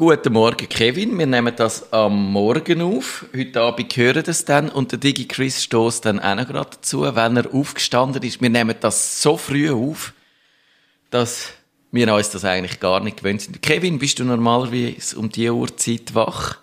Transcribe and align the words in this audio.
Guten 0.00 0.32
Morgen, 0.32 0.66
Kevin. 0.66 1.18
Wir 1.18 1.26
nehmen 1.26 1.54
das 1.54 1.92
am 1.92 2.32
Morgen 2.32 2.80
auf. 2.80 3.26
Heute 3.36 3.60
Abend 3.60 3.94
hören 3.94 4.22
das 4.24 4.46
dann 4.46 4.70
und 4.70 4.92
der 4.92 4.98
Digi 4.98 5.28
Chris 5.28 5.62
stoßt 5.62 6.06
dann 6.06 6.18
auch 6.20 6.36
noch 6.36 6.48
gerade 6.48 6.70
dazu, 6.70 7.02
wenn 7.02 7.36
er 7.36 7.52
aufgestanden 7.52 8.22
ist. 8.22 8.40
Wir 8.40 8.48
nehmen 8.48 8.74
das 8.80 9.20
so 9.20 9.36
früh 9.36 9.70
auf, 9.70 10.14
dass 11.10 11.50
wir 11.92 12.14
uns 12.14 12.30
das 12.30 12.46
eigentlich 12.46 12.80
gar 12.80 13.00
nicht 13.00 13.18
gewöhnt 13.18 13.42
sind. 13.42 13.60
Kevin, 13.60 13.98
bist 13.98 14.18
du 14.18 14.24
normalerweise 14.24 15.18
um 15.18 15.28
diese 15.28 15.52
Uhrzeit 15.52 16.14
wach? 16.14 16.56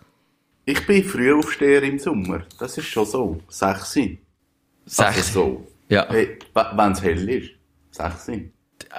Ich 0.66 0.84
bin 0.88 1.04
Frühaufsteher 1.04 1.84
im 1.84 2.00
Sommer. 2.00 2.42
Das 2.58 2.76
ist 2.80 2.88
schon 2.88 3.06
so. 3.06 3.40
Sechsi. 3.50 4.18
Sechs. 4.88 5.16
Also 5.16 5.32
so. 5.32 5.68
Ja. 5.90 6.08
Hey, 6.10 6.40
wenn 6.56 6.92
es 6.92 7.04
hell 7.04 7.30
ist. 7.30 7.52
Sechsi. 7.92 8.52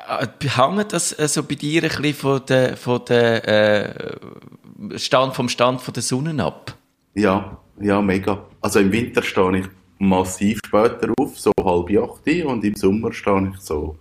Äh, 0.07 0.27
Hängt 0.49 0.93
das 0.93 1.19
äh, 1.19 1.29
so 1.29 1.43
bei 1.43 1.55
dir 1.55 1.83
ein 1.83 1.89
bisschen 1.89 2.15
von 2.15 2.43
der, 2.47 2.77
von 2.77 3.01
der, 3.09 3.49
äh, 3.49 4.99
Stand, 4.99 5.35
vom 5.35 5.49
Stand 5.49 5.81
von 5.81 5.95
der 5.95 6.03
Sonne 6.03 6.43
ab? 6.45 6.75
Ja, 7.15 7.59
ja, 7.81 8.01
mega. 8.01 8.45
Also 8.61 8.79
im 8.81 8.93
Winter 8.93 9.23
stehe 9.23 9.59
ich 9.59 9.67
massiv 9.99 10.61
später 10.65 11.13
auf, 11.19 11.39
so 11.39 11.53
halb 11.63 11.91
acht, 11.91 12.29
und 12.45 12.65
im 12.65 12.75
Sommer 12.77 13.13
stehe 13.13 13.51
ich 13.53 13.61
so 13.61 13.99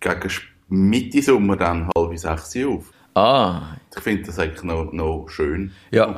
gegen 0.00 0.30
Mitte 0.68 1.22
Sommer 1.22 1.56
dann 1.56 1.88
halb 1.96 2.18
sechs 2.18 2.56
auf. 2.66 2.92
Ah, 3.14 3.76
Ich 3.96 4.02
finde 4.02 4.24
das 4.24 4.38
eigentlich 4.38 4.62
noch, 4.62 4.92
noch 4.92 5.26
schön. 5.28 5.72
Ja. 5.90 6.16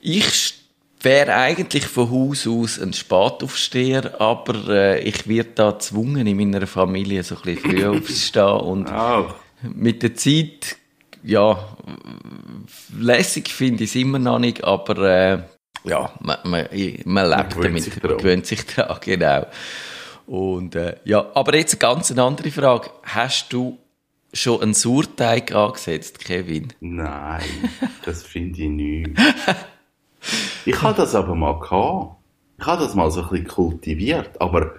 Ich 0.00 0.61
wäre 1.04 1.34
eigentlich 1.34 1.86
von 1.86 2.10
Haus 2.10 2.46
aus 2.46 2.78
ein 2.78 2.92
Spataufsteher, 2.92 4.20
aber 4.20 4.68
äh, 4.68 5.00
ich 5.00 5.26
werde 5.28 5.50
da 5.54 5.70
gezwungen, 5.72 6.26
in 6.26 6.36
meiner 6.36 6.66
Familie 6.66 7.22
so 7.22 7.36
ein 7.36 7.42
bisschen 7.42 7.70
früh 7.70 7.86
aufzustehen 7.98 8.60
und 8.60 8.88
Ah, 8.88 9.34
mit 9.62 10.02
der 10.02 10.14
Zeit, 10.14 10.76
ja, 11.22 11.76
lässig 12.98 13.48
finde 13.48 13.84
ich 13.84 13.90
es 13.90 13.96
immer 13.96 14.18
noch 14.18 14.38
nicht, 14.38 14.64
aber 14.64 14.98
äh, 14.98 15.38
ja, 15.84 16.12
man, 16.20 16.38
man, 16.44 16.68
man 17.04 17.30
lebt 17.30 17.50
gewöhnt 17.50 17.64
damit, 17.64 17.82
sich 17.82 18.02
man 18.02 18.16
gewöhnt 18.16 18.46
sich 18.46 18.66
daran, 18.66 18.98
genau. 19.00 19.46
Und 20.26 20.74
äh, 20.76 20.96
ja, 21.04 21.30
aber 21.34 21.56
jetzt 21.56 21.74
eine 21.74 21.94
ganz 21.94 22.16
andere 22.16 22.50
Frage. 22.50 22.90
Hast 23.02 23.52
du 23.52 23.78
schon 24.32 24.62
einen 24.62 24.74
Sauerteig 24.74 25.52
angesetzt, 25.52 26.20
Kevin? 26.20 26.72
nein, 26.80 27.42
das 28.04 28.22
finde 28.22 28.62
ich 28.62 28.68
nicht. 28.68 29.10
Ich 30.64 30.80
habe 30.82 30.96
das 30.96 31.14
aber 31.14 31.34
mal 31.34 31.58
gehabt. 31.58 32.16
Ich 32.58 32.66
habe 32.66 32.84
das 32.84 32.94
mal 32.94 33.10
so 33.10 33.22
ein 33.22 33.28
bisschen 33.30 33.48
kultiviert, 33.48 34.40
aber 34.40 34.76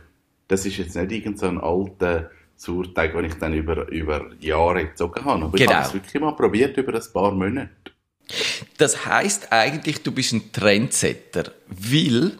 das 0.47 0.66
ist 0.66 0.77
jetzt 0.77 0.95
nicht 0.95 1.11
irgend 1.11 1.39
so 1.39 1.47
ein 1.47 1.59
alter 1.59 2.30
Sauerteig, 2.55 3.13
den 3.13 3.25
ich 3.25 3.33
dann 3.36 3.53
über, 3.53 3.88
über 3.89 4.27
Jahre 4.39 4.86
gezogen 4.88 5.25
habe. 5.25 5.44
Aber 5.45 5.55
ich 5.55 5.61
Genau. 5.61 5.73
habe 5.73 5.83
das 5.83 5.94
wirklich 5.94 6.21
mal 6.21 6.31
probiert 6.33 6.77
über 6.77 6.94
ein 6.94 7.02
paar 7.11 7.31
Monate. 7.31 7.69
Das 8.77 9.05
heißt 9.05 9.52
eigentlich, 9.52 10.02
du 10.02 10.11
bist 10.11 10.31
ein 10.33 10.52
Trendsetter, 10.53 11.52
weil, 11.67 12.31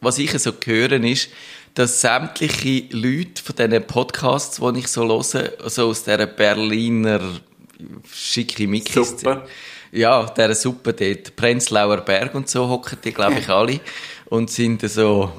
was 0.00 0.18
ich 0.18 0.32
so 0.38 0.52
höre, 0.64 1.02
ist, 1.02 1.30
dass 1.74 2.00
sämtliche 2.00 2.94
Leute 2.94 3.42
von 3.42 3.56
diesen 3.56 3.86
Podcasts, 3.86 4.60
die 4.60 4.78
ich 4.80 4.88
so 4.88 5.08
höre, 5.08 5.22
so 5.22 5.88
aus 5.88 6.04
dieser 6.04 6.26
Berliner 6.26 7.20
Schickimickis, 8.12 8.94
Suppe. 9.10 9.46
Ja, 9.92 10.26
dieser 10.26 10.54
Suppe 10.54 10.92
dort, 10.92 11.36
Prenzlauer 11.36 11.98
Berg 11.98 12.34
und 12.34 12.48
so 12.48 12.68
hocken 12.68 12.98
die, 13.02 13.12
glaube 13.12 13.38
ich, 13.40 13.48
alle 13.48 13.80
und 14.26 14.50
sind 14.50 14.88
so, 14.88 15.32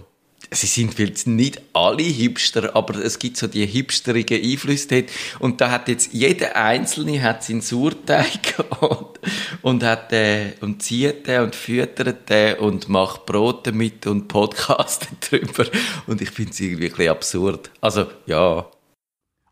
sie 0.51 0.67
sind 0.67 0.93
vielleicht 0.93 1.27
nicht 1.27 1.61
alle 1.73 2.03
Hipster, 2.03 2.75
aber 2.75 2.95
es 2.99 3.17
gibt 3.17 3.37
so 3.37 3.47
die 3.47 3.65
hipsterigen 3.65 4.43
Einflüsse 4.43 4.87
dort. 4.87 5.05
Und 5.39 5.61
da 5.61 5.71
hat 5.71 5.87
jetzt 5.87 6.13
jeder 6.13 6.55
Einzelne 6.55 7.21
hat 7.21 7.43
seinen 7.43 7.61
Sauerteig 7.61 8.55
und, 8.81 9.19
und 9.61 9.83
hat 9.83 10.11
den, 10.11 10.53
und 10.59 10.83
zieht 10.83 11.27
den 11.27 11.43
und 11.43 11.55
füttert 11.55 12.29
den 12.29 12.57
und 12.59 12.89
macht 12.89 13.25
Brot 13.25 13.65
damit 13.67 14.05
und 14.07 14.27
podcastet 14.27 15.09
drüber. 15.31 15.65
Und 16.07 16.21
ich 16.21 16.31
finde 16.31 16.51
es 16.51 16.59
irgendwie 16.59 16.85
ein 16.85 16.91
bisschen 16.91 17.11
absurd. 17.11 17.71
Also, 17.79 18.07
ja. 18.25 18.65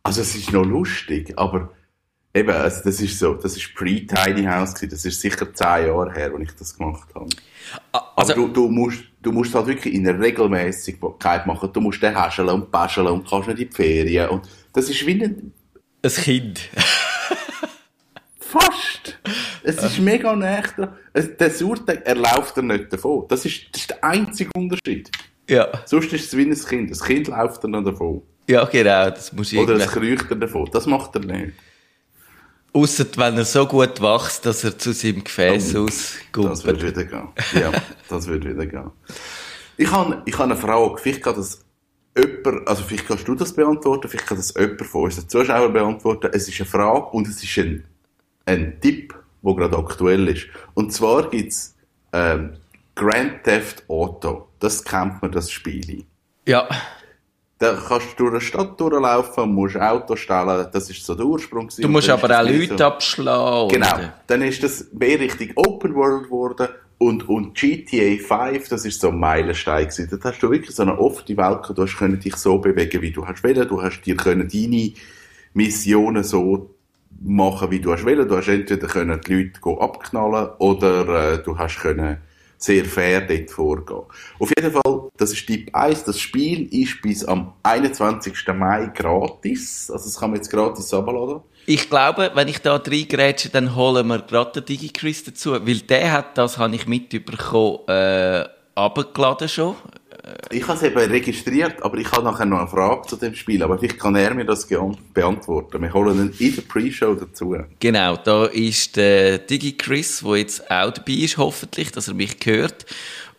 Also 0.03 0.21
es 0.21 0.35
ist 0.35 0.51
noch 0.51 0.65
lustig, 0.65 1.33
aber 1.37 1.71
eben, 2.33 2.49
also 2.49 2.81
das 2.83 3.01
ist 3.01 3.17
so, 3.19 3.33
das 3.33 3.55
ist 3.55 3.73
pre-Tiny 3.75 4.45
House 4.45 4.73
gewesen. 4.73 4.91
Das 4.91 5.05
ist 5.05 5.21
sicher 5.21 5.53
zehn 5.53 5.87
Jahre 5.87 6.13
her, 6.13 6.31
als 6.33 6.43
ich 6.43 6.55
das 6.55 6.77
gemacht 6.77 7.09
habe. 7.15 7.29
Also, 7.91 8.33
aber 8.33 8.33
du, 8.33 8.47
du 8.47 8.69
musst, 8.69 9.03
du 9.21 9.31
musst 9.31 9.53
halt 9.53 9.67
wirklich 9.67 9.93
in 9.93 10.07
einer 10.07 10.19
Regelmäßigkeit 10.19 11.45
machen. 11.45 11.69
Du 11.71 11.81
musst 11.81 12.01
den 12.01 12.19
häscheln 12.21 12.49
und 12.49 12.71
päscheln 12.71 13.07
und 13.07 13.27
kannst 13.27 13.47
nicht 13.47 13.59
in 13.59 13.69
die 13.69 13.75
Ferien. 13.75 14.29
Und 14.29 14.47
das 14.73 14.89
ist 14.89 15.05
wie 15.05 15.23
ein, 15.23 15.53
ein 16.03 16.11
Kind. 16.11 16.69
fast. 18.39 19.19
Es 19.63 19.83
ist 19.83 19.99
mega 19.99 20.35
nah 20.35 20.61
dran. 20.61 20.95
Der 21.13 21.51
Sauerteig, 21.51 22.01
er 22.05 22.15
läuft 22.15 22.57
dir 22.57 22.63
nicht 22.63 22.91
davon. 22.91 23.25
Das 23.27 23.45
ist, 23.45 23.67
das 23.71 23.81
ist 23.81 23.89
der 23.91 24.03
einzige 24.03 24.49
Unterschied. 24.55 25.11
ja. 25.47 25.67
Sonst 25.85 26.11
ist 26.13 26.25
es 26.25 26.37
wie 26.37 26.43
ein 26.43 26.53
Kind. 26.53 26.91
Das 26.91 27.03
Kind 27.03 27.27
läuft 27.27 27.63
dir 27.63 27.67
noch 27.67 27.83
davon. 27.83 28.21
Ja, 28.47 28.65
genau. 28.65 29.09
Das 29.11 29.31
muss 29.33 29.51
ich 29.53 29.59
Oder 29.59 29.75
es 29.75 29.87
kriecht 29.87 30.29
dir 30.29 30.37
davon. 30.37 30.67
Das 30.71 30.85
macht 30.87 31.15
er 31.15 31.21
nicht. 31.21 31.53
Ausser 32.71 33.05
wenn 33.15 33.37
er 33.37 33.45
so 33.45 33.65
gut 33.65 33.99
wächst, 34.01 34.45
dass 34.45 34.63
er 34.63 34.77
zu 34.77 34.93
seinem 34.93 35.23
Gefäß 35.23 35.75
Oh, 35.75 35.85
ausgumpelt. 35.85 36.51
Das 36.51 36.65
wird 36.65 36.83
wieder 36.83 37.03
gehen. 37.05 37.27
Ja, 37.53 37.71
das 38.09 38.27
wird 38.27 38.45
wieder 38.45 38.65
gehen. 38.65 38.91
Ich 39.77 39.91
habe, 39.91 40.21
ich 40.25 40.33
habe 40.33 40.43
eine 40.43 40.55
Frage. 40.55 40.97
Vielleicht 40.97 41.23
kann 41.23 41.35
das 41.35 41.65
jemand, 42.17 42.67
also 42.67 42.83
vielleicht 42.83 43.07
kannst 43.07 43.27
du 43.27 43.35
das 43.35 43.53
beantworten, 43.53 44.07
vielleicht 44.07 44.27
kann 44.27 44.37
das 44.37 44.53
jemand 44.55 44.85
von 44.85 45.03
unseren 45.05 45.29
Zuschauern 45.29 45.73
beantworten. 45.73 46.29
Es 46.33 46.47
ist 46.47 46.59
eine 46.59 46.69
Frage 46.69 47.05
und 47.07 47.27
es 47.27 47.41
ist 47.43 47.57
ein, 47.57 47.85
ein 48.45 48.79
Tipp, 48.81 49.15
der 49.41 49.53
gerade 49.55 49.77
aktuell 49.77 50.27
ist. 50.27 50.47
Und 50.73 50.93
zwar 50.93 51.29
gibt's 51.29 51.75
ähm, 52.13 52.53
Grand 52.95 53.43
Theft 53.43 53.83
Auto. 53.89 54.47
Das 54.59 54.83
kennt 54.83 55.21
man, 55.21 55.31
das 55.31 55.49
Spiel. 55.49 56.03
Ja. 56.45 56.67
Da 57.59 57.73
kannst 57.73 58.07
du 58.17 58.23
durch 58.23 58.31
eine 58.31 58.41
Stadt 58.41 58.79
durchlaufen, 58.79 59.53
musst 59.53 59.75
Auto 59.75 60.15
stellen, 60.15 60.65
das 60.71 60.89
ist 60.89 61.05
so 61.05 61.13
der 61.13 61.25
Ursprung. 61.25 61.67
gewesen. 61.67 61.81
Du 61.81 61.89
musst 61.89 62.09
aber 62.09 62.39
auch 62.39 62.45
Leute 62.45 62.77
so- 62.77 62.83
abschlagen. 62.85 63.67
Genau. 63.69 63.97
Dann 64.27 64.41
ist 64.43 64.63
das 64.63 64.87
mehr 64.93 65.19
richtig 65.19 65.51
Open 65.57 65.93
World 65.93 66.23
geworden. 66.23 66.69
Und, 66.97 67.27
und 67.29 67.55
GTA 67.55 68.17
5, 68.21 68.69
das 68.69 68.85
ist 68.85 68.99
so 69.01 69.09
ein 69.09 69.19
Meilenstein 69.19 69.83
gewesen. 69.87 70.07
Dort 70.09 70.23
hast 70.23 70.39
du 70.39 70.49
wirklich 70.51 70.75
so 70.75 70.83
eine 70.83 70.97
offene 70.97 71.37
Welt 71.37 71.61
gehabt. 71.61 71.77
Du 71.77 71.81
hast 71.83 71.97
können 71.97 72.19
dich 72.19 72.35
so 72.37 72.57
bewegen, 72.59 73.01
wie 73.01 73.11
du 73.11 73.25
hast 73.27 73.43
wollen. 73.43 73.67
Du 73.67 73.81
hast 73.81 74.01
dir 74.01 74.15
können 74.17 74.49
deine 74.51 74.93
Missionen 75.53 76.23
so 76.23 76.75
machen, 77.21 77.71
wie 77.71 77.79
du 77.79 77.91
hast 77.91 78.05
wollen. 78.05 78.27
Du 78.27 78.37
hast 78.37 78.47
entweder 78.47 78.87
können 78.87 79.19
die 79.25 79.33
Leute 79.33 79.81
abknallen 79.81 80.49
oder 80.59 81.33
äh, 81.33 81.43
du 81.43 81.57
hast 81.57 81.79
können 81.79 82.17
sehr 82.59 82.85
fair 82.85 83.21
dort 83.21 83.49
vorgehen. 83.49 84.01
Auf 84.37 84.51
jeden 84.55 84.71
Fall, 84.71 85.09
das 85.17 85.31
ist 85.31 85.47
Tipp 85.47 85.69
1. 85.73 86.03
Das 86.03 86.19
Spiel 86.19 86.67
ist 86.73 87.01
bis 87.01 87.23
am 87.23 87.53
21. 87.63 88.35
Mai 88.53 88.91
gratis. 88.93 89.89
Also 89.91 90.05
das 90.05 90.19
kann 90.19 90.31
man 90.31 90.39
jetzt 90.39 90.51
gratis 90.51 90.93
runterladen. 90.93 91.41
Ich 91.65 91.89
glaube, 91.89 92.31
wenn 92.33 92.47
ich 92.47 92.59
da 92.59 92.75
reingrätsche, 92.75 93.49
dann 93.49 93.75
holen 93.75 94.07
wir 94.07 94.19
gerade 94.19 94.61
den 94.61 94.65
DigiChris 94.65 95.23
dazu, 95.23 95.53
weil 95.53 95.79
der 95.79 96.11
hat 96.11 96.37
das, 96.37 96.57
habe 96.57 96.75
ich 96.75 96.85
mitbekommen, 96.85 97.79
äh, 97.87 98.45
abgeladen 98.75 99.47
schon. 99.47 99.75
Ich 100.51 100.67
habe 100.67 100.77
es 100.77 100.83
eben 100.83 100.97
registriert, 100.97 101.81
aber 101.83 101.97
ich 101.97 102.11
habe 102.11 102.23
nachher 102.23 102.45
noch 102.45 102.59
eine 102.59 102.67
Frage 102.67 103.07
zu 103.07 103.15
dem 103.15 103.35
Spiel. 103.35 103.61
Aber 103.63 103.77
vielleicht 103.77 103.99
kann 103.99 104.15
er 104.15 104.33
mir 104.33 104.45
das 104.45 104.67
beantworten. 105.13 105.81
Wir 105.81 105.93
holen 105.93 106.33
ihn 106.39 106.47
in 106.47 106.55
der 106.55 106.61
Pre-Show 106.63 107.15
dazu. 107.15 107.55
Genau, 107.79 108.17
da 108.17 108.45
ist 108.45 108.95
der 108.95 109.39
DigiChris, 109.39 110.21
der 110.21 110.37
jetzt 110.37 110.69
auch 110.69 110.91
dabei 110.91 111.13
ist, 111.13 111.37
hoffentlich, 111.37 111.91
dass 111.91 112.07
er 112.07 112.13
mich 112.13 112.37
hört. 112.43 112.85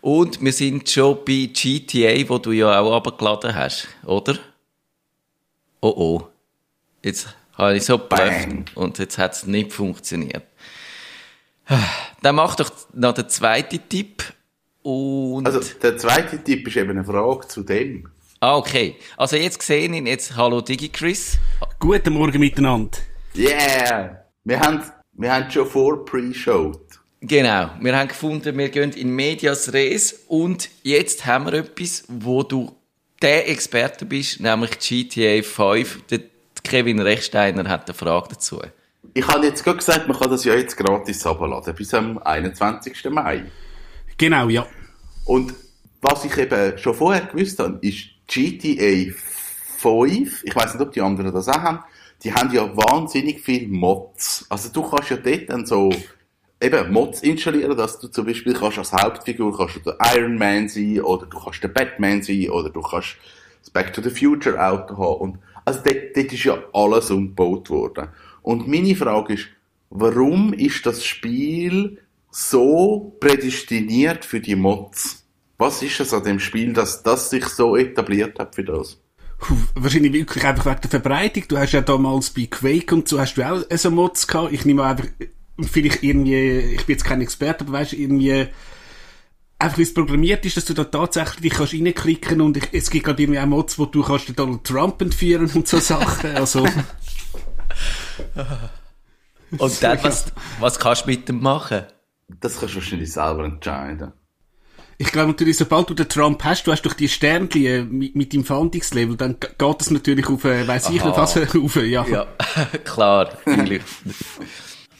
Und 0.01 0.41
wir 0.41 0.53
sind 0.53 0.89
schon 0.89 1.19
bei 1.25 1.49
GTA, 1.53 2.27
wo 2.27 2.39
du 2.39 2.51
ja 2.51 2.79
auch 2.79 2.95
abgeladen 2.95 3.53
hast, 3.53 3.87
oder? 4.05 4.37
Oh 5.79 5.93
oh. 5.95 6.27
Jetzt 7.03 7.27
habe 7.53 7.77
ich 7.77 7.85
so 7.85 7.97
geblufft 7.97 8.75
und 8.75 8.97
jetzt 8.97 9.17
hat 9.17 9.33
es 9.33 9.45
nicht 9.45 9.71
funktioniert. 9.73 10.43
Dann 12.21 12.35
mach 12.35 12.55
doch 12.55 12.71
noch 12.93 13.13
den 13.13 13.29
zweiten 13.29 13.79
Tipp. 13.87 14.23
Und 14.83 15.45
Also, 15.45 15.59
der 15.81 15.97
zweite 15.97 16.43
Tipp 16.43 16.67
ist 16.67 16.77
eben 16.77 16.91
eine 16.91 17.03
Frage 17.03 17.47
zu 17.47 17.63
dem. 17.63 18.09
ah, 18.39 18.57
okay. 18.57 18.95
Also 19.17 19.35
jetzt 19.35 19.61
sehe 19.61 19.85
ich 19.87 19.91
ihn, 19.91 20.07
jetzt 20.07 20.35
hallo 20.35 20.61
DigiChris. 20.61 21.37
Guten 21.79 22.13
Morgen 22.13 22.39
miteinander. 22.39 22.97
Yeah! 23.35 24.23
Wir 24.43 24.59
haben, 24.59 24.81
wir 25.13 25.33
haben 25.33 25.49
schon 25.51 25.67
vor 25.67 26.03
Pre-Showed. 26.05 26.79
Genau. 27.21 27.69
Wir 27.79 27.95
haben 27.95 28.07
gefunden, 28.07 28.57
wir 28.57 28.69
gehen 28.69 28.91
in 28.93 29.11
Medias 29.15 29.71
Res 29.71 30.23
und 30.27 30.69
jetzt 30.81 31.25
haben 31.27 31.45
wir 31.45 31.53
etwas, 31.53 32.03
wo 32.07 32.41
du 32.41 32.75
der 33.21 33.47
Experte 33.49 34.05
bist, 34.05 34.39
nämlich 34.39 34.79
GTA 34.79 35.43
5. 35.43 36.07
Der 36.07 36.21
Kevin 36.63 36.99
Rechsteiner 36.99 37.69
hat 37.69 37.87
eine 37.87 37.93
Frage 37.93 38.29
dazu. 38.29 38.59
Ich 39.13 39.27
habe 39.27 39.45
jetzt 39.45 39.63
gerade 39.63 39.77
gesagt, 39.77 40.07
man 40.07 40.17
kann 40.17 40.31
das 40.31 40.43
ja 40.45 40.55
jetzt 40.55 40.75
gratis 40.77 41.23
runterladen, 41.25 41.75
bis 41.75 41.93
am 41.93 42.17
21. 42.17 43.05
Mai. 43.11 43.43
Genau, 44.21 44.49
ja. 44.49 44.67
Und 45.25 45.51
was 45.99 46.25
ich 46.25 46.37
eben 46.37 46.77
schon 46.77 46.93
vorher 46.93 47.25
gewusst 47.25 47.57
habe, 47.57 47.79
ist 47.81 48.05
GTA 48.27 49.11
5, 49.79 50.43
ich 50.43 50.55
weiß 50.55 50.75
nicht, 50.75 50.81
ob 50.83 50.91
die 50.91 51.01
anderen 51.01 51.33
das 51.33 51.47
auch 51.47 51.59
haben, 51.59 51.79
die 52.23 52.31
haben 52.31 52.53
ja 52.53 52.69
wahnsinnig 52.77 53.41
viele 53.41 53.67
Mods. 53.67 54.45
Also 54.47 54.69
du 54.69 54.87
kannst 54.87 55.09
ja 55.09 55.17
dort 55.17 55.49
dann 55.49 55.65
so 55.65 55.89
eben 56.61 56.93
Mods 56.93 57.21
installieren, 57.21 57.75
dass 57.75 57.99
du 57.99 58.09
zum 58.09 58.27
Beispiel 58.27 58.53
kannst 58.53 58.77
als 58.77 58.93
Hauptfigur 58.93 59.57
kannst 59.57 59.77
du 59.77 59.79
der 59.79 59.97
Iron 60.15 60.37
Man 60.37 60.69
sein 60.69 61.01
oder 61.01 61.25
du 61.25 61.39
kannst 61.39 61.63
der 61.63 61.69
Batman 61.69 62.21
sein 62.21 62.47
oder 62.51 62.69
du 62.69 62.81
kannst 62.81 63.15
das 63.61 63.71
Back 63.71 63.91
to 63.91 64.03
the 64.03 64.11
Future 64.11 64.63
Auto 64.63 64.97
haben 64.99 65.21
und 65.21 65.39
also 65.65 65.79
dort, 65.83 66.15
dort 66.15 66.31
ist 66.31 66.43
ja 66.43 66.59
alles 66.73 67.09
umgebaut 67.09 67.71
worden. 67.71 68.09
Und 68.43 68.67
meine 68.67 68.95
Frage 68.95 69.33
ist, 69.33 69.47
warum 69.89 70.53
ist 70.53 70.85
das 70.85 71.03
Spiel 71.03 71.97
so 72.31 73.15
prädestiniert 73.19 74.25
für 74.25 74.39
die 74.39 74.55
Mods? 74.55 75.25
Was 75.57 75.83
ist 75.83 75.99
es 75.99 76.13
an 76.13 76.23
dem 76.23 76.39
Spiel, 76.39 76.73
dass 76.73 77.03
das 77.03 77.29
sich 77.29 77.45
so 77.45 77.75
etabliert 77.75 78.39
hat 78.39 78.55
für 78.55 78.63
das? 78.63 78.97
Wahrscheinlich 79.75 80.13
wirklich 80.13 80.43
einfach 80.43 80.65
wegen 80.65 80.81
der 80.81 80.89
Verbreitung. 80.89 81.43
Du 81.47 81.57
hast 81.57 81.73
ja 81.73 81.81
damals 81.81 82.29
bei 82.31 82.47
Quake 82.49 82.95
und 82.95 83.07
so 83.07 83.19
hast 83.19 83.35
du 83.35 83.43
auch 83.43 83.63
so 83.69 83.91
Mods 83.91 84.27
gehabt. 84.27 84.53
Ich 84.53 84.65
nehme 84.65 84.83
einfach, 84.83 85.05
vielleicht 85.61 86.03
irgendwie, 86.03 86.59
ich 86.59 86.85
bin 86.85 86.95
jetzt 86.95 87.03
kein 87.05 87.21
Experte, 87.21 87.63
aber 87.63 87.73
weißt 87.73 87.93
irgendwie, 87.93 88.47
einfach 89.59 89.77
wie 89.77 89.83
es 89.83 89.93
programmiert 89.93 90.45
ist, 90.45 90.57
dass 90.57 90.65
du 90.65 90.73
da 90.73 90.85
tatsächlich 90.85 91.41
dich 91.41 91.53
kannst 91.53 91.73
reinklicken 91.73 92.41
und 92.41 92.57
ich, 92.57 92.69
es 92.71 92.89
gibt 92.89 93.05
gerade 93.05 93.21
irgendwie 93.21 93.39
auch 93.39 93.45
Mods, 93.45 93.77
wo 93.77 93.85
du 93.85 94.03
kannst 94.03 94.27
den 94.29 94.35
Donald 94.35 94.63
Trump 94.63 95.01
entführen 95.01 95.49
und 95.53 95.67
so 95.67 95.79
Sachen. 95.79 96.35
Also, 96.35 96.65
Und 99.57 99.83
dann, 99.83 100.03
was, 100.03 100.31
was 100.59 100.79
kannst 100.79 101.03
du 101.03 101.09
mit 101.09 101.27
dem 101.27 101.41
machen? 101.41 101.83
Das 102.39 102.59
kannst 102.59 102.73
du 102.75 102.79
wahrscheinlich 102.79 103.11
selber 103.11 103.45
entscheiden. 103.45 104.13
ich 104.97 105.11
glaube 105.11 105.29
natürlich, 105.29 105.57
sobald 105.57 105.89
du 105.89 105.93
den 105.95 106.07
Trump 106.07 106.43
hast, 106.43 106.65
du 106.67 106.71
hast 106.71 106.83
durch 106.83 106.93
die 106.95 107.09
Sternchen 107.09 107.65
äh, 107.65 107.83
mit, 107.83 108.15
mit 108.15 108.33
deinem 108.33 108.45
Fahndungslevel, 108.45 109.17
dann 109.17 109.37
geht 109.39 109.57
das 109.79 109.89
natürlich 109.91 110.27
auf, 110.27 110.43
äh, 110.45 110.67
weiss 110.67 110.89
ich 110.89 111.03
nicht 111.03 111.17
was, 111.17 111.35
auf, 111.55 111.75
äh, 111.75 111.85
ja. 111.85 112.05
Ja, 112.07 112.27
klar, 112.85 113.29
natürlich. 113.45 113.81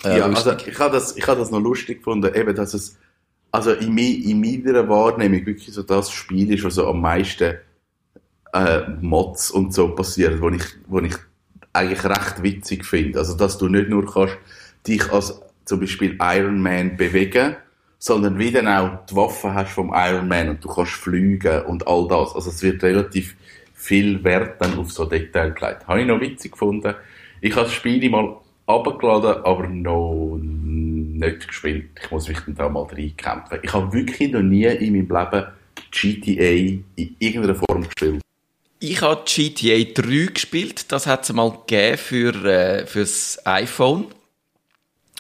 Äh, 0.04 0.18
Ja, 0.18 0.26
lustig. 0.26 0.54
also 0.54 0.68
ich 0.68 0.80
habe 0.80 0.94
das, 0.94 1.16
ich 1.16 1.28
habe 1.28 1.40
das 1.40 1.52
noch 1.52 1.60
lustig 1.60 2.00
gefunden, 2.00 2.34
eben, 2.34 2.56
dass 2.56 2.74
es, 2.74 2.98
also 3.52 3.72
in, 3.74 3.94
mi, 3.94 4.14
in 4.14 4.42
meiner 4.42 4.90
Wahrnehmung 4.90 5.46
wirklich 5.46 5.72
so 5.72 5.84
das 5.84 6.10
Spiel 6.12 6.52
ist, 6.52 6.64
was 6.64 6.74
so 6.74 6.88
am 6.88 7.02
meisten 7.02 7.54
äh, 8.54 8.82
Mods 9.00 9.52
und 9.52 9.76
so 9.76 9.90
passiert, 9.94 10.42
wo 10.42 10.50
ich, 10.50 10.64
wo 10.88 11.00
ich 11.02 11.14
eigentlich 11.72 12.04
recht 12.04 12.42
witzig 12.42 12.84
finde. 12.86 13.20
Also, 13.20 13.36
dass 13.38 13.60
du 13.60 13.68
nicht 13.70 13.90
nur 13.90 14.12
kannst 14.12 14.38
dich 14.88 15.12
als 15.12 15.40
zum 15.72 15.80
Beispiel 15.80 16.18
Iron 16.20 16.62
Man 16.62 16.98
bewegen, 16.98 17.56
sondern 17.98 18.38
wie 18.38 18.52
dann 18.52 18.68
auch 18.68 19.06
die 19.10 19.16
Waffe 19.16 19.54
hast 19.54 19.72
vom 19.72 19.94
Iron 19.96 20.28
Man 20.28 20.50
und 20.50 20.62
du 20.62 20.68
kannst 20.68 20.92
fliegen 20.92 21.62
und 21.62 21.88
all 21.88 22.10
das. 22.10 22.36
Also 22.36 22.50
es 22.50 22.62
wird 22.62 22.84
relativ 22.84 23.38
viel 23.74 24.22
Wert 24.26 24.62
dann 24.62 24.78
auf 24.78 24.92
so 24.92 25.06
Detail 25.06 25.52
gelegt. 25.52 25.88
Habe 25.88 26.02
ich 26.02 26.08
noch 26.08 26.20
witzig 26.20 26.52
gefunden. 26.52 26.94
Ich 27.40 27.56
habe 27.56 27.68
das 27.68 27.74
Spiel 27.74 28.10
mal 28.10 28.36
abgeladen, 28.68 29.46
aber 29.46 29.66
noch 29.70 30.38
nicht 30.42 31.48
gespielt. 31.48 31.92
Ich 32.04 32.12
muss 32.12 32.28
mich 32.28 32.42
dann 32.42 32.56
da 32.56 32.68
mal 32.68 32.84
reinkämpfen. 32.84 33.60
Ich 33.64 33.72
habe 33.72 33.94
wirklich 33.94 34.30
noch 34.34 34.42
nie 34.42 34.66
in 34.66 34.92
meinem 34.92 35.08
Leben 35.08 35.48
GTA 35.90 36.82
in 36.98 37.16
irgendeiner 37.18 37.56
Form 37.56 37.84
gespielt. 37.84 38.22
Ich 38.82 39.02
habe 39.02 39.24
GTA 39.26 39.86
3 39.94 40.34
gespielt, 40.34 40.92
das 40.92 41.08
hat 41.08 41.24
es 41.24 41.32
mal 41.32 41.52
gegeben 41.52 41.98
für, 41.98 42.36
äh, 42.44 42.86
fürs 42.86 43.40
iPhone. 43.46 44.08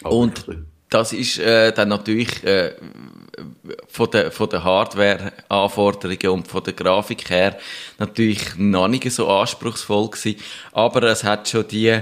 Aber 0.04 0.18
Und 0.18 0.46
das 0.90 1.14
ist 1.14 1.40
äh, 1.40 1.72
dann 1.72 1.90
natürlich 1.90 2.44
äh, 2.44 2.74
von 3.88 4.10
der, 4.12 4.32
von 4.32 4.50
der 4.50 4.64
Hardware-Anforderungen 4.64 6.30
und 6.30 6.48
von 6.48 6.64
der 6.64 6.74
Grafik 6.74 7.30
her 7.30 7.58
natürlich 7.98 8.56
noch 8.58 8.88
nicht 8.88 9.10
so 9.12 9.28
anspruchsvoll 9.30 10.10
gewesen. 10.10 10.40
Aber 10.72 11.04
es 11.04 11.24
hat 11.24 11.48
schon 11.48 11.68
die, 11.68 12.00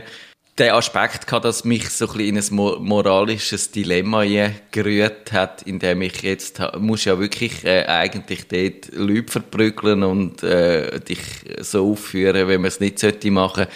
den 0.57 0.71
Aspekt 0.71 1.27
gehabt, 1.27 1.45
dass 1.45 1.63
mich 1.63 1.89
so 1.89 2.07
ein 2.07 2.13
bisschen 2.13 2.35
in 2.35 2.37
ein 2.37 2.55
mo- 2.55 2.79
moralisches 2.79 3.71
Dilemma 3.71 4.23
gerührt 4.71 5.31
hat, 5.31 5.61
indem 5.63 6.01
ich 6.01 6.21
jetzt, 6.21 6.59
muss 6.79 7.05
ja 7.05 7.19
wirklich 7.19 7.63
äh, 7.63 7.85
eigentlich 7.85 8.47
dort 8.47 8.93
Leute 8.95 9.31
verprügeln 9.31 10.03
und 10.03 10.43
äh, 10.43 10.99
dich 10.99 11.19
so 11.61 11.91
aufführen, 11.91 12.47
wenn 12.47 12.61
man 12.61 12.67
es 12.69 12.79
nicht 12.79 12.99
sollte 12.99 13.31
machen 13.31 13.67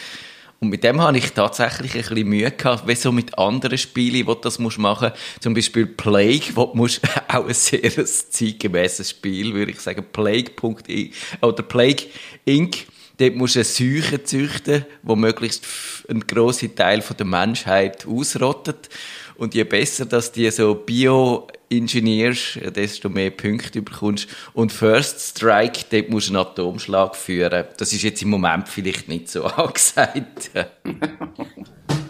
und 0.64 0.70
mit 0.70 0.86
dem 0.86 1.02
habe 1.02 1.18
ich 1.18 1.34
tatsächlich 1.34 1.94
ein 1.94 2.04
bisschen 2.04 2.30
Mühe 2.30 2.50
gehabt, 2.50 2.88
wie 2.88 2.96
so 2.96 3.12
mit 3.12 3.38
anderen 3.38 3.78
Spielen, 3.78 4.26
wo 4.26 4.34
du 4.34 4.40
das 4.44 4.60
musst 4.60 4.78
machen. 4.78 5.12
Zum 5.42 5.54
Beispiel 5.54 5.86
Plague, 5.86 6.56
wo 6.56 6.68
du 6.68 6.78
musst 6.78 7.02
auch 7.28 7.46
ein 7.46 7.54
sehr 7.54 7.82
zeitgemäßes 8.06 9.10
Spiel, 9.10 9.54
würde 9.54 9.74
ich 9.74 9.82
sagen, 9.82 10.06
Plague.i 10.14 11.12
oder 11.42 11.64
Plague 11.64 12.06
Inc. 12.46 12.86
Dort 13.18 13.36
musst 13.36 13.56
du 13.56 13.60
eine 13.60 13.66
Seuche 13.66 14.24
züchten, 14.24 14.86
die 15.02 15.16
möglichst 15.18 15.66
einen 16.08 16.26
grossen 16.26 16.74
Teil 16.76 17.04
der 17.18 17.26
Menschheit 17.26 18.08
ausrottet. 18.08 18.88
Und 19.36 19.56
je 19.56 19.64
besser, 19.64 20.06
dass 20.06 20.32
die 20.32 20.50
so 20.52 20.76
Bio-Engineers, 20.76 22.60
desto 22.76 23.10
mehr 23.10 23.32
Punkte 23.32 23.82
bekommst. 23.82 24.28
Und 24.54 24.72
First 24.72 25.38
Strike, 25.38 25.86
dort 25.90 26.10
musst 26.10 26.30
du 26.30 26.34
einen 26.34 26.46
Atomschlag 26.46 27.16
führen. 27.16 27.66
Das 27.78 27.94
ist 27.94 28.04
jetzt 28.04 28.22
im 28.22 28.30
Moment 28.30 28.68
vielleicht 28.68 29.08
nicht 29.08 29.30
so 29.30 29.44
angesagt. 29.46 30.52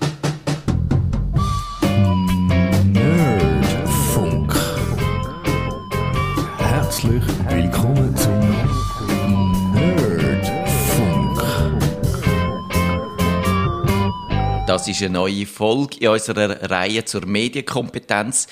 Das 14.83 14.89
ist 14.89 15.01
eine 15.01 15.11
neue 15.11 15.45
Folge 15.45 15.95
in 16.01 16.09
unserer 16.09 16.69
Reihe 16.69 17.05
zur 17.05 17.25
Medienkompetenz, 17.25 18.47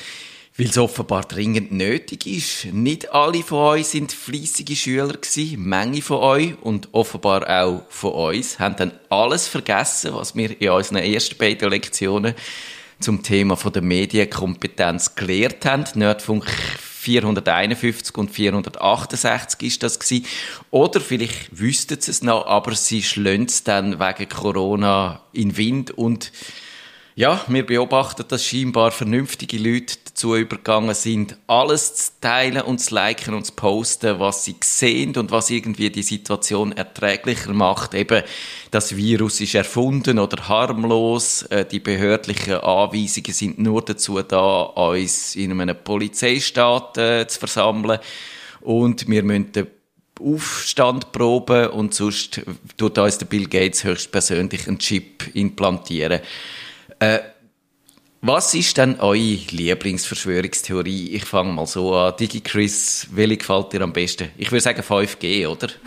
weil 0.55 0.67
es 0.67 0.77
offenbar 0.77 1.23
dringend 1.25 1.73
nötig 1.73 2.25
ist. 2.25 2.73
Nicht 2.73 3.11
alle 3.11 3.43
von 3.43 3.57
euch 3.57 3.87
sind 3.87 4.13
fleissige 4.13 4.77
Schüler 4.77 5.11
gewesen. 5.11 5.61
Menge 5.61 6.01
von 6.01 6.19
euch 6.19 6.53
und 6.61 6.87
offenbar 6.93 7.49
auch 7.49 7.81
von 7.89 8.13
uns 8.13 8.59
haben 8.59 8.77
dann 8.77 8.93
alles 9.09 9.49
vergessen, 9.49 10.13
was 10.13 10.33
wir 10.33 10.61
in 10.61 10.69
unseren 10.69 10.99
ersten 10.99 11.37
beiden 11.37 11.69
Lektionen 11.69 12.33
zum 13.01 13.23
Thema 13.23 13.57
von 13.57 13.73
der 13.73 13.81
Medienkompetenz 13.81 15.15
gelehrt 15.15 15.65
haben. 15.65 15.83
Nerdfunk 15.95 16.45
451 17.01 18.15
und 18.15 18.29
468 18.29 19.67
ist 19.67 19.81
das 19.81 19.99
gewesen. 19.99 20.25
Oder 20.69 21.01
vielleicht 21.01 21.59
wüssten 21.59 21.99
sie 21.99 22.11
es 22.11 22.21
noch, 22.21 22.45
aber 22.45 22.75
sie 22.75 23.01
schlönt 23.01 23.49
es 23.49 23.63
dann 23.63 23.99
wegen 23.99 24.29
Corona 24.29 25.21
in 25.33 25.57
Wind 25.57 25.89
und 25.89 26.31
ja, 27.15 27.43
wir 27.47 27.65
beobachten, 27.65 28.23
dass 28.27 28.45
scheinbar 28.45 28.91
vernünftige 28.91 29.57
Leute 29.57 29.95
dazu 30.21 30.35
übergegangen 30.35 30.93
sind, 30.93 31.35
alles 31.47 31.95
zu 31.95 32.11
teilen 32.21 32.61
und 32.61 32.79
zu 32.79 32.93
liken 32.93 33.33
und 33.33 33.45
zu 33.45 33.53
posten, 33.53 34.19
was 34.19 34.45
sie 34.45 34.55
sehen 34.63 35.15
und 35.15 35.31
was 35.31 35.49
irgendwie 35.49 35.89
die 35.89 36.03
Situation 36.03 36.73
erträglicher 36.73 37.53
macht. 37.53 37.95
Eben, 37.95 38.21
das 38.69 38.95
Virus 38.95 39.41
ist 39.41 39.55
erfunden 39.55 40.19
oder 40.19 40.47
harmlos, 40.47 41.41
äh, 41.43 41.65
die 41.65 41.79
behördlichen 41.79 42.55
Anweisungen 42.55 43.33
sind 43.33 43.57
nur 43.57 43.81
dazu 43.81 44.21
da, 44.21 44.61
uns 44.61 45.35
in 45.35 45.59
einem 45.59 45.75
Polizeistaat 45.83 46.97
äh, 46.99 47.27
zu 47.27 47.39
versammeln 47.39 47.99
und 48.61 49.07
wir 49.07 49.23
müssen 49.23 49.51
den 49.53 49.67
Aufstand 50.19 51.11
proben 51.11 51.69
und 51.69 51.95
sonst 51.95 52.41
tut 52.77 52.99
uns 52.99 53.17
der 53.17 53.25
Bill 53.25 53.47
Gates 53.47 53.83
höchstpersönlich 53.83 54.67
einen 54.67 54.77
Chip 54.77 55.35
implantieren. 55.35 56.21
Äh, 56.99 57.19
was 58.21 58.53
ist 58.53 58.77
denn 58.77 58.99
eure 58.99 59.15
Lieblingsverschwörungstheorie? 59.15 61.09
Ich 61.15 61.25
fange 61.25 61.53
mal 61.53 61.65
so 61.65 61.95
an. 61.95 62.13
DigiChris, 62.19 63.07
welche 63.11 63.37
gefällt 63.37 63.73
dir 63.73 63.81
am 63.81 63.93
besten? 63.93 64.29
Ich 64.37 64.51
würde 64.51 64.61
sagen 64.61 64.81
5G, 64.81 65.47
oder? 65.47 65.69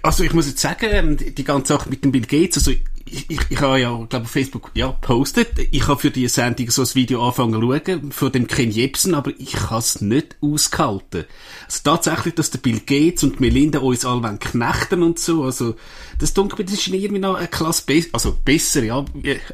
Also 0.00 0.22
ich 0.22 0.32
muss 0.32 0.46
jetzt 0.46 0.60
sagen, 0.60 0.86
ähm, 0.92 1.16
die 1.16 1.44
ganze 1.44 1.72
Sache 1.74 1.88
mit 1.90 2.04
dem 2.04 2.12
Bill 2.12 2.22
Gates, 2.22 2.58
also 2.58 2.70
ich, 2.70 3.30
ich, 3.30 3.40
ich 3.50 3.60
habe 3.60 3.80
ja, 3.80 3.90
glaube 4.08 4.26
auf 4.26 4.30
Facebook 4.30 4.70
ja 4.74 4.92
postet. 4.92 5.58
Ich 5.72 5.88
habe 5.88 5.98
für 5.98 6.10
die 6.10 6.28
Sendung 6.28 6.70
so 6.70 6.82
ein 6.82 6.94
Video 6.94 7.22
angefangen 7.24 7.60
zu 7.60 7.60
schauen, 7.60 8.12
von 8.12 8.32
dem 8.32 8.46
Ken 8.46 8.70
Jebsen, 8.70 9.14
aber 9.14 9.32
ich 9.38 9.58
habe 9.60 9.80
es 9.80 10.00
nicht 10.00 10.36
ausgehalten. 10.40 11.24
Also 11.64 11.80
tatsächlich, 11.82 12.34
dass 12.36 12.50
der 12.50 12.58
Bill 12.58 12.80
Gates 12.80 13.24
und 13.24 13.40
Melinda 13.40 13.80
uns 13.80 14.04
alle 14.04 14.38
knechten 14.38 15.02
und 15.02 15.18
so, 15.18 15.42
also 15.44 15.74
das 16.18 16.32
dunkelt 16.32 16.60
mir, 16.60 16.64
das 16.64 16.74
ist 16.74 16.86
irgendwie 16.88 17.18
noch 17.18 17.34
eine 17.34 17.48
Klasse 17.48 17.82
besser, 17.84 18.08
also 18.12 18.38
besser, 18.44 18.84
ja, 18.84 19.04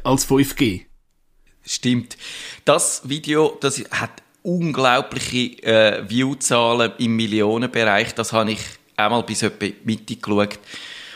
als 0.03 0.29
5G. 0.29 0.85
Stimmt. 1.65 2.17
Das 2.63 3.07
Video, 3.09 3.57
das 3.59 3.83
hat 3.91 4.21
unglaubliche 4.43 5.63
äh, 5.63 6.07
Viewzahlen 6.07 6.91
im 6.99 7.15
Millionenbereich. 7.15 8.13
Das 8.13 8.31
habe 8.33 8.51
ich 8.51 8.59
einmal 8.95 9.23
bis 9.23 9.41
etwa 9.41 9.67
Mitte 9.83 10.15
geschaut. 10.15 10.59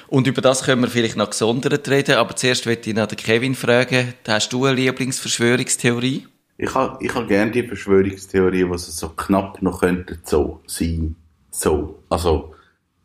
Und 0.07 0.25
über 0.25 0.41
das 0.41 0.63
können 0.63 0.81
wir 0.81 0.89
vielleicht 0.89 1.17
noch 1.17 1.29
gesondert 1.29 1.87
reden, 1.87 2.15
aber 2.15 2.35
zuerst 2.35 2.65
möchte 2.65 2.89
ich 2.89 2.95
noch 2.95 3.05
den 3.05 3.17
Kevin 3.17 3.53
fragen, 3.53 4.15
hast 4.27 4.51
du 4.51 4.65
eine 4.65 4.75
Lieblingsverschwörungstheorie? 4.75 6.25
Ich 6.57 6.73
habe 6.73 7.05
ich 7.05 7.13
ha 7.13 7.21
gerne 7.21 7.51
die 7.51 7.63
Verschwörungstheorie, 7.63 8.63
es 8.73 8.87
so 8.97 9.09
knapp 9.09 9.61
noch 9.61 9.79
könnte 9.81 10.17
so 10.23 10.61
sein. 10.65 11.15
So. 11.51 12.03
Also, 12.09 12.55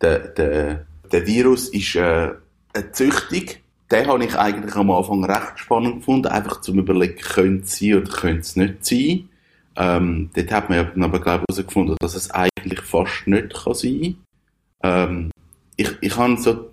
der, 0.01 0.29
der, 0.29 0.87
der 1.13 1.27
Virus 1.27 1.69
ist 1.69 1.95
äh, 1.95 2.31
eine 2.73 2.93
Züchtung. 2.93 3.45
Den 3.91 4.07
habe 4.07 4.25
ich 4.25 4.35
eigentlich 4.37 4.75
am 4.77 4.91
Anfang 4.91 5.25
recht 5.25 5.59
spannend 5.59 5.97
gefunden. 5.97 6.29
Einfach 6.29 6.61
zum 6.61 6.79
Überlegen, 6.79 7.17
könnte 7.17 7.65
es 7.65 7.79
sein 7.79 7.95
oder 7.95 8.11
könnte 8.11 8.41
es 8.41 8.57
nicht 8.57 8.85
sein. 8.85 9.29
Ähm, 9.77 10.31
dort 10.35 10.53
hat 10.53 10.71
man 10.71 11.03
aber, 11.03 11.21
glaube 11.21 11.45
ich, 11.49 11.57
herausgefunden, 11.57 11.97
dass 12.01 12.15
es 12.15 12.31
eigentlich 12.31 12.81
fast 12.81 13.27
nicht 13.27 13.53
kann 13.53 13.75
sein 13.75 14.17
ähm, 14.85 15.31
ich, 15.77 15.91
ich 16.03 16.13
so, 16.13 16.71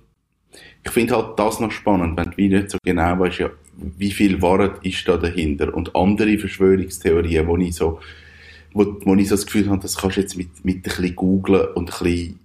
ich 0.84 0.92
finde 0.92 1.16
halt 1.16 1.40
das 1.40 1.60
noch 1.60 1.72
spannend, 1.72 2.18
wenn 2.18 2.32
du 2.32 2.58
nicht 2.58 2.70
so 2.70 2.78
genau 2.84 3.20
weißt, 3.20 3.40
ja, 3.40 3.50
wie 3.78 4.12
viel 4.12 4.42
Wahrheit 4.42 4.86
ist 4.86 5.08
da 5.08 5.18
dahinter 5.18 5.74
und 5.74 5.96
andere 5.96 6.38
Verschwörungstheorien, 6.38 7.48
wo 7.48 7.58
ich 7.58 7.74
so, 7.74 8.00
wo, 8.74 8.98
wo 9.06 9.16
ich 9.16 9.30
so 9.30 9.36
das 9.36 9.46
Gefühl 9.46 9.70
habe, 9.70 9.82
das 9.82 9.98
kannst 9.98 10.18
du 10.18 10.22
jetzt 10.22 10.36
mit, 10.36 10.64
mit 10.66 10.78
ein 10.78 10.82
bisschen 10.82 11.16
googlen 11.16 11.68
und 11.74 11.90
ein 11.90 12.04
bisschen, 12.04 12.40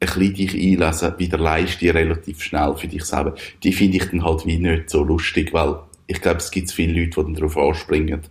ein 0.00 0.06
bisschen 0.06 0.34
dich 0.34 0.54
einlesen, 0.54 1.14
wieder 1.18 1.38
leist 1.38 1.80
die 1.80 1.88
relativ 1.88 2.42
schnell 2.42 2.76
für 2.76 2.86
dich 2.88 3.04
selber. 3.04 3.34
Die 3.62 3.72
finde 3.72 3.98
ich 3.98 4.04
dann 4.10 4.24
halt 4.24 4.46
wie 4.46 4.58
nicht 4.58 4.90
so 4.90 5.02
lustig, 5.02 5.52
weil 5.52 5.80
ich 6.06 6.20
glaube, 6.20 6.38
es 6.38 6.50
gibt 6.50 6.70
viele 6.70 6.92
Leute, 7.00 7.10
die 7.20 7.24
dann 7.24 7.34
darauf 7.34 7.56
anspringen. 7.56 8.22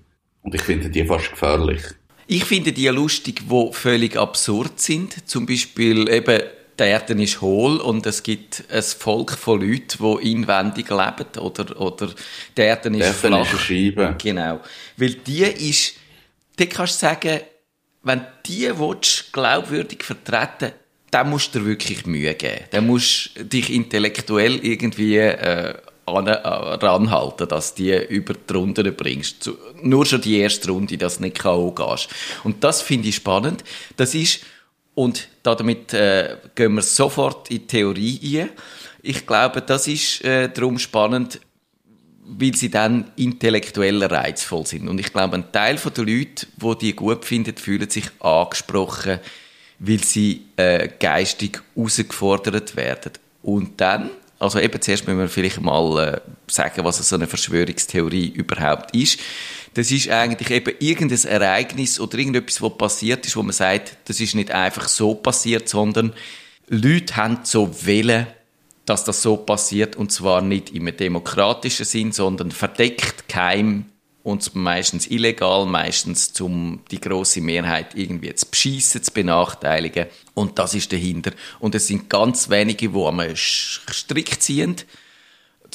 Und 0.42 0.56
ich 0.56 0.62
finde 0.62 0.90
die 0.90 1.04
fast 1.06 1.32
gefährlich. 1.32 1.82
Ich 2.26 2.46
finde 2.46 2.72
die 2.72 2.88
lustig, 2.88 3.42
die 3.50 3.70
völlig 3.74 4.18
absurd 4.18 4.80
sind. 4.80 5.28
Zum 5.30 5.46
Beispiel 5.46 6.10
eben, 6.10 6.42
der 6.80 6.88
Erde 6.88 7.22
ist 7.22 7.42
hohl 7.42 7.78
und 7.78 8.06
es 8.06 8.24
gibt 8.24 8.64
ein 8.70 8.82
Volk 8.84 9.32
von 9.32 9.62
Leuten, 9.62 9.98
die 10.22 10.32
inwendig 10.32 10.90
leben. 10.90 11.40
Oder, 11.40 11.80
oder 11.82 12.10
die 12.56 12.62
Erde 12.62 12.90
ist 12.90 13.00
Der 13.00 13.14
flach. 13.14 13.42
ist 13.42 13.50
eine 13.52 13.60
Scheibe. 13.60 14.16
Genau. 14.22 14.60
Weil 14.96 15.14
die 15.16 15.44
ist, 15.44 15.94
die 16.60 16.68
kannst 16.68 17.02
du 17.02 17.08
sagen, 17.08 17.42
wenn 18.04 18.26
die 18.46 18.70
willst, 18.78 19.34
glaubwürdig 19.34 20.04
vertreten 20.04 20.72
dann 21.12 21.30
musst 21.30 21.56
du 21.56 21.60
dir 21.60 21.66
wirklich 21.66 22.06
Mühe 22.06 22.34
geben. 22.36 22.66
Dann 22.72 22.88
musst 22.88 23.32
du 23.36 23.46
dich 23.46 23.72
intellektuell 23.72 24.56
irgendwie 24.64 25.18
äh, 25.18 25.74
an, 26.06 26.28
äh, 26.28 26.34
ranhalten, 26.34 27.48
dass 27.48 27.76
du 27.76 27.84
die 27.84 28.06
über 28.14 28.34
die 28.34 28.54
Runden 28.54 28.96
bringst. 28.96 29.44
Zu, 29.44 29.58
nur 29.82 30.06
schon 30.06 30.22
die 30.22 30.40
erste 30.40 30.72
Runde, 30.72 30.98
dass 30.98 31.18
du 31.18 31.24
nicht 31.24 31.40
K.O. 31.40 31.72
gehst. 31.72 32.10
Und 32.44 32.64
das 32.64 32.82
finde 32.82 33.10
ich 33.10 33.16
spannend. 33.16 33.64
Das 33.96 34.16
ist, 34.16 34.42
und 34.96 35.28
damit 35.44 35.94
äh, 35.94 36.38
gehen 36.56 36.74
wir 36.76 36.82
sofort 36.82 37.50
in 37.50 37.60
die 37.60 37.68
Theorie 37.68 38.42
ein. 38.42 38.50
Ich 39.02 39.26
glaube, 39.26 39.62
das 39.62 39.88
ist 39.88 40.24
äh, 40.24 40.50
darum 40.50 40.80
spannend, 40.80 41.40
weil 42.26 42.56
sie 42.56 42.70
dann 42.70 43.12
intellektuell 43.16 44.04
reizvoll 44.04 44.66
sind. 44.66 44.90
Und 44.90 45.00
ich 45.00 45.14
glaube, 45.14 45.36
ein 45.36 45.52
Teil 45.52 45.78
der 45.78 46.04
Leute, 46.04 46.48
die 46.58 46.78
die 46.82 46.94
gut 46.94 47.24
finden, 47.24 47.56
fühlen 47.56 47.90
sich 47.90 48.10
angesprochen, 48.20 49.20
weil 49.80 50.04
sie 50.04 50.46
äh, 50.56 50.90
geistig 51.00 51.62
herausgefordert 51.76 52.76
werden. 52.76 53.14
Und 53.44 53.80
dann, 53.80 54.10
also 54.40 54.60
eben 54.60 54.82
zuerst 54.82 55.08
müssen 55.08 55.20
wir 55.20 55.30
vielleicht 55.30 55.62
mal 55.62 56.14
äh, 56.16 56.22
sagen, 56.52 56.84
was 56.84 56.98
so 57.08 57.16
eine 57.16 57.28
Verschwörungstheorie 57.28 58.28
überhaupt 58.28 58.96
ist. 58.96 59.20
Das 59.74 59.92
ist 59.92 60.10
eigentlich 60.10 60.50
eben 60.50 60.74
irgendein 60.80 61.24
Ereignis 61.26 62.00
oder 62.00 62.18
irgendetwas, 62.18 62.62
was 62.62 62.78
passiert 62.78 63.26
ist, 63.26 63.36
wo 63.36 63.44
man 63.44 63.54
sagt, 63.54 63.98
das 64.06 64.20
ist 64.20 64.34
nicht 64.34 64.52
einfach 64.52 64.88
so 64.88 65.14
passiert, 65.14 65.70
sondern 65.70 66.14
Leute 66.68 67.16
haben 67.16 67.40
so 67.44 67.86
Willen, 67.86 68.28
dass 68.86 69.04
das 69.04 69.22
so 69.22 69.38
passiert 69.38 69.96
und 69.96 70.12
zwar 70.12 70.42
nicht 70.42 70.74
im 70.74 70.96
demokratischen 70.96 71.86
Sinn, 71.86 72.12
sondern 72.12 72.52
verdeckt, 72.52 73.28
geheim 73.28 73.86
und 74.28 74.54
meistens 74.56 75.08
illegal, 75.08 75.66
meistens 75.66 76.34
zum 76.34 76.82
die 76.92 77.00
große 77.00 77.40
Mehrheit 77.40 77.96
irgendwie 77.96 78.36
zu 78.36 78.46
beschissen, 78.46 79.02
zu 79.02 79.14
benachteiligen 79.14 80.08
und 80.34 80.60
das 80.60 80.74
ist 80.74 80.92
dahinter. 80.92 81.32
Und 81.60 81.76
es 81.76 81.88
sind 81.88 82.10
ganz 82.10 82.50
wenige, 82.50 82.90
die 82.90 83.00
am 83.00 83.22
Strick 83.36 84.42
ziehen, 84.42 84.76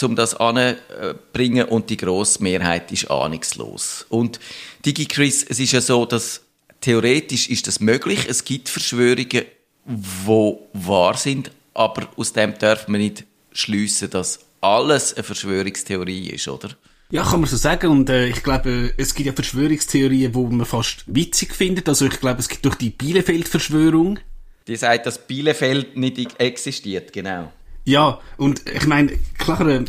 um 0.02 0.16
das 0.16 0.34
anzubringen 0.34 1.66
und 1.68 1.88
die 1.88 1.96
grosse 1.96 2.42
Mehrheit 2.42 2.92
ist 2.92 3.10
ahnungslos. 3.10 4.04
Und 4.10 4.38
Digi 4.84 5.06
Chris, 5.06 5.46
es 5.48 5.58
ist 5.58 5.72
ja 5.72 5.80
so, 5.80 6.04
dass 6.04 6.42
theoretisch 6.82 7.48
ist 7.48 7.66
das 7.66 7.80
möglich. 7.80 8.26
Es 8.28 8.44
gibt 8.44 8.68
Verschwörungen, 8.68 9.46
wo 9.86 10.68
wahr 10.74 11.16
sind, 11.16 11.52
aber 11.72 12.06
aus 12.16 12.34
dem 12.34 12.58
darf 12.58 12.86
man 12.86 13.00
nicht 13.00 13.24
schliessen, 13.52 14.10
dass 14.10 14.40
alles 14.60 15.14
eine 15.14 15.24
Verschwörungstheorie 15.24 16.28
ist, 16.28 16.48
oder? 16.48 16.76
Ja, 17.12 17.24
kann 17.24 17.40
man 17.40 17.50
so 17.50 17.58
sagen. 17.58 17.90
Und 17.90 18.08
äh, 18.08 18.28
ich 18.28 18.42
glaube, 18.42 18.94
es 18.96 19.14
gibt 19.14 19.26
ja 19.26 19.34
Verschwörungstheorien, 19.34 20.34
wo 20.34 20.46
man 20.46 20.64
fast 20.64 21.04
witzig 21.06 21.54
findet. 21.54 21.86
Also 21.86 22.06
ich 22.06 22.18
glaube, 22.18 22.40
es 22.40 22.48
gibt 22.48 22.64
durch 22.64 22.76
die 22.76 22.88
Bielefeld-Verschwörung. 22.88 24.18
Die 24.66 24.76
sagt, 24.76 25.04
dass 25.04 25.26
Bielefeld 25.26 25.94
nicht 25.94 26.40
existiert, 26.40 27.12
genau. 27.12 27.52
Ja, 27.84 28.18
und 28.38 28.62
ich 28.66 28.86
meine, 28.86 29.12
klar, 29.36 29.60
äh, 29.68 29.84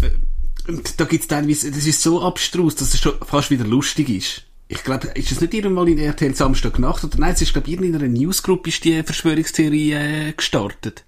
da 0.97 1.05
gibt's 1.05 1.27
teilweise, 1.27 1.71
das 1.71 1.87
ist 1.87 2.01
so 2.01 2.21
abstrus, 2.21 2.75
dass 2.75 2.93
es 2.93 2.99
schon 2.99 3.13
fast 3.25 3.51
wieder 3.51 3.63
lustig 3.63 4.09
ist. 4.09 4.43
Ich 4.67 4.83
glaube, 4.83 5.07
ist 5.15 5.31
es 5.31 5.39
nicht 5.39 5.53
irgendwann 5.53 5.87
in 5.87 5.99
RTL 5.99 6.35
Samstag 6.35 6.77
Nacht 6.77 7.05
oder 7.05 7.19
nein, 7.19 7.33
es 7.33 7.41
ist 7.41 7.53
glaube 7.53 7.69
ich 7.69 7.79
in 7.79 7.95
einer 7.95 8.07
Newsgroup 8.07 8.67
ist 8.67 8.83
die 8.83 9.01
Verschwörungstheorie 9.01 9.93
äh, 9.93 10.33
gestartet. 10.33 11.05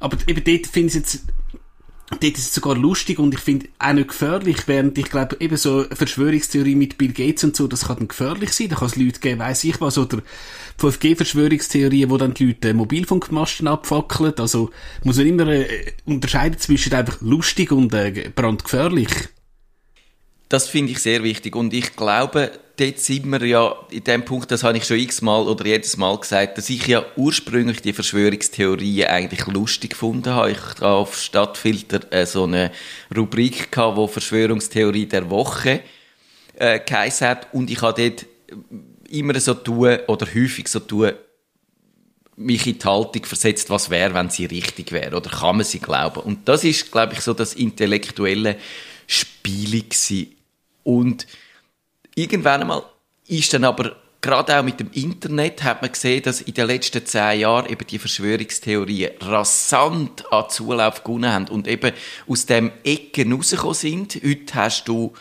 Aber 0.00 0.16
eben 0.26 0.42
dort 0.42 0.66
finde 0.66 0.88
ich 0.88 0.94
jetzt, 0.94 1.20
dort 2.10 2.24
ist 2.24 2.38
es 2.38 2.54
sogar 2.54 2.76
lustig 2.76 3.18
und 3.18 3.32
ich 3.34 3.40
finde 3.40 3.66
auch 3.78 3.92
nicht 3.92 4.08
gefährlich, 4.08 4.66
während 4.66 4.98
ich 4.98 5.10
glaube, 5.10 5.36
eben 5.40 5.56
so 5.56 5.84
eine 5.84 5.96
Verschwörungstheorie 5.96 6.74
mit 6.74 6.98
Bill 6.98 7.12
Gates 7.12 7.44
und 7.44 7.56
so, 7.56 7.66
das 7.66 7.86
kann 7.86 7.98
dann 7.98 8.08
gefährlich 8.08 8.52
sein, 8.52 8.68
da 8.68 8.76
kann 8.76 8.88
es 8.88 8.96
Leute 8.96 9.20
geben, 9.20 9.40
weiss 9.40 9.64
ich 9.64 9.80
was, 9.80 9.96
oder 9.98 10.18
5G-Verschwörungstheorien, 10.80 12.10
wo 12.10 12.16
dann 12.16 12.34
die 12.34 12.46
Leute 12.46 12.74
Mobilfunkmasten 12.74 13.68
abfackeln, 13.68 14.34
also 14.38 14.70
muss 15.02 15.16
man 15.16 15.26
immer 15.26 15.48
äh, 15.48 15.92
unterscheiden 16.04 16.58
zwischen 16.58 16.92
einfach 16.94 17.20
lustig 17.20 17.72
und 17.72 17.94
äh, 17.94 18.30
brandgefährlich. 18.34 19.10
Das 20.54 20.68
finde 20.68 20.92
ich 20.92 21.00
sehr 21.00 21.24
wichtig 21.24 21.56
und 21.56 21.74
ich 21.74 21.96
glaube, 21.96 22.52
dort 22.76 23.00
sind 23.00 23.26
wir 23.26 23.44
ja, 23.44 23.74
in 23.90 24.04
dem 24.04 24.24
Punkt, 24.24 24.52
das 24.52 24.62
habe 24.62 24.78
ich 24.78 24.84
schon 24.84 25.00
x-mal 25.00 25.48
oder 25.48 25.66
jedes 25.66 25.96
Mal 25.96 26.16
gesagt, 26.16 26.58
dass 26.58 26.70
ich 26.70 26.86
ja 26.86 27.04
ursprünglich 27.16 27.82
die 27.82 27.92
Verschwörungstheorien 27.92 29.08
eigentlich 29.08 29.44
lustig 29.48 29.90
gefunden 29.90 30.32
habe. 30.32 30.52
Ich 30.52 30.60
habe 30.76 30.90
auf 30.90 31.18
Stadtfilter 31.18 32.12
äh, 32.12 32.24
so 32.24 32.44
eine 32.44 32.70
Rubrik 33.16 33.72
gehabt, 33.72 33.96
wo 33.96 34.06
Verschwörungstheorie 34.06 35.06
der 35.06 35.28
Woche 35.28 35.80
äh, 36.54 36.78
geheißen 36.78 37.26
hat 37.26 37.52
und 37.52 37.68
ich 37.68 37.82
habe 37.82 38.00
dort 38.00 38.24
immer 39.10 39.40
so 39.40 39.54
tun 39.54 39.98
oder 40.06 40.26
häufig 40.32 40.68
so 40.68 40.78
tun, 40.78 41.14
mich 42.36 42.64
in 42.68 42.78
die 42.78 42.84
Haltung 42.84 43.24
versetzt, 43.24 43.70
was 43.70 43.90
wäre, 43.90 44.14
wenn 44.14 44.30
sie 44.30 44.46
richtig 44.46 44.92
wäre 44.92 45.16
oder 45.16 45.30
kann 45.30 45.56
man 45.56 45.64
sie 45.64 45.80
glauben. 45.80 46.20
Und 46.20 46.48
das 46.48 46.62
ist, 46.62 46.92
glaube 46.92 47.14
ich, 47.14 47.22
so 47.22 47.34
das 47.34 47.54
intellektuelle 47.54 48.54
Spiel. 49.08 49.34
Und 50.84 51.26
irgendwann 52.14 52.60
einmal 52.60 52.84
ist 53.26 53.52
dann 53.52 53.64
aber 53.64 53.96
gerade 54.20 54.58
auch 54.58 54.62
mit 54.62 54.80
dem 54.80 54.90
Internet 54.92 55.62
hat 55.62 55.82
man 55.82 55.92
gesehen, 55.92 56.22
dass 56.22 56.40
in 56.40 56.54
den 56.54 56.66
letzten 56.66 57.04
zehn 57.04 57.40
Jahren 57.40 57.68
eben 57.68 57.86
die 57.86 57.98
Verschwörungstheorien 57.98 59.12
rasant 59.20 60.32
an 60.32 60.48
Zulauf 60.48 61.04
gewonnen 61.04 61.30
haben 61.30 61.48
und 61.48 61.68
eben 61.68 61.92
aus 62.26 62.46
dem 62.46 62.72
Ecken 62.84 63.32
rausgekommen 63.32 63.74
sind. 63.74 64.14
Heute 64.24 64.54
hast 64.54 64.84
du 64.88 65.12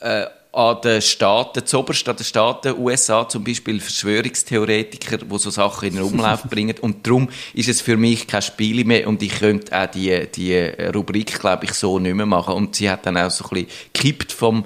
äh, 0.00 0.26
an 0.56 0.80
den 0.80 1.02
Staaten, 1.02 1.66
zuoberst 1.66 2.08
an 2.08 2.16
den 2.16 2.24
Staaten, 2.24 2.74
USA 2.78 3.28
zum 3.28 3.44
Beispiel 3.44 3.78
Verschwörungstheoretiker, 3.78 5.18
die 5.18 5.38
so 5.38 5.50
Sachen 5.50 5.88
in 5.88 5.96
den 5.96 6.04
Umlauf 6.04 6.44
bringen. 6.50 6.76
Und 6.80 7.06
darum 7.06 7.28
ist 7.52 7.68
es 7.68 7.82
für 7.82 7.98
mich 7.98 8.26
kein 8.26 8.40
Spiel 8.40 8.86
mehr 8.86 9.06
und 9.06 9.22
ich 9.22 9.38
könnte 9.38 9.78
auch 9.78 9.84
die, 9.86 10.26
die 10.34 10.56
Rubrik, 10.94 11.38
glaube 11.38 11.66
ich, 11.66 11.74
so 11.74 11.98
nicht 11.98 12.14
mehr 12.14 12.24
machen. 12.24 12.54
Und 12.54 12.74
sie 12.74 12.88
hat 12.88 13.04
dann 13.04 13.18
auch 13.18 13.30
so 13.30 13.44
ein 13.44 13.50
bisschen 13.50 13.68
gekippt 13.92 14.32
vom 14.32 14.64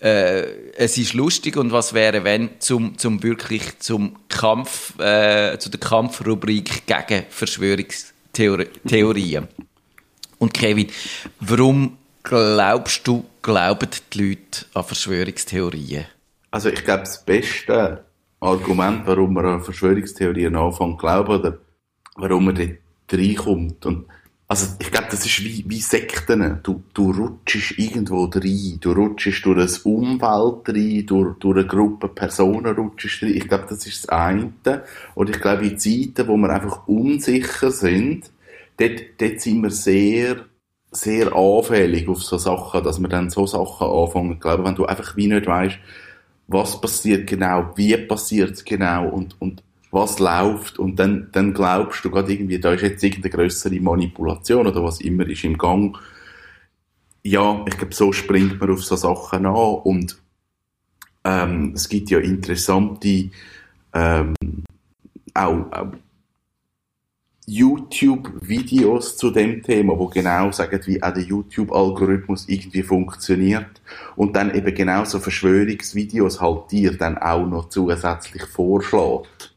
äh, 0.00 0.42
es 0.76 0.98
ist 0.98 1.14
lustig 1.14 1.56
und 1.56 1.70
was 1.70 1.94
wäre, 1.94 2.24
wenn 2.24 2.58
zum, 2.58 2.98
zum 2.98 3.22
wirklich 3.22 3.78
zum 3.78 4.16
Kampf, 4.28 4.98
äh, 4.98 5.56
zu 5.60 5.70
der 5.70 5.78
Kampfrubrik 5.78 6.84
gegen 6.86 7.26
Verschwörungstheorien. 7.28 9.46
Und 10.38 10.52
Kevin, 10.52 10.88
warum 11.38 11.98
glaubst 12.22 13.06
du, 13.06 13.24
glauben 13.42 13.88
die 14.12 14.18
Leute 14.22 14.66
an 14.74 14.84
Verschwörungstheorien? 14.84 16.06
Also 16.50 16.68
ich 16.68 16.84
glaube, 16.84 17.00
das 17.00 17.24
beste 17.24 18.04
Argument, 18.40 19.06
warum 19.06 19.34
man 19.34 19.46
an 19.46 19.62
Verschwörungstheorien 19.62 20.56
anfängt 20.56 20.98
glauben 20.98 21.40
oder 21.40 21.58
warum 22.16 22.46
man 22.46 22.54
dort 22.54 22.78
reinkommt 23.12 23.86
und 23.86 24.06
also 24.52 24.66
ich 24.80 24.90
glaube, 24.90 25.06
das 25.10 25.24
ist 25.24 25.42
wie, 25.42 25.64
wie 25.66 25.80
Sekten. 25.80 26.60
Du, 26.62 26.82
du 26.92 27.10
rutschst 27.10 27.78
irgendwo 27.78 28.24
rein. 28.24 28.76
Du 28.82 28.92
rutschst 28.92 29.46
durch 29.46 29.58
eine 29.58 29.94
Umwelt 29.94 30.68
rein, 30.68 31.06
durch, 31.06 31.38
durch 31.38 31.56
eine 31.56 31.66
Gruppe 31.66 32.08
Personen 32.08 32.76
rutschst 32.76 33.22
rein. 33.22 33.34
Ich 33.34 33.48
glaube, 33.48 33.64
das 33.70 33.86
ist 33.86 34.04
das 34.04 34.10
eine. 34.10 34.52
Und 35.14 35.30
ich 35.30 35.40
glaube, 35.40 35.66
in 35.66 35.78
Zeiten, 35.78 36.28
wo 36.28 36.36
wir 36.36 36.50
einfach 36.50 36.86
unsicher 36.86 37.70
sind, 37.70 38.30
dort, 38.76 39.00
dort 39.16 39.40
sind 39.40 39.62
wir 39.62 39.70
sehr, 39.70 40.44
sehr 40.92 41.34
anfällig 41.34 42.08
auf 42.08 42.22
so 42.22 42.38
Sachen, 42.38 42.84
dass 42.84 43.00
wir 43.00 43.08
dann 43.08 43.30
so 43.30 43.46
Sachen 43.46 43.86
anfangen. 43.86 44.32
Ich 44.34 44.40
glaube, 44.40 44.64
wenn 44.64 44.76
du 44.76 44.86
einfach 44.86 45.16
wie 45.16 45.26
nicht 45.26 45.46
weißt, 45.46 45.78
was 46.48 46.80
passiert 46.80 47.26
genau, 47.26 47.72
wie 47.76 47.96
passiert 47.96 48.52
es 48.52 48.64
genau 48.64 49.08
und, 49.08 49.40
und 49.40 49.62
was 49.90 50.18
läuft 50.18 50.78
und 50.78 50.96
dann, 50.98 51.28
dann 51.32 51.52
glaubst 51.54 52.04
du 52.04 52.10
gerade 52.10 52.32
irgendwie, 52.32 52.60
da 52.60 52.72
ist 52.72 52.82
jetzt 52.82 53.02
irgendeine 53.02 53.34
größere 53.34 53.80
Manipulation 53.80 54.66
oder 54.66 54.84
was 54.84 55.00
immer 55.00 55.26
ist 55.26 55.44
im 55.44 55.58
Gang. 55.58 55.98
Ja, 57.24 57.64
ich 57.66 57.76
glaube, 57.76 57.94
so 57.94 58.12
springt 58.12 58.60
man 58.60 58.70
auf 58.70 58.84
so 58.84 58.96
Sachen 58.96 59.46
an 59.46 59.54
und 59.54 60.22
Ähm, 61.24 61.72
es 61.76 61.88
gibt 61.88 62.10
ja 62.10 62.18
interessante 62.18 63.30
ähm, 63.94 64.34
auch, 65.34 65.70
auch 65.70 65.92
YouTube-Videos 67.54 69.18
zu 69.18 69.30
dem 69.30 69.62
Thema, 69.62 69.98
wo 69.98 70.06
genau 70.06 70.50
sagen, 70.52 70.80
wie 70.86 71.02
auch 71.02 71.12
der 71.12 71.22
YouTube-Algorithmus 71.22 72.48
irgendwie 72.48 72.82
funktioniert 72.82 73.82
und 74.16 74.34
dann 74.34 74.54
eben 74.54 74.74
genau 74.74 75.04
so 75.04 75.18
Verschwörungsvideos 75.18 76.40
halt 76.40 76.70
dir 76.70 76.96
dann 76.96 77.18
auch 77.18 77.46
noch 77.46 77.68
zusätzlich 77.68 78.44
vorschlägt. 78.44 79.54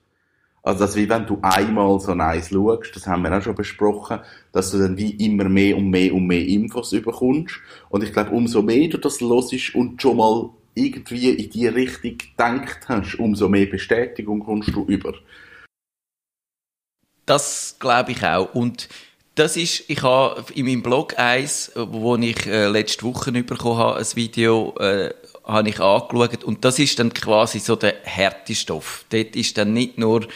Also, 0.61 0.79
das 0.79 0.95
wie 0.95 1.07
wenn 1.07 1.25
du 1.25 1.37
einmal 1.41 1.99
so 1.99 2.15
nice 2.15 2.49
schaust, 2.49 2.95
das 2.95 3.07
haben 3.07 3.21
wir 3.23 3.37
auch 3.37 3.41
schon 3.41 3.55
besprochen, 3.55 4.19
dass 4.51 4.71
du 4.71 4.79
dann 4.79 4.97
wie 4.97 5.11
immer 5.11 5.47
mehr 5.47 5.77
und 5.77 5.89
mehr 5.89 6.13
und 6.13 6.27
mehr 6.27 6.45
Infos 6.45 6.91
überkommst. 6.91 7.55
Und 7.89 8.03
ich 8.03 8.11
glaube, 8.11 8.31
umso 8.31 8.61
mehr 8.61 8.89
du 8.89 8.97
das 8.97 9.21
hörst 9.21 9.75
und 9.75 10.01
schon 10.01 10.17
mal 10.17 10.49
irgendwie 10.73 11.29
in 11.29 11.49
die 11.49 11.67
Richtung 11.67 12.17
gedacht 12.17 12.79
hast, 12.89 13.15
umso 13.19 13.47
mehr 13.47 13.67
Bestätigung 13.67 14.39
kommst 14.41 14.75
du 14.75 14.83
über. 14.85 15.13
Das 17.25 17.77
glaube 17.79 18.11
ich 18.11 18.23
auch. 18.23 18.53
Und 18.53 18.87
das 19.35 19.57
ist, 19.57 19.83
ich 19.89 20.01
habe 20.01 20.45
in 20.53 20.65
meinem 20.65 20.83
Blog 20.83 21.19
eins, 21.19 21.71
wo 21.75 22.15
ich 22.15 22.45
äh, 22.45 22.67
letzte 22.67 23.03
Woche 23.03 23.31
bekommen 23.31 23.77
habe, 23.77 23.99
ein 23.99 24.15
Video, 24.15 24.73
äh, 24.79 25.13
habe 25.43 25.69
ich 25.69 25.79
angeschaut. 25.79 26.43
Und 26.43 26.65
das 26.65 26.79
ist 26.79 26.99
dann 26.99 27.13
quasi 27.13 27.59
so 27.59 27.75
der 27.75 27.95
Härtestoff. 28.03 29.05
Dort 29.09 29.35
ist 29.35 29.57
dann 29.57 29.73
nicht 29.73 29.97
nur, 29.97 30.27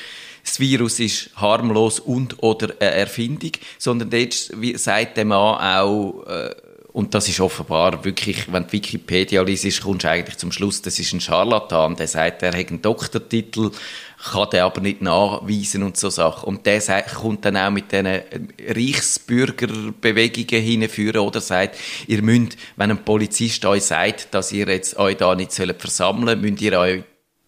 das 0.44 0.60
Virus 0.60 1.00
ist 1.00 1.30
harmlos 1.36 2.00
und 2.00 2.42
oder 2.44 2.74
eine 2.80 2.92
Erfindung, 2.92 3.52
sondern 3.78 4.10
dort 4.10 4.34
sagt 4.34 5.18
der 5.18 5.26
Mann 5.26 5.60
auch, 5.60 6.26
äh, 6.28 6.56
und 6.92 7.14
das 7.14 7.30
ist 7.30 7.40
offenbar 7.40 8.04
wirklich, 8.04 8.52
wenn 8.52 8.64
du 8.64 8.72
Wikipedia 8.74 9.44
liest, 9.44 9.84
kommst 9.84 10.04
du 10.04 10.10
eigentlich 10.10 10.38
zum 10.38 10.52
Schluss, 10.52 10.82
das 10.82 11.00
ist 11.00 11.14
ein 11.14 11.22
Charlatan, 11.22 11.96
der 11.96 12.08
sagt, 12.08 12.42
er 12.42 12.58
hat 12.58 12.70
einen 12.70 12.82
Doktortitel, 12.82 13.72
kann 14.22 14.50
den 14.50 14.62
aber 14.62 14.82
nicht 14.82 15.02
nachweisen 15.02 15.84
und 15.84 15.96
so 15.96 16.10
Sachen. 16.10 16.48
Und 16.48 16.66
der 16.66 16.82
sagt, 16.82 17.16
kommt 17.16 17.46
dann 17.46 17.56
auch 17.56 17.72
mit 17.72 17.92
diesen 17.92 18.22
Reichsbürgerbewegungen 18.68 20.62
hinführen 20.62 21.22
oder 21.22 21.40
sagt, 21.40 21.78
ihr 22.08 22.22
müsst, 22.22 22.58
wenn 22.76 22.92
ein 22.92 23.06
Polizist 23.06 23.64
euch 23.66 23.84
sagt, 23.84 24.34
dass 24.34 24.52
ihr 24.52 24.68
jetzt 24.68 24.98
euch 24.98 25.16
da 25.18 25.36
nicht 25.36 25.54
versammeln 25.54 26.28
sollt, 26.28 26.42
müsst 26.42 26.62
ihr 26.62 26.80
euch 26.80 27.04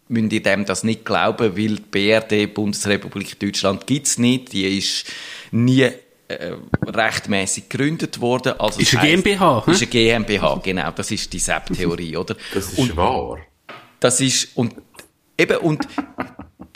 müsst 0.08 0.34
ihr 0.34 0.44
dem 0.44 0.66
das 0.66 0.84
nicht 0.84 1.06
glauben, 1.06 1.58
weil 1.58 1.76
die 1.76 1.82
BRD, 1.90 2.54
Bundesrepublik 2.54 3.40
Deutschland, 3.40 3.88
gibt's 3.88 4.18
nicht. 4.18 4.52
Die 4.52 4.78
ist 4.78 5.06
nie 5.52 5.90
äh, 6.28 6.56
rechtmäßig 6.86 7.70
gegründet 7.70 8.20
worden. 8.20 8.54
Also 8.60 8.80
ist 8.80 8.96
eine 8.96 9.10
GmbH? 9.10 9.66
Hm? 9.66 9.74
Ist 9.74 9.82
eine 9.82 9.90
GmbH, 9.90 10.60
genau. 10.64 10.92
Das 10.92 11.12
ist 11.12 11.32
die 11.32 11.40
SEP-Theorie, 11.40 12.18
oder? 12.18 12.36
Das 12.54 12.72
ist 12.72 12.80
und 12.80 12.96
wahr. 12.96 13.40
Das 14.00 14.20
ist, 14.20 14.56
und 14.56 14.76
eben, 15.38 15.58
und 15.58 15.88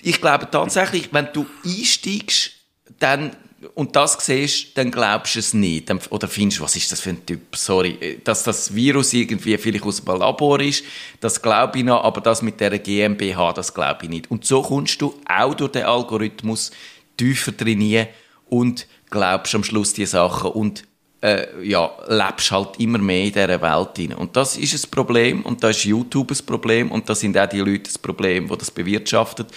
ich 0.05 0.21
glaube 0.21 0.47
tatsächlich, 0.49 1.09
wenn 1.11 1.29
du 1.33 1.45
einsteigst, 1.65 2.51
dann 2.99 3.35
und 3.73 3.95
das 3.95 4.17
siehst, 4.23 4.77
dann 4.77 4.91
glaubst 4.91 5.35
du 5.35 5.39
es 5.39 5.55
nicht. 5.55 5.91
Oder 6.11 6.27
findest, 6.27 6.61
was 6.61 6.75
ist 6.75 6.91
das 6.91 7.01
für 7.01 7.09
ein 7.09 7.25
Typ? 7.25 7.55
Sorry. 7.55 8.19
Dass 8.23 8.43
das 8.43 8.75
Virus 8.75 9.13
irgendwie 9.13 9.57
vielleicht 9.57 9.83
aus 9.83 10.07
einem 10.07 10.19
Labor 10.19 10.59
ist, 10.59 10.83
das 11.19 11.41
glaube 11.41 11.79
ich 11.79 11.83
noch, 11.83 12.03
aber 12.03 12.21
das 12.21 12.43
mit 12.43 12.59
der 12.59 12.77
GmbH, 12.77 13.53
das 13.53 13.73
glaube 13.73 14.03
ich 14.03 14.09
nicht. 14.09 14.29
Und 14.29 14.45
so 14.45 14.61
kommst 14.61 15.01
du 15.01 15.19
auch 15.27 15.55
durch 15.55 15.71
den 15.71 15.85
Algorithmus 15.85 16.69
tiefer 17.17 17.57
trainieren 17.57 18.07
und 18.47 18.85
glaubst 19.09 19.55
am 19.55 19.63
Schluss 19.63 19.93
die 19.93 20.05
Sachen 20.05 20.51
und 20.51 20.83
äh, 21.21 21.47
ja, 21.63 21.91
lebst 22.07 22.51
halt 22.51 22.79
immer 22.79 22.99
mehr 22.99 23.23
in 23.23 23.33
dieser 23.33 23.61
Welt 23.61 23.97
hinein. 23.97 24.17
Und 24.17 24.35
das 24.35 24.57
ist 24.57 24.85
ein 24.85 24.91
Problem 24.91 25.41
und 25.41 25.63
da 25.63 25.69
ist 25.69 25.85
YouTube 25.85 26.29
ein 26.29 26.45
Problem 26.45 26.91
und 26.91 27.09
da 27.09 27.15
sind 27.15 27.35
auch 27.35 27.49
die 27.49 27.59
Leute 27.59 27.83
das 27.83 27.97
Problem, 27.97 28.47
die 28.47 28.57
das 28.57 28.69
bewirtschaftet. 28.69 29.47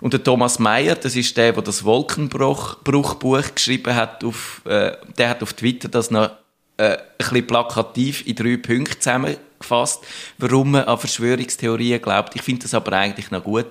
Und 0.00 0.12
der 0.12 0.22
Thomas 0.22 0.58
Mayer, 0.58 0.96
das 0.96 1.16
ist 1.16 1.36
der, 1.36 1.52
der 1.52 1.62
das 1.62 1.84
Wolkenbruchbuch 1.84 3.54
geschrieben 3.54 3.94
hat, 3.94 4.24
auf, 4.24 4.62
äh, 4.64 4.92
der 5.16 5.30
hat 5.30 5.42
auf 5.42 5.52
Twitter 5.52 5.88
das 5.88 6.10
noch 6.10 6.30
äh, 6.76 6.96
ein 6.96 6.98
bisschen 7.18 7.46
plakativ 7.46 8.26
in 8.26 8.34
drei 8.34 8.56
Punkte 8.56 8.98
zusammengefasst, 8.98 10.02
warum 10.38 10.72
man 10.72 10.84
an 10.84 10.98
Verschwörungstheorien 10.98 12.02
glaubt. 12.02 12.34
Ich 12.34 12.42
finde 12.42 12.62
das 12.62 12.74
aber 12.74 12.92
eigentlich 12.92 13.30
noch 13.30 13.44
gut. 13.44 13.66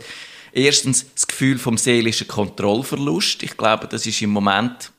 Erstens 0.53 1.11
das 1.13 1.27
Gefühl 1.27 1.57
vom 1.57 1.77
seelischen 1.77 2.27
Kontrollverlust. 2.27 3.43
Ich 3.43 3.57
glaube, 3.57 3.87
das 3.87 4.05
ist 4.05 4.21
im 4.21 4.29
Moment 4.29 4.92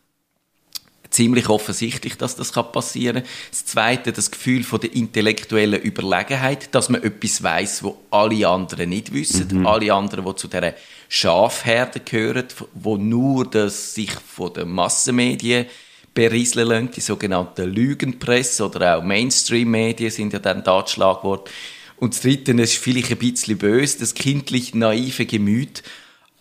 ziemlich 1.15 1.49
offensichtlich, 1.49 2.17
dass 2.17 2.37
das 2.37 2.53
passieren 2.53 3.23
kann. 3.23 3.33
Das 3.51 3.65
Zweite, 3.65 4.13
das 4.13 4.31
Gefühl 4.31 4.65
von 4.65 4.81
der 4.81 4.95
intellektuellen 4.95 5.81
Überlegenheit, 5.81 6.75
dass 6.75 6.89
man 6.89 7.03
etwas 7.03 7.43
weiß, 7.43 7.85
wo 7.85 7.97
alle 8.11 8.47
anderen 8.49 8.91
nicht 8.91 9.13
wissen, 9.13 9.61
mhm. 9.61 9.67
alle 9.67 9.93
anderen, 9.93 10.25
die 10.25 10.35
zu 10.35 10.49
dieser 10.49 10.75
Schafherde 11.09 12.01
gehören, 12.01 12.47
wo 12.75 12.97
nur 12.97 13.49
das 13.49 13.95
sich 13.95 14.11
von 14.11 14.53
den 14.53 14.71
Massenmedien 14.71 15.67
berieseln 16.15 16.69
lassen, 16.69 16.91
die 16.91 17.01
sogenannten 17.01 17.71
Lügenpresse 17.71 18.67
oder 18.67 18.99
auch 18.99 19.03
Mainstream-Medien 19.03 20.11
sind 20.11 20.33
ja 20.33 20.39
dann 20.41 20.65
da 20.65 20.87
Schlagwort. 20.87 21.51
Und 21.97 22.15
das 22.15 22.23
Dritte, 22.23 22.55
das 22.55 22.73
ist 22.73 22.79
vielleicht 22.79 23.13
ein 23.13 23.19
bisschen 23.19 23.59
böse, 23.59 24.01
das 24.01 24.15
kindlich 24.15 24.75
naive 24.75 25.27
Gemüt. 25.27 25.83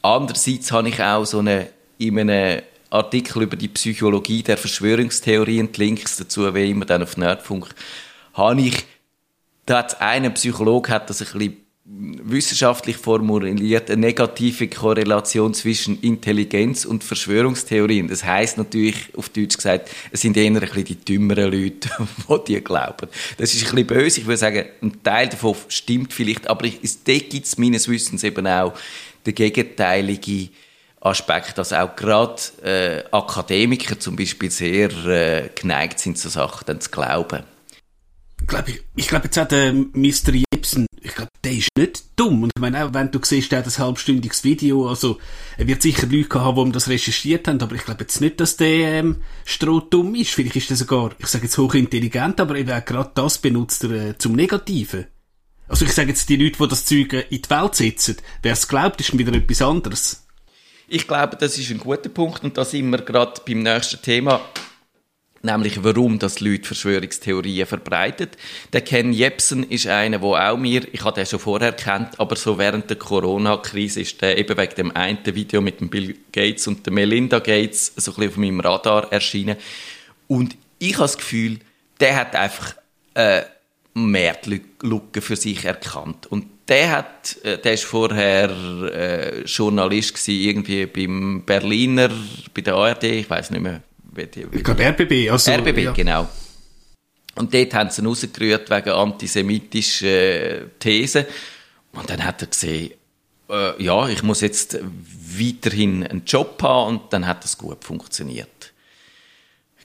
Andererseits 0.01 0.71
habe 0.71 0.89
ich 0.89 1.01
auch 1.01 1.25
so 1.25 1.39
eine, 1.39 1.69
in 1.97 2.19
einem 2.19 2.61
Artikel 2.93 3.43
über 3.43 3.55
die 3.55 3.67
Psychologie 3.67 4.43
der 4.43 4.57
Verschwörungstheorien, 4.57 5.71
die 5.71 5.79
Links 5.79 6.17
dazu, 6.17 6.53
wie 6.53 6.69
immer 6.69 6.85
dann 6.85 7.03
auf 7.03 7.17
Nerdfunk, 7.17 7.69
habe 8.33 8.61
ich, 8.61 8.85
da 9.65 9.79
hat 9.79 9.99
einen 10.01 10.33
Psychologe 10.33 10.91
hat 10.91 11.09
das 11.09 11.21
ein 11.21 11.27
bisschen 11.39 11.63
wissenschaftlich 11.85 12.95
formuliert, 12.95 13.91
eine 13.91 13.99
negative 13.99 14.69
Korrelation 14.69 15.53
zwischen 15.53 15.99
Intelligenz 16.01 16.85
und 16.85 17.03
Verschwörungstheorien. 17.03 18.07
Das 18.07 18.23
heißt 18.23 18.57
natürlich, 18.57 19.09
auf 19.17 19.27
Deutsch 19.29 19.57
gesagt, 19.57 19.89
es 20.11 20.21
sind 20.21 20.37
eher 20.37 20.45
ein 20.45 20.59
bisschen 20.59 20.85
die 20.85 20.95
dümmeren 20.95 21.51
Leute, 21.51 21.89
die 22.47 22.53
die 22.53 22.63
glauben. 22.63 23.09
Das 23.37 23.53
ist 23.53 23.65
ein 23.65 23.71
bisschen 23.71 23.87
böse. 23.87 24.21
Ich 24.21 24.25
würde 24.25 24.37
sagen, 24.37 24.65
ein 24.81 25.03
Teil 25.03 25.27
davon 25.27 25.55
stimmt 25.67 26.13
vielleicht, 26.13 26.49
aber 26.49 26.65
es, 26.81 27.03
gibt 27.03 27.33
es 27.33 27.57
meines 27.57 27.89
Wissens 27.89 28.23
eben 28.23 28.47
auch 28.47 28.73
den 29.25 29.35
gegenteilige 29.35 30.49
Aspekt, 31.03 31.57
dass 31.57 31.73
auch 31.73 31.95
gerade 31.95 32.41
äh, 32.63 33.03
Akademiker 33.11 33.99
zum 33.99 34.15
Beispiel 34.15 34.49
sehr 34.49 34.89
äh, 35.05 35.49
geneigt 35.53 35.99
sind, 35.99 36.17
so 36.17 36.29
Sachen 36.29 36.63
dann 36.65 36.79
zu 36.79 36.89
glauben. 36.89 37.43
Ich 38.41 38.47
glaube, 38.47 38.73
ich 38.95 39.07
glaube 39.07 39.25
jetzt 39.25 39.39
auch 39.39 39.47
der 39.47 39.73
Mr. 39.73 40.33
Jepsen, 40.33 40.85
ich 41.01 41.15
glaube, 41.15 41.31
der 41.43 41.51
ist 41.51 41.69
nicht 41.77 42.03
dumm. 42.15 42.43
Und 42.43 42.51
ich 42.55 42.61
meine, 42.61 42.85
auch 42.85 42.93
wenn 42.93 43.11
du 43.11 43.19
siehst, 43.21 43.51
der 43.51 43.59
hat 43.59 43.67
ein 43.67 43.77
halbstündiges 43.77 44.43
Video, 44.43 44.87
also, 44.87 45.19
er 45.57 45.67
wird 45.67 45.81
sicher 45.81 46.07
Leute 46.07 46.41
haben, 46.41 46.55
die 46.55 46.61
ihm 46.61 46.71
das 46.71 46.89
recherchiert 46.89 47.47
haben, 47.47 47.61
aber 47.61 47.75
ich 47.75 47.83
glaube 47.83 48.01
jetzt 48.01 48.21
nicht, 48.21 48.39
dass 48.39 48.57
der, 48.57 48.99
ähm, 48.99 49.21
strohdumm 49.45 50.15
ist. 50.15 50.31
Vielleicht 50.31 50.55
ist 50.55 50.71
er 50.71 50.77
sogar, 50.77 51.11
ich 51.17 51.27
sage 51.27 51.45
jetzt 51.45 51.57
hochintelligent, 51.57 52.39
aber 52.39 52.55
eben 52.55 52.71
auch 52.71 52.83
gerade 52.83 53.11
das 53.13 53.37
benutzt 53.37 53.83
er 53.83 53.91
äh, 53.91 54.17
zum 54.17 54.33
Negativen. 54.33 55.07
Also 55.67 55.85
ich 55.85 55.93
sage 55.93 56.09
jetzt, 56.09 56.29
die 56.29 56.35
Leute, 56.35 56.57
die 56.61 56.67
das 56.67 56.85
Zeug 56.85 57.13
in 57.29 57.41
die 57.41 57.49
Welt 57.49 57.75
setzen, 57.75 58.17
wer 58.41 58.53
es 58.53 58.67
glaubt, 58.67 58.99
ist 59.01 59.17
wieder 59.17 59.33
etwas 59.33 59.61
anderes. 59.61 60.22
Ich 60.87 61.07
glaube, 61.07 61.37
das 61.37 61.57
ist 61.57 61.71
ein 61.71 61.77
guter 61.77 62.09
Punkt 62.09 62.43
und 62.43 62.57
da 62.57 62.65
sind 62.65 62.89
wir 62.89 62.99
gerade 62.99 63.41
beim 63.45 63.63
nächsten 63.63 64.01
Thema, 64.01 64.41
nämlich 65.41 65.83
warum 65.83 66.19
das 66.19 66.39
Leute 66.41 66.65
Verschwörungstheorien 66.65 67.65
verbreitet. 67.65 68.37
Der 68.73 68.81
Ken 68.81 69.13
Jebsen 69.13 69.63
ist 69.63 69.87
einer, 69.87 70.21
wo 70.21 70.35
auch 70.35 70.57
mir, 70.57 70.85
ich 70.93 71.03
hatte 71.03 71.21
den 71.21 71.27
schon 71.27 71.39
vorher 71.39 71.71
kennt, 71.71 72.19
aber 72.19 72.35
so 72.35 72.57
während 72.57 72.89
der 72.89 72.97
Corona-Krise 72.97 74.01
ist 74.01 74.21
der 74.21 74.37
eben 74.37 74.57
wegen 74.57 74.75
dem 74.75 74.95
einen 74.95 75.25
Video 75.25 75.61
mit 75.61 75.79
dem 75.79 75.89
Bill 75.89 76.17
Gates 76.31 76.67
und 76.67 76.85
der 76.85 76.93
Melinda 76.93 77.39
Gates 77.39 77.93
so 77.95 78.11
ein 78.11 78.15
bisschen 78.15 78.29
auf 78.29 78.37
meinem 78.37 78.59
Radar 78.59 79.11
erschienen. 79.11 79.57
Und 80.27 80.57
ich 80.79 80.93
habe 80.93 81.03
das 81.03 81.17
Gefühl, 81.17 81.59
der 81.99 82.15
hat 82.17 82.35
einfach 82.35 82.75
äh, 83.13 83.43
Marktlücke 83.93 85.21
für 85.21 85.35
sich 85.35 85.63
erkannt. 85.63 86.27
Und 86.27 86.47
der 86.67 86.91
hat, 86.91 87.37
äh, 87.43 87.57
der 87.57 87.73
ist 87.73 87.83
vorher 87.83 88.49
äh, 88.49 89.41
Journalist 89.41 90.13
gewesen, 90.13 90.41
irgendwie 90.41 90.85
beim 90.85 91.43
Berliner, 91.45 92.09
bei 92.53 92.61
der 92.61 92.75
ARD, 92.75 93.03
ich 93.03 93.29
weiß 93.29 93.51
nicht 93.51 93.61
mehr. 93.61 93.81
Wie 94.15 94.25
die, 94.27 94.51
wie 94.51 94.57
ich 94.57 94.63
glaube 94.63 94.85
RBB, 94.85 95.31
also. 95.31 95.51
RBB, 95.51 95.77
ja. 95.79 95.91
genau. 95.91 96.29
Und 97.35 97.53
dort 97.53 97.73
haben 97.73 97.89
sie 97.89 98.01
ihn 98.01 98.07
rausgerührt 98.07 98.69
wegen 98.69 98.89
antisemitischen 98.89 100.07
äh, 100.07 100.61
Thesen. 100.79 101.25
Und 101.91 102.09
dann 102.09 102.23
hat 102.23 102.41
er 102.41 102.47
gesehen, 102.47 102.91
äh, 103.49 103.83
ja, 103.83 104.07
ich 104.07 104.23
muss 104.23 104.41
jetzt 104.41 104.77
weiterhin 105.37 106.05
einen 106.05 106.25
Job 106.25 106.61
haben 106.61 106.95
und 106.97 107.13
dann 107.13 107.25
hat 107.25 107.43
das 107.43 107.57
gut 107.57 107.83
funktioniert. 107.83 108.71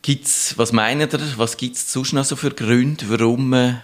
Gibt's, 0.03 0.57
was 0.57 0.73
meinen 0.73 1.09
ihr, 1.11 1.39
was 1.39 1.57
gibt's 1.57 1.93
sonst 1.93 2.13
noch 2.13 2.25
so 2.25 2.37
für 2.37 2.51
Gründe, 2.51 3.07
warum 3.09 3.51
man 3.51 3.83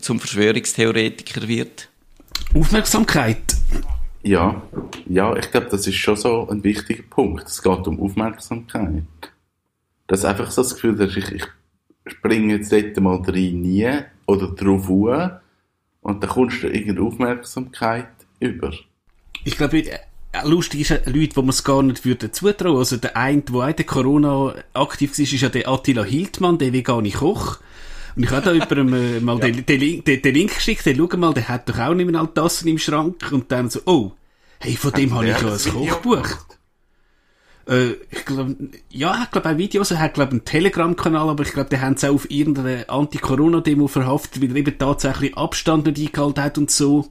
zum 0.00 0.20
Verschwörungstheoretiker 0.20 1.48
wird? 1.48 1.88
Aufmerksamkeit. 2.54 3.56
Ja, 4.22 4.62
ja, 5.06 5.34
ich 5.36 5.50
glaube, 5.50 5.68
das 5.70 5.86
ist 5.86 5.96
schon 5.96 6.16
so 6.16 6.48
ein 6.48 6.62
wichtiger 6.62 7.02
Punkt. 7.02 7.48
Es 7.48 7.62
geht 7.62 7.86
um 7.86 8.00
Aufmerksamkeit. 8.00 9.04
Das 10.06 10.20
ist 10.20 10.24
einfach 10.26 10.50
so 10.50 10.62
das 10.62 10.74
Gefühl, 10.74 10.96
dass 10.96 11.16
ich, 11.16 11.32
ich 11.32 11.44
springe 12.06 12.54
jetzt 12.54 12.70
dort 12.72 13.00
mal 13.00 13.16
rein 13.22 13.62
nie 13.62 13.90
oder 14.26 14.48
drauf 14.48 14.88
an 14.90 15.40
und 16.02 16.22
dann 16.22 16.30
kommst 16.30 16.62
du 16.62 16.68
irgendeine 16.68 17.06
Aufmerksamkeit 17.06 18.08
über. 18.38 18.72
Ich 19.44 19.56
glaube, 19.56 19.78
äh, 19.78 19.98
lustig 20.44 20.80
ist 20.80 20.90
ja 20.90 20.98
Leute, 21.06 21.36
wo 21.36 21.40
man 21.42 21.50
es 21.50 21.64
gar 21.64 21.82
nicht 21.82 22.04
würde 22.04 22.30
zutrauen. 22.30 22.76
Also 22.76 22.96
der 22.96 23.16
eine, 23.16 23.42
der 23.42 23.54
auch 23.54 23.72
der 23.72 23.86
Corona 23.86 24.54
aktiv 24.74 25.18
war, 25.18 25.22
ist 25.22 25.32
ja 25.32 25.48
der 25.48 25.68
Attila 25.68 26.04
Hildmann, 26.04 26.58
der 26.58 26.72
vegane 26.72 27.10
Koch. 27.10 27.58
Und 28.16 28.24
ich 28.24 28.30
habe 28.30 28.42
da 28.42 28.52
jemandem 28.52 28.94
äh, 28.94 29.20
mal 29.20 29.38
den, 29.38 29.64
den, 29.64 29.80
Link, 29.80 30.04
den, 30.04 30.22
den 30.22 30.34
Link 30.34 30.54
geschickt, 30.54 30.84
hey, 30.84 30.96
schau 30.96 31.16
mal, 31.16 31.34
der 31.34 31.48
hat 31.48 31.68
doch 31.68 31.78
auch 31.78 31.94
nicht 31.94 32.10
mehr 32.10 32.20
alle 32.20 32.32
Tassen 32.32 32.68
im 32.68 32.78
Schrank. 32.78 33.30
Und 33.32 33.50
dann 33.50 33.70
so, 33.70 33.80
oh, 33.86 34.12
hey, 34.60 34.76
von 34.76 34.92
dem 34.92 35.14
habe 35.14 35.28
ich 35.28 35.40
ja 35.40 35.52
ein 35.52 35.88
Kochbuch. 35.88 36.28
Äh, 37.68 37.92
ich 38.10 38.24
glaube, 38.24 38.56
ja, 38.90 39.22
ich 39.24 39.30
glaube 39.30 39.50
auch 39.50 39.56
Videos, 39.56 39.90
er 39.90 40.00
hat 40.00 40.14
glaube 40.14 40.32
einen 40.32 40.44
Telegram-Kanal, 40.44 41.28
aber 41.28 41.42
ich 41.44 41.52
glaube, 41.52 41.70
der 41.70 41.80
haben 41.80 41.96
sie 41.96 42.08
auch 42.08 42.14
auf 42.14 42.30
irgendeiner 42.30 42.88
Anti-Corona-Demo 42.88 43.86
verhaftet, 43.88 44.42
weil 44.42 44.50
er 44.50 44.56
eben 44.56 44.78
tatsächlich 44.78 45.36
Abstand 45.36 45.86
nicht 45.86 45.98
eingehalten 45.98 46.42
hat 46.42 46.58
und 46.58 46.70
so. 46.70 47.08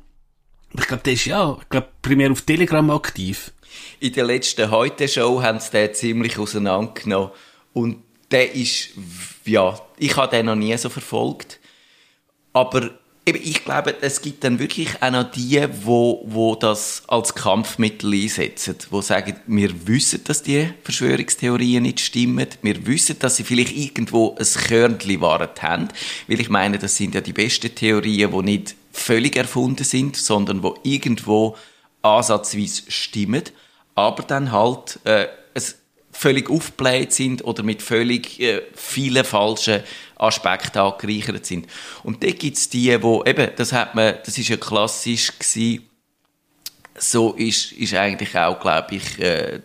Ich 0.74 0.88
glaube, 0.88 1.04
der 1.04 1.14
ist 1.14 1.26
ja, 1.26 1.58
ich 1.62 1.70
glaube, 1.70 1.88
primär 2.02 2.32
auf 2.32 2.42
Telegram 2.42 2.90
aktiv. 2.92 3.52
In 4.00 4.14
der 4.14 4.26
letzten 4.26 4.72
Heute-Show 4.72 5.42
haben 5.42 5.60
sie 5.60 5.72
den 5.72 5.94
ziemlich 5.94 6.38
auseinandergenommen. 6.38 7.32
Und 7.74 8.04
der 8.32 8.56
ist, 8.56 8.89
ja, 9.46 9.80
ich 9.98 10.15
habe 10.15 10.36
den 10.36 10.48
noch 10.48 10.56
nie 10.56 10.76
so 10.78 10.89
verfolgt. 10.89 11.60
Aber 12.54 12.91
ich 13.24 13.63
glaube, 13.63 13.96
es 14.02 14.22
gibt 14.22 14.44
dann 14.44 14.58
wirklich 14.58 15.02
auch 15.02 15.12
noch 15.12 15.32
die, 15.32 15.63
wo, 15.84 16.24
wo 16.26 16.56
das 16.56 17.04
als 17.08 17.36
Kampfmittel 17.36 18.13
einsetzen, 18.13 18.76
wo 18.89 19.02
sagen, 19.02 19.36
wir 19.46 19.88
wissen, 19.88 20.24
dass 20.24 20.41
die 20.41 20.74
Verschwörungstheorien 20.84 21.84
nicht 21.84 22.00
stimmen, 22.00 22.48
wir 22.63 22.86
wissen, 22.88 23.20
dass 23.20 23.36
sie 23.36 23.44
vielleicht 23.44 23.76
irgendwo 23.76 24.36
ein 24.39 24.46
Körnchen 24.46 25.22
Wahrheit 25.22 25.62
haben, 25.62 25.89
weil 26.28 26.39
ich 26.39 26.50
meine, 26.50 26.80
das 26.80 26.98
sind 26.98 27.13
ja 27.13 27.22
die 27.22 27.34
besten 27.34 27.74
Theorien, 27.76 28.32
die 28.32 28.41
nicht 28.41 28.76
völlig 28.91 29.36
erfunden 29.36 29.84
sind, 29.84 30.17
sondern 30.17 30.63
wo 30.63 30.78
irgendwo 30.84 31.56
ansatzweise 32.02 32.84
stimmen, 32.89 33.44
aber 33.94 34.24
dann 34.24 34.52
halt 34.52 35.00
äh, 35.04 35.28
völlig 36.22 36.52
aufgebläht 36.52 37.12
sind 37.14 37.44
oder 37.44 37.64
mit 37.64 37.82
völlig 37.82 38.40
äh, 38.40 38.62
vielen 38.76 39.26
falschen 39.26 39.82
Aspekten 40.18 40.78
angereichert 40.78 41.48
sind. 41.48 41.66
Und 42.04 42.24
da 42.24 42.30
gibt's 42.30 42.70
die, 42.70 43.02
wo 43.02 43.24
eben, 43.24 43.50
das 43.56 43.74
hat 43.74 43.96
man, 43.96 44.16
das 44.24 44.38
ist 44.38 44.50
ja 44.50 44.58
klassisch 44.58 45.32
gewesen, 45.40 45.90
so 46.96 47.34
ist, 47.34 47.72
ist 47.72 47.96
eigentlich 47.96 48.38
auch, 48.38 48.60
glaube 48.60 48.96
ich, 48.96 49.20
äh, 49.20 49.62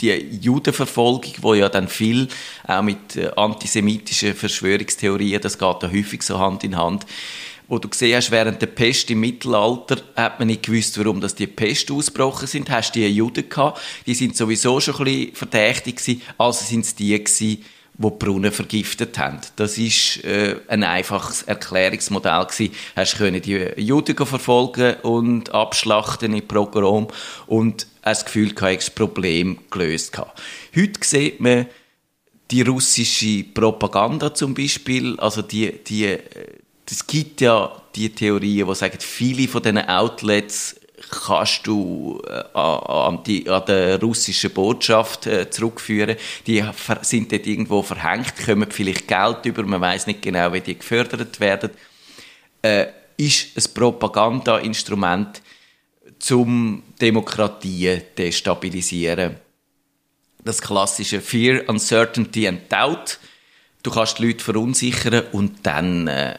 die 0.00 0.12
Judenverfolgung, 0.40 1.32
wo 1.40 1.54
ja 1.54 1.68
dann 1.68 1.88
viel 1.88 2.28
auch 2.68 2.82
mit 2.82 3.16
äh, 3.16 3.32
antisemitischen 3.34 4.34
Verschwörungstheorien, 4.34 5.40
das 5.40 5.58
geht 5.58 5.76
da 5.82 5.90
häufig 5.90 6.22
so 6.22 6.38
Hand 6.38 6.62
in 6.62 6.76
Hand, 6.76 7.04
wo 7.70 7.78
du 7.78 7.88
gesehen 7.88 8.16
hast, 8.16 8.32
während 8.32 8.60
der 8.60 8.66
Pest 8.66 9.10
im 9.12 9.20
Mittelalter 9.20 9.98
hat 10.16 10.40
man 10.40 10.48
nicht 10.48 10.64
gewusst, 10.64 10.98
warum 10.98 11.20
das 11.20 11.36
die 11.36 11.46
Pest 11.46 11.88
ausgebrochen 11.92 12.48
sind. 12.48 12.68
Hast 12.68 12.96
du 12.96 12.98
die 12.98 13.06
Juden 13.06 13.48
gehabt, 13.48 13.80
die 14.06 14.14
sind 14.14 14.36
sowieso 14.36 14.80
schon 14.80 14.96
ein 14.96 15.04
bisschen 15.04 15.34
verdächtig 15.36 15.96
gewesen, 15.96 16.22
also 16.36 16.64
sind 16.64 16.84
es 16.84 16.96
die 16.96 17.16
gewesen, 17.16 17.38
die, 17.38 17.64
die 17.96 18.10
Brunnen 18.10 18.50
vergiftet 18.50 19.16
haben. 19.18 19.38
Das 19.54 19.78
ist 19.78 20.24
äh, 20.24 20.56
ein 20.66 20.82
einfaches 20.82 21.44
Erklärungsmodell 21.44 22.44
gewesen. 22.46 22.74
Hast 22.96 23.18
können 23.18 23.40
die 23.40 23.70
Juden 23.76 24.16
verfolgen 24.16 24.94
und 25.02 25.54
abschlachten 25.54 26.34
im 26.34 26.48
Programm 26.48 27.06
und 27.46 27.86
hast 28.02 28.22
das 28.22 28.24
Gefühl 28.24 28.52
gehabt, 28.52 28.78
das 28.78 28.90
Problem 28.90 29.58
gelöst 29.70 30.10
gehabt. 30.10 30.42
Heute 30.74 30.98
sieht 31.02 31.38
man 31.38 31.66
die 32.50 32.62
russische 32.62 33.44
Propaganda 33.44 34.34
zum 34.34 34.54
Beispiel, 34.54 35.20
also 35.20 35.40
die, 35.40 35.72
die 35.84 36.06
äh, 36.06 36.18
es 36.90 37.06
gibt 37.06 37.40
ja 37.40 37.80
die 37.94 38.10
Theorien, 38.10 38.66
die 38.66 38.74
sagen, 38.74 38.98
viele 39.00 39.48
von 39.48 39.62
diesen 39.62 39.78
Outlets 39.78 40.76
kannst 41.08 41.66
du 41.66 42.22
äh, 42.26 42.58
an, 42.58 43.22
die, 43.24 43.48
an 43.48 43.62
die 43.66 43.92
russische 44.04 44.50
Botschaft 44.50 45.26
äh, 45.26 45.48
zurückführen. 45.50 46.16
Die 46.46 46.62
sind 47.02 47.32
dort 47.32 47.46
irgendwo 47.46 47.82
verhängt, 47.82 48.34
kommen 48.44 48.70
vielleicht 48.70 49.08
Geld 49.08 49.46
über, 49.46 49.62
man 49.62 49.80
weiß 49.80 50.06
nicht 50.06 50.22
genau, 50.22 50.52
wie 50.52 50.60
die 50.60 50.78
gefördert 50.78 51.40
werden. 51.40 51.70
Äh, 52.62 52.86
ist 53.16 53.56
ein 53.56 53.74
Propagandainstrument, 53.74 55.42
zum 56.18 56.82
Demokratie 57.00 58.02
destabilisieren. 58.16 59.36
Das 60.44 60.60
klassische 60.60 61.20
Fear, 61.20 61.68
Uncertainty 61.68 62.46
and 62.46 62.70
Doubt. 62.70 63.18
Du 63.82 63.90
kannst 63.90 64.18
die 64.18 64.26
Leute 64.26 64.44
verunsichern 64.44 65.24
und 65.32 65.66
dann 65.66 66.06
äh, 66.08 66.38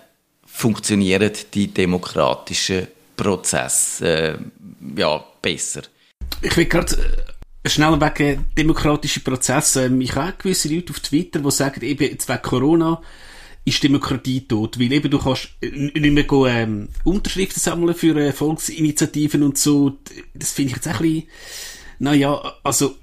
funktionieren 0.51 1.31
die 1.53 1.67
demokratischen 1.67 2.87
Prozesse 3.15 4.37
äh, 4.37 4.99
ja, 4.99 5.23
besser. 5.41 5.83
Ich 6.41 6.55
will 6.57 6.65
gerade 6.65 6.95
äh, 7.63 7.69
schnell 7.69 7.99
wegen 7.99 8.45
demokratischen 8.57 9.23
Prozessen. 9.23 9.93
Ähm, 9.93 10.01
ich 10.01 10.15
habe 10.15 10.33
gewisse 10.37 10.73
Leute 10.73 10.91
auf 10.91 10.99
Twitter, 10.99 11.39
die 11.39 11.51
sagen, 11.51 11.81
eben 11.83 12.03
jetzt 12.03 12.29
wegen 12.29 12.41
Corona 12.41 13.01
ist 13.63 13.83
Demokratie 13.83 14.47
tot, 14.47 14.79
weil 14.79 14.91
eben 14.91 15.11
du 15.11 15.19
kannst 15.19 15.49
nicht 15.61 15.95
mehr 15.95 16.23
gehen, 16.23 16.47
ähm, 16.47 16.89
Unterschriften 17.03 17.59
sammeln 17.59 17.93
für 17.93 18.15
äh, 18.17 18.31
Volksinitiativen 18.31 19.43
und 19.43 19.57
so. 19.57 19.99
Das 20.33 20.51
finde 20.51 20.71
ich 20.71 20.75
jetzt 20.77 20.87
ein 20.87 20.97
bisschen, 20.97 21.23
naja, 21.99 22.55
also 22.63 22.95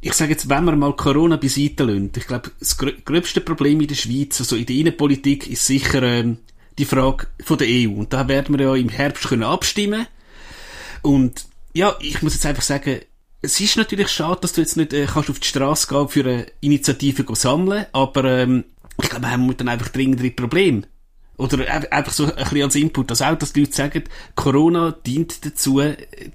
ich 0.00 0.12
sage 0.12 0.32
jetzt, 0.32 0.48
wenn 0.48 0.64
wir 0.64 0.76
mal 0.76 0.94
Corona 0.94 1.36
beiseite 1.36 1.84
lassen, 1.84 2.12
ich 2.14 2.26
glaube, 2.26 2.50
das 2.60 2.76
gröbste 2.76 3.40
Problem 3.40 3.80
in 3.80 3.88
der 3.88 3.94
Schweiz, 3.94 4.38
also 4.40 4.56
in 4.56 4.66
der 4.66 4.76
Innenpolitik, 4.76 5.48
ist 5.50 5.66
sicher 5.66 6.02
ähm, 6.02 6.38
die 6.78 6.84
Frage 6.84 7.26
von 7.44 7.58
der 7.58 7.68
EU. 7.68 7.90
Und 7.90 8.12
da 8.12 8.28
werden 8.28 8.56
wir 8.58 8.66
ja 8.66 8.74
im 8.74 8.88
Herbst 8.88 9.28
können 9.28 9.42
abstimmen. 9.42 10.06
Und 11.02 11.46
ja, 11.74 11.96
ich 12.00 12.22
muss 12.22 12.34
jetzt 12.34 12.46
einfach 12.46 12.62
sagen, 12.62 13.00
es 13.40 13.60
ist 13.60 13.76
natürlich 13.76 14.08
schade, 14.08 14.40
dass 14.40 14.52
du 14.52 14.60
jetzt 14.60 14.76
nicht 14.76 14.92
äh, 14.92 15.06
kannst 15.06 15.30
auf 15.30 15.38
die 15.38 15.46
Straße 15.46 15.86
gehen 15.88 16.08
für 16.08 16.20
eine 16.20 16.46
Initiative 16.60 17.24
sammeln, 17.36 17.86
aber 17.92 18.24
ähm, 18.24 18.64
ich 19.00 19.08
glaube, 19.08 19.26
wir 19.26 19.30
haben 19.30 19.56
dann 19.56 19.68
einfach 19.68 19.88
dringendere 19.88 20.30
Probleme. 20.30 20.82
Oder 21.36 21.70
einfach 21.92 22.12
so 22.12 22.24
ein 22.24 22.34
bisschen 22.34 22.62
als 22.62 22.74
Input, 22.74 23.12
dass 23.12 23.22
auch, 23.22 23.38
dass 23.38 23.52
die 23.52 23.60
Leute 23.60 23.72
sagen, 23.72 24.02
Corona 24.34 24.90
dient 24.90 25.44
dazu, 25.46 25.80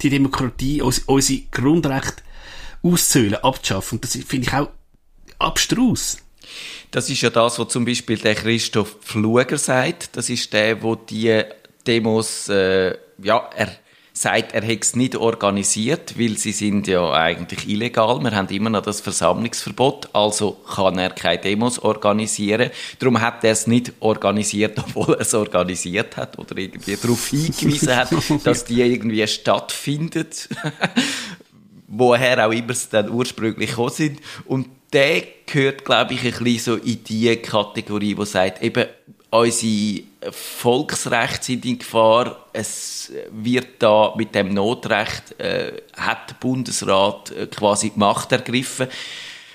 die 0.02 0.10
Demokratie, 0.10 0.82
unsere 0.82 1.42
Grundrechte 1.52 2.24
auszuhöhlen, 2.82 3.36
abzuschaffen. 3.36 3.98
Und 3.98 4.06
das 4.06 4.16
finde 4.26 4.48
ich 4.48 4.54
auch 4.54 4.70
abstrus. 5.40 6.20
Das 6.92 7.10
ist 7.10 7.22
ja 7.22 7.30
das, 7.30 7.58
was 7.60 7.70
zum 7.70 7.86
Beispiel 7.86 8.18
der 8.18 8.36
Christoph 8.36 8.98
Pfluger 9.02 9.58
sagt. 9.58 10.16
Das 10.16 10.30
ist 10.30 10.54
der, 10.54 10.82
wo 10.84 10.96
die 10.96 11.44
Demos, 11.86 12.50
äh, 12.50 12.96
ja, 13.18 13.50
er 13.56 13.70
sagt, 14.14 14.54
er 14.54 14.62
hätte 14.62 14.82
es 14.82 14.96
nicht 14.96 15.16
organisiert, 15.16 16.20
weil 16.20 16.38
sie 16.38 16.52
sind 16.52 16.88
ja 16.88 17.12
eigentlich 17.12 17.68
illegal. 17.68 18.22
Wir 18.22 18.32
haben 18.32 18.48
immer 18.50 18.70
noch 18.70 18.84
das 18.84 19.02
Versammlungsverbot, 19.02 20.10
also 20.14 20.52
kann 20.52 21.00
er 21.00 21.10
keine 21.10 21.42
Demos 21.42 21.80
organisieren. 21.80 22.70
Darum 23.00 23.20
hat 23.20 23.44
er 23.44 23.52
es 23.52 23.66
nicht 23.66 23.92
organisiert, 24.00 24.78
obwohl 24.86 25.16
er 25.16 25.22
es 25.22 25.34
organisiert 25.34 26.16
hat 26.16 26.38
oder 26.38 26.56
irgendwie 26.58 26.96
darauf 26.96 27.28
hingewiesen 27.28 27.96
hat, 27.96 28.10
dass 28.44 28.66
die 28.66 28.82
irgendwie 28.82 29.26
stattfindet. 29.28 30.48
Woher 31.88 32.48
auch 32.48 32.52
immer 32.52 32.74
sie 32.74 32.90
dann 32.92 33.10
ursprünglich 33.10 33.72
gekommen 33.72 33.92
sind. 33.92 34.20
Und 34.46 34.68
der 34.94 35.24
gehört, 35.46 35.86
glaube 35.86 36.14
ich, 36.14 36.24
ein 36.24 36.44
bisschen 36.44 36.60
so 36.60 36.76
in 36.76 37.04
die 37.04 37.36
Kategorie, 37.38 38.16
die 38.16 38.26
sagt, 38.26 38.62
eben, 38.62 38.86
unsere 39.30 40.04
Volksrechte 40.32 41.46
sind 41.46 41.66
in 41.66 41.80
Gefahr. 41.80 42.46
Es 42.54 43.12
wird 43.32 43.68
da 43.80 44.14
mit 44.16 44.36
dem 44.36 44.54
Notrecht, 44.54 45.40
äh, 45.40 45.82
hat 45.98 46.30
der 46.30 46.36
Bundesrat 46.36 47.32
äh, 47.32 47.48
quasi 47.48 47.90
die 47.90 48.00
Macht 48.00 48.32
ergriffen, 48.32 48.88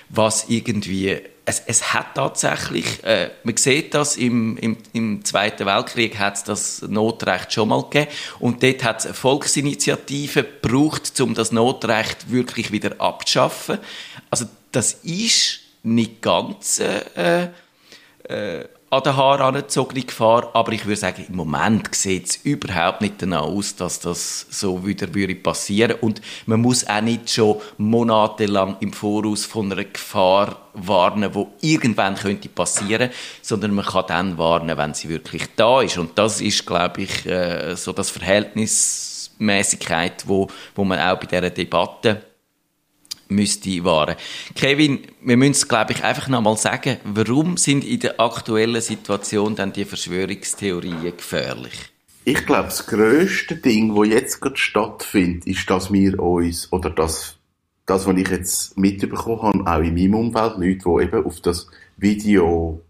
was 0.09 0.49
irgendwie 0.49 1.21
es, 1.49 1.63
es 1.65 1.93
hat 1.93 2.13
tatsächlich, 2.13 3.03
äh, 3.03 3.31
man 3.43 3.57
sieht 3.57 3.95
das, 3.95 4.17
im, 4.17 4.55
im, 4.57 4.77
im 4.93 5.25
Zweiten 5.25 5.65
Weltkrieg 5.65 6.19
hat 6.19 6.35
es 6.35 6.43
das 6.43 6.81
Notrecht 6.83 7.51
schon 7.51 7.69
mal 7.69 7.81
gegeben 7.83 8.11
und 8.39 8.61
dort 8.61 8.83
hat 8.83 8.99
es 8.99 9.05
eine 9.07 9.15
Volksinitiative 9.15 10.43
gebraucht, 10.43 11.19
um 11.21 11.33
das 11.33 11.51
Notrecht 11.51 12.31
wirklich 12.31 12.71
wieder 12.71 13.01
abzuschaffen. 13.01 13.79
Also 14.29 14.45
das 14.71 14.93
ist 15.03 15.59
nicht 15.83 16.21
ganz 16.21 16.79
äh, 16.79 17.49
äh, 18.23 18.65
an 18.91 19.03
den 19.03 19.15
Haaren 19.15 19.41
angezogene 19.41 20.01
Gefahr, 20.01 20.49
aber 20.53 20.71
ich 20.71 20.83
würde 20.85 20.99
sagen, 20.99 21.23
im 21.29 21.35
Moment 21.35 21.93
sieht 21.93 22.27
es 22.27 22.37
überhaupt 22.37 23.01
nicht 23.01 23.21
danach 23.21 23.43
aus, 23.43 23.75
dass 23.75 23.99
das 23.99 24.47
so 24.49 24.83
wieder 24.85 25.13
würde 25.13 25.35
passieren. 25.35 25.97
Und 26.01 26.21
man 26.47 26.61
muss 26.61 26.87
auch 26.87 27.01
nicht 27.01 27.29
schon 27.29 27.57
monatelang 27.77 28.77
im 28.79 28.91
Voraus 28.91 29.45
von 29.45 29.71
einer 29.71 29.83
Gefahr 29.83 30.57
warnen, 30.73 31.35
wo 31.35 31.49
irgendwann 31.61 32.15
könnte 32.15 32.49
passieren, 32.49 33.11
sondern 33.43 33.75
man 33.75 33.85
kann 33.85 34.05
dann 34.07 34.39
warnen, 34.39 34.75
wenn 34.75 34.95
sie 34.95 35.09
wirklich 35.09 35.43
da 35.55 35.83
ist. 35.83 35.99
Und 35.99 36.17
das 36.17 36.41
ist, 36.41 36.65
glaube 36.65 37.03
ich, 37.03 37.27
äh, 37.27 37.75
so 37.75 37.93
das 37.93 38.09
Verhältnismäßigkeit, 38.09 40.27
wo, 40.27 40.47
wo 40.73 40.83
man 40.83 40.99
auch 40.99 41.19
bei 41.19 41.27
dieser 41.27 41.51
Debatte 41.51 42.23
müsste 43.29 43.83
wahren. 43.83 44.15
Kevin, 44.55 44.99
wir 45.21 45.37
müssen 45.37 45.51
es, 45.51 45.67
glaube 45.67 45.93
ich, 45.93 46.03
einfach 46.03 46.27
nochmal 46.27 46.57
sagen, 46.57 46.97
warum 47.03 47.57
sind 47.57 47.85
in 47.85 47.99
der 47.99 48.19
aktuellen 48.19 48.81
Situation 48.81 49.55
dann 49.55 49.71
die 49.71 49.85
Verschwörungstheorien 49.85 51.01
gefährlich? 51.15 51.73
Ich 52.25 52.45
glaube, 52.45 52.65
das 52.65 52.85
grösste 52.85 53.55
Ding, 53.55 53.95
wo 53.95 54.03
jetzt 54.03 54.41
gerade 54.41 54.57
stattfindet, 54.57 55.47
ist, 55.47 55.69
dass 55.69 55.91
wir 55.91 56.19
uns, 56.19 56.71
oder 56.71 56.89
das, 56.89 57.37
das, 57.85 58.05
was 58.05 58.17
ich 58.17 58.27
jetzt 58.29 58.77
mitbekommen 58.77 59.65
habe, 59.65 59.71
auch 59.71 59.83
in 59.83 59.93
meinem 59.93 60.15
Umfeld, 60.15 60.57
Leute, 60.57 60.83
die 60.85 61.03
eben 61.03 61.25
auf 61.25 61.39
das 61.41 61.67
Video 61.97 62.81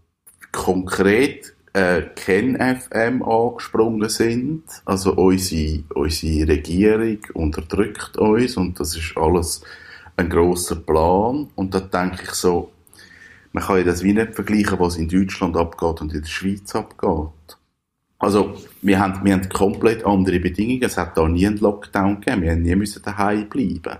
konkret 0.52 1.54
äh, 1.72 2.02
KenFM 2.16 3.22
angesprungen 3.22 4.08
sind. 4.08 4.64
Also 4.84 5.14
unsere, 5.14 5.84
unsere 5.94 6.48
Regierung 6.48 7.18
unterdrückt 7.34 8.16
uns 8.16 8.56
und 8.56 8.80
das 8.80 8.96
ist 8.96 9.16
alles 9.16 9.62
ein 10.16 10.28
grosser 10.28 10.76
Plan. 10.76 11.48
Und 11.54 11.74
da 11.74 11.80
denke 11.80 12.24
ich 12.24 12.30
so, 12.30 12.72
man 13.52 13.64
kann 13.64 13.78
ja 13.78 13.84
das 13.84 14.02
wie 14.02 14.12
nicht 14.12 14.34
vergleichen, 14.34 14.78
was 14.78 14.96
in 14.96 15.08
Deutschland 15.08 15.56
abgeht 15.56 16.00
und 16.00 16.12
in 16.14 16.22
der 16.22 16.28
Schweiz 16.28 16.74
abgeht. 16.74 17.58
Also, 18.18 18.54
wir 18.82 19.00
haben, 19.00 19.24
wir 19.24 19.32
haben 19.32 19.48
komplett 19.48 20.04
andere 20.04 20.38
Bedingungen. 20.38 20.82
Es 20.82 20.98
hat 20.98 21.16
da 21.16 21.26
nie 21.26 21.46
einen 21.46 21.58
Lockdown 21.58 22.20
gegeben. 22.20 22.42
Wir 22.42 22.52
haben 22.52 22.62
nie 22.62 22.88
daheim 23.02 23.48
bleiben. 23.48 23.98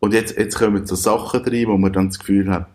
Und 0.00 0.12
jetzt, 0.12 0.36
jetzt 0.36 0.56
kommen 0.56 0.84
so 0.84 0.96
Sachen 0.96 1.44
rein, 1.44 1.68
wo 1.68 1.78
man 1.78 1.92
dann 1.92 2.08
das 2.08 2.18
Gefühl 2.18 2.50
hat, 2.50 2.68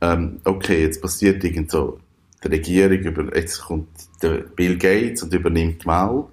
ähm, 0.00 0.40
okay, 0.44 0.82
jetzt 0.82 1.02
passiert 1.02 1.42
irgend 1.42 1.72
so, 1.72 1.98
die 2.44 2.48
Regierung 2.48 2.98
über, 2.98 3.36
jetzt 3.36 3.62
kommt 3.62 3.88
der 4.22 4.38
Bill 4.38 4.78
Gates 4.78 5.24
und 5.24 5.34
übernimmt 5.34 5.82
die 5.82 5.86
Welt. 5.88 6.26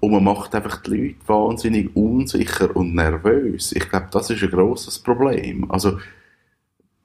Und 0.00 0.12
man 0.12 0.24
macht 0.24 0.54
einfach 0.54 0.82
die 0.82 0.90
Leute 0.90 1.16
wahnsinnig 1.26 1.94
unsicher 1.96 2.74
und 2.74 2.94
nervös. 2.94 3.72
Ich 3.72 3.88
glaube, 3.88 4.08
das 4.10 4.30
ist 4.30 4.42
ein 4.42 4.50
grosses 4.50 4.98
Problem. 4.98 5.70
Also, 5.70 5.98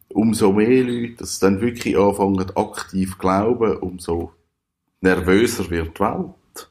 umso 0.10 0.52
mehr 0.52 0.84
Leute, 0.84 1.16
dass 1.18 1.40
dann 1.40 1.62
wirklich 1.62 1.98
anfangen, 1.98 2.52
aktiv 2.56 3.18
glauben, 3.18 3.78
umso 3.78 4.34
nervöser 5.00 5.70
wird 5.70 5.98
die 5.98 6.02
Welt. 6.02 6.70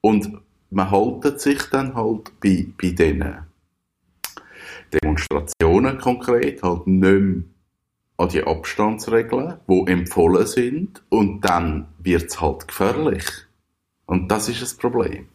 Und 0.00 0.40
man 0.70 0.90
haltet 0.90 1.40
sich 1.40 1.62
dann 1.70 1.94
halt 1.94 2.32
bei, 2.40 2.66
bei 2.80 2.90
diesen 2.90 3.46
Demonstrationen 4.92 5.98
konkret 5.98 6.62
halt 6.62 6.86
nicht 6.86 7.02
mehr 7.02 7.42
an 8.16 8.28
die 8.28 8.44
Abstandsregeln, 8.44 9.54
die 9.68 9.84
empfohlen 9.86 10.46
sind, 10.46 11.02
und 11.08 11.40
dann 11.40 11.88
wird 11.98 12.24
es 12.24 12.40
halt 12.40 12.68
gefährlich. 12.68 13.24
Und 14.10 14.28
das 14.28 14.48
ist 14.48 14.60
das 14.60 14.74
Problem. 14.74 15.28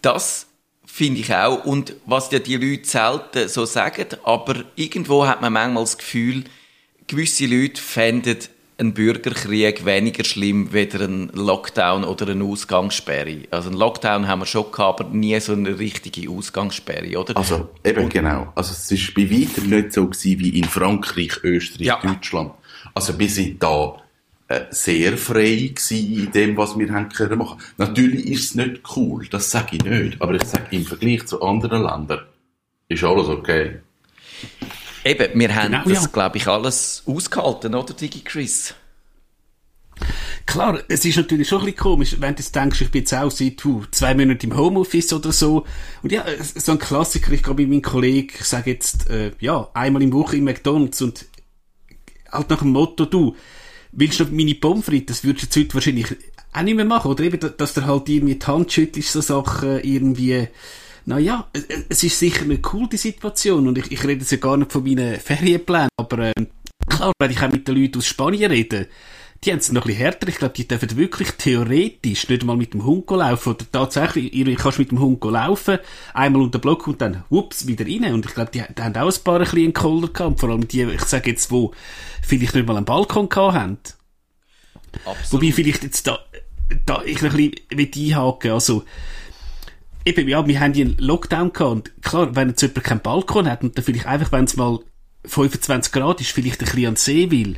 Das 0.00 0.46
finde 0.86 1.20
ich 1.20 1.34
auch. 1.34 1.64
Und 1.64 1.96
was 2.06 2.30
ja 2.30 2.38
die 2.38 2.56
Leute 2.56 2.88
selten 2.88 3.48
so 3.48 3.64
sagen, 3.64 4.06
aber 4.22 4.64
irgendwo 4.76 5.26
hat 5.26 5.42
man 5.42 5.52
manchmal 5.52 5.82
das 5.82 5.98
Gefühl, 5.98 6.44
gewisse 7.08 7.46
Leute 7.46 7.82
fänden 7.82 8.38
einen 8.78 8.94
Bürgerkrieg 8.94 9.84
weniger 9.84 10.24
schlimm 10.24 10.72
weder 10.72 11.00
ein 11.00 11.30
Lockdown 11.32 12.04
oder 12.04 12.28
eine 12.28 12.44
Ausgangssperre. 12.44 13.42
Also 13.50 13.70
ein 13.70 13.76
Lockdown 13.76 14.28
haben 14.28 14.40
wir 14.40 14.46
schon 14.46 14.70
gehabt, 14.70 15.00
aber 15.00 15.10
nie 15.10 15.38
so 15.40 15.52
eine 15.52 15.76
richtige 15.78 16.30
Ausgangssperre, 16.30 17.18
oder? 17.18 17.36
Also 17.36 17.70
eben 17.84 18.04
Und, 18.04 18.12
genau. 18.12 18.52
Also 18.54 18.72
es 18.72 18.90
ist 18.92 19.12
bei 19.14 19.28
weitem 19.28 19.70
nicht 19.70 19.92
so 19.92 20.06
gewesen 20.06 20.38
wie 20.38 20.56
in 20.56 20.64
Frankreich, 20.64 21.42
Österreich, 21.42 21.86
ja. 21.86 22.00
Deutschland. 22.00 22.52
Also 22.94 23.18
wir 23.18 23.28
sind 23.28 23.60
da 23.60 24.03
sehr 24.70 25.16
frei 25.16 25.72
gewesen 25.74 26.12
in 26.12 26.32
dem, 26.32 26.56
was 26.56 26.78
wir 26.78 26.92
haben 26.92 27.08
können 27.08 27.38
machen. 27.38 27.60
Natürlich 27.78 28.26
ist 28.26 28.44
es 28.44 28.54
nicht 28.54 28.82
cool, 28.96 29.26
das 29.30 29.50
sage 29.50 29.76
ich 29.76 29.84
nicht. 29.84 30.20
Aber 30.20 30.34
ich 30.34 30.44
sage 30.44 30.66
im 30.70 30.84
Vergleich 30.84 31.26
zu 31.26 31.42
anderen 31.42 31.82
Ländern 31.82 32.20
ist 32.88 33.04
alles 33.04 33.28
okay. 33.28 33.80
Eben, 35.04 35.38
wir 35.38 35.54
haben 35.54 35.72
genau, 35.72 35.84
das, 35.84 36.04
ja. 36.04 36.10
glaube 36.10 36.36
ich, 36.38 36.46
alles 36.46 37.02
ausgehalten, 37.06 37.74
oder, 37.74 37.94
Digi 37.94 38.20
Chris? 38.20 38.74
Klar, 40.46 40.80
es 40.88 41.04
ist 41.04 41.16
natürlich 41.16 41.48
schon 41.48 41.60
ein 41.60 41.66
bisschen 41.66 41.80
komisch, 41.80 42.16
wenn 42.20 42.34
du 42.34 42.42
jetzt 42.42 42.54
denkst, 42.54 42.80
ich 42.80 42.90
bin 42.90 43.02
jetzt 43.02 43.14
auch 43.14 43.30
seit 43.30 43.62
zwei 43.92 44.14
Monaten 44.14 44.50
im 44.50 44.56
Homeoffice 44.56 45.12
oder 45.12 45.32
so. 45.32 45.64
Und 46.02 46.12
ja, 46.12 46.24
so 46.40 46.72
ein 46.72 46.78
Klassiker, 46.78 47.32
ich 47.32 47.42
glaube, 47.42 47.62
bei 47.62 47.68
meinem 47.68 47.82
Kollegen, 47.82 48.32
ich 48.38 48.44
sage 48.44 48.72
jetzt, 48.72 49.08
äh, 49.08 49.32
ja, 49.40 49.68
einmal 49.72 50.02
im 50.02 50.12
Woche 50.12 50.36
im 50.36 50.44
McDonalds 50.44 51.00
und 51.00 51.26
halt 52.30 52.50
nach 52.50 52.58
dem 52.58 52.70
Motto, 52.70 53.04
du, 53.06 53.36
willst 53.96 54.20
du 54.20 54.24
meine 54.26 54.54
Pommes 54.54 54.84
frites? 54.84 55.18
Das 55.18 55.24
würdest 55.24 55.54
du 55.54 55.60
jetzt 55.60 55.66
heute 55.66 55.74
wahrscheinlich 55.74 56.06
auch 56.52 56.62
nicht 56.62 56.76
mehr 56.76 56.84
machen, 56.84 57.10
oder? 57.10 57.24
Eben, 57.24 57.40
dass 57.56 57.74
du 57.74 57.84
halt 57.84 58.08
irgendwie 58.08 58.36
die 58.36 58.46
Hand 58.46 58.72
schüttelst, 58.72 59.12
so 59.12 59.20
Sachen 59.20 59.80
irgendwie, 59.82 60.48
naja, 61.06 61.48
es 61.88 62.02
ist 62.02 62.18
sicher 62.18 62.42
eine 62.42 62.58
coole 62.58 62.96
Situation 62.96 63.68
und 63.68 63.78
ich, 63.78 63.90
ich 63.90 64.02
rede 64.04 64.20
jetzt 64.20 64.32
ja 64.32 64.38
gar 64.38 64.56
nicht 64.56 64.72
von 64.72 64.84
meinen 64.84 65.18
Ferienplänen, 65.18 65.88
aber 65.96 66.32
ähm, 66.36 66.46
klar, 66.88 67.12
wenn 67.18 67.30
ich 67.30 67.42
auch 67.42 67.50
mit 67.50 67.66
den 67.66 67.76
Leuten 67.76 67.98
aus 67.98 68.06
Spanien 68.06 68.50
rede, 68.50 68.88
die 69.44 69.52
haben 69.52 69.58
es 69.58 69.70
noch 69.70 69.82
ein 69.82 69.88
bisschen 69.88 70.02
härter. 70.02 70.28
Ich 70.28 70.36
glaube, 70.36 70.54
die 70.54 70.66
dürfen 70.66 70.96
wirklich 70.96 71.32
theoretisch 71.32 72.28
nicht 72.28 72.44
mal 72.44 72.56
mit 72.56 72.72
dem 72.72 72.84
Hund 72.84 73.10
laufen. 73.10 73.54
Oder 73.54 73.64
tatsächlich, 73.70 74.32
ihr 74.32 74.54
kannst 74.56 74.78
mit 74.78 74.90
dem 74.90 75.00
Hund 75.00 75.22
laufen, 75.24 75.78
einmal 76.12 76.42
unter 76.42 76.58
den 76.58 76.62
Block 76.62 76.86
und 76.86 77.00
dann, 77.00 77.24
whoops, 77.28 77.66
wieder 77.66 77.84
rein. 77.84 78.14
Und 78.14 78.26
ich 78.26 78.34
glaube, 78.34 78.50
die, 78.52 78.62
die 78.76 78.82
haben 78.82 78.96
auch 78.96 79.12
ein 79.12 79.24
paar 79.24 79.40
ein 79.40 79.44
bisschen 79.44 79.72
Kohler 79.72 80.08
gehabt. 80.08 80.40
Vor 80.40 80.50
allem 80.50 80.66
die, 80.66 80.82
ich 80.82 81.04
sage 81.04 81.30
jetzt, 81.30 81.50
wo 81.50 81.72
vielleicht 82.22 82.54
nicht 82.54 82.66
mal 82.66 82.76
einen 82.76 82.86
Balkon 82.86 83.28
gehabt 83.28 83.54
haben. 83.54 83.78
Absolut. 85.04 85.32
Wobei 85.32 85.52
vielleicht 85.52 85.82
jetzt 85.82 86.06
da, 86.06 86.18
da 86.86 87.02
ich 87.04 87.20
noch 87.20 87.34
ein 87.34 87.52
bisschen 87.68 88.14
einhaken 88.16 88.52
Also, 88.52 88.84
eben, 90.04 90.28
ja, 90.28 90.46
wir 90.46 90.60
haben 90.60 90.74
hier 90.74 90.86
einen 90.86 90.98
Lockdown 90.98 91.52
gehabt 91.52 91.72
und 91.72 92.02
klar, 92.02 92.34
wenn 92.36 92.48
jetzt 92.48 92.62
jemand 92.62 92.84
keinen 92.84 93.00
Balkon 93.00 93.50
hat 93.50 93.62
und 93.62 93.76
dann 93.76 93.84
vielleicht 93.84 94.06
einfach, 94.06 94.32
wenn 94.32 94.44
es 94.44 94.56
mal 94.56 94.78
25 95.26 95.92
Grad 95.92 96.20
ist, 96.20 96.30
vielleicht 96.30 96.60
ein 96.60 96.66
bisschen 96.66 96.86
an 96.86 96.94
den 96.94 96.96
See 96.96 97.30
will, 97.30 97.56